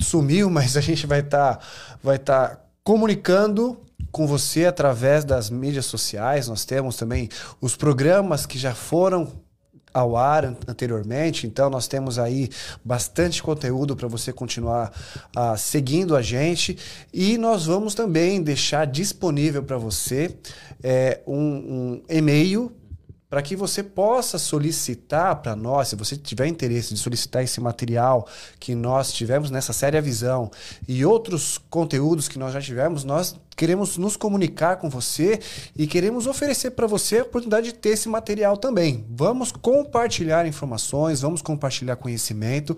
sumiu, 0.00 0.48
mas 0.50 0.74
a 0.78 0.80
gente 0.80 1.06
vai 1.06 1.20
estar 1.20 1.56
tá, 1.56 1.66
vai 2.02 2.18
tá 2.18 2.58
comunicando 2.82 3.78
com 4.12 4.26
você 4.26 4.66
através 4.66 5.24
das 5.24 5.50
mídias 5.50 5.86
sociais. 5.86 6.46
Nós 6.46 6.64
temos 6.64 6.96
também 6.96 7.28
os 7.60 7.74
programas 7.74 8.46
que 8.46 8.58
já 8.58 8.74
foram 8.74 9.32
ao 9.92 10.16
ar 10.16 10.44
anteriormente, 10.66 11.46
então 11.46 11.68
nós 11.68 11.86
temos 11.86 12.18
aí 12.18 12.48
bastante 12.82 13.42
conteúdo 13.42 13.94
para 13.94 14.08
você 14.08 14.32
continuar 14.32 14.90
uh, 15.36 15.56
seguindo 15.58 16.16
a 16.16 16.22
gente 16.22 16.78
e 17.12 17.36
nós 17.36 17.66
vamos 17.66 17.94
também 17.94 18.42
deixar 18.42 18.86
disponível 18.86 19.62
para 19.62 19.76
você 19.76 20.34
é, 20.82 21.20
um, 21.26 21.36
um 21.36 22.02
e-mail 22.08 22.72
para 23.32 23.40
que 23.40 23.56
você 23.56 23.82
possa 23.82 24.36
solicitar 24.36 25.36
para 25.36 25.56
nós, 25.56 25.88
se 25.88 25.96
você 25.96 26.18
tiver 26.18 26.46
interesse 26.48 26.92
de 26.92 27.00
solicitar 27.00 27.42
esse 27.42 27.62
material 27.62 28.28
que 28.60 28.74
nós 28.74 29.10
tivemos 29.10 29.50
nessa 29.50 29.72
série 29.72 29.96
A 29.96 30.02
Visão 30.02 30.50
e 30.86 31.02
outros 31.02 31.56
conteúdos 31.70 32.28
que 32.28 32.38
nós 32.38 32.52
já 32.52 32.60
tivemos, 32.60 33.04
nós 33.04 33.34
queremos 33.56 33.96
nos 33.96 34.18
comunicar 34.18 34.76
com 34.76 34.90
você 34.90 35.40
e 35.74 35.86
queremos 35.86 36.26
oferecer 36.26 36.72
para 36.72 36.86
você 36.86 37.20
a 37.20 37.22
oportunidade 37.22 37.68
de 37.68 37.72
ter 37.72 37.90
esse 37.90 38.06
material 38.06 38.58
também. 38.58 39.06
Vamos 39.08 39.50
compartilhar 39.50 40.46
informações, 40.46 41.22
vamos 41.22 41.40
compartilhar 41.40 41.96
conhecimento 41.96 42.76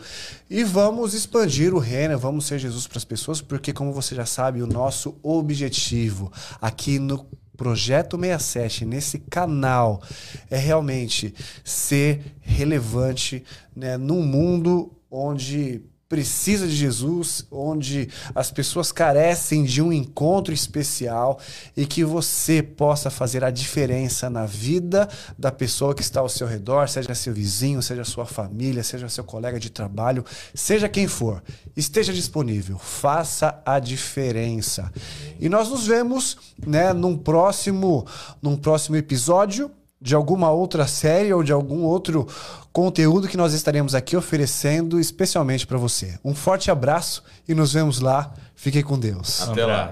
e 0.48 0.62
vamos 0.62 1.14
expandir 1.14 1.74
o 1.74 1.80
reino, 1.80 2.16
vamos 2.16 2.46
ser 2.46 2.60
Jesus 2.60 2.86
para 2.86 2.98
as 2.98 3.04
pessoas, 3.04 3.40
porque 3.40 3.72
como 3.72 3.92
você 3.92 4.14
já 4.14 4.24
sabe, 4.24 4.62
o 4.62 4.68
nosso 4.68 5.16
objetivo 5.20 6.30
aqui 6.60 7.00
no 7.00 7.26
Projeto 7.56 8.16
67 8.18 8.84
nesse 8.84 9.18
canal 9.18 10.02
é 10.50 10.56
realmente 10.56 11.34
ser 11.62 12.34
relevante 12.40 13.44
né, 13.74 13.96
num 13.96 14.22
mundo 14.22 14.92
onde 15.10 15.82
precisa 16.08 16.66
de 16.66 16.76
Jesus, 16.76 17.46
onde 17.50 18.08
as 18.34 18.50
pessoas 18.50 18.92
carecem 18.92 19.64
de 19.64 19.80
um 19.82 19.92
encontro 19.92 20.52
especial 20.52 21.38
e 21.76 21.86
que 21.86 22.04
você 22.04 22.62
possa 22.62 23.10
fazer 23.10 23.42
a 23.42 23.50
diferença 23.50 24.28
na 24.28 24.46
vida 24.46 25.08
da 25.38 25.50
pessoa 25.50 25.94
que 25.94 26.02
está 26.02 26.20
ao 26.20 26.28
seu 26.28 26.46
redor, 26.46 26.88
seja 26.88 27.14
seu 27.14 27.32
vizinho, 27.32 27.82
seja 27.82 28.04
sua 28.04 28.26
família, 28.26 28.82
seja 28.82 29.08
seu 29.08 29.24
colega 29.24 29.58
de 29.58 29.70
trabalho, 29.70 30.24
seja 30.54 30.88
quem 30.88 31.08
for. 31.08 31.42
Esteja 31.76 32.12
disponível, 32.12 32.78
faça 32.78 33.60
a 33.64 33.78
diferença. 33.78 34.92
E 35.40 35.48
nós 35.48 35.68
nos 35.68 35.86
vemos, 35.86 36.36
né, 36.66 36.92
num 36.92 37.16
próximo, 37.16 38.06
num 38.40 38.56
próximo 38.56 38.96
episódio 38.96 39.70
de 40.04 40.14
alguma 40.14 40.50
outra 40.50 40.86
série 40.86 41.32
ou 41.32 41.42
de 41.42 41.50
algum 41.50 41.82
outro 41.82 42.28
conteúdo 42.70 43.26
que 43.26 43.38
nós 43.38 43.54
estaremos 43.54 43.94
aqui 43.94 44.14
oferecendo 44.14 45.00
especialmente 45.00 45.66
para 45.66 45.78
você. 45.78 46.18
Um 46.22 46.34
forte 46.34 46.70
abraço 46.70 47.24
e 47.48 47.54
nos 47.54 47.72
vemos 47.72 48.00
lá. 48.00 48.34
Fiquem 48.54 48.82
com 48.82 48.98
Deus. 48.98 49.40
Até 49.48 49.64
um 49.64 49.68
lá. 49.68 49.90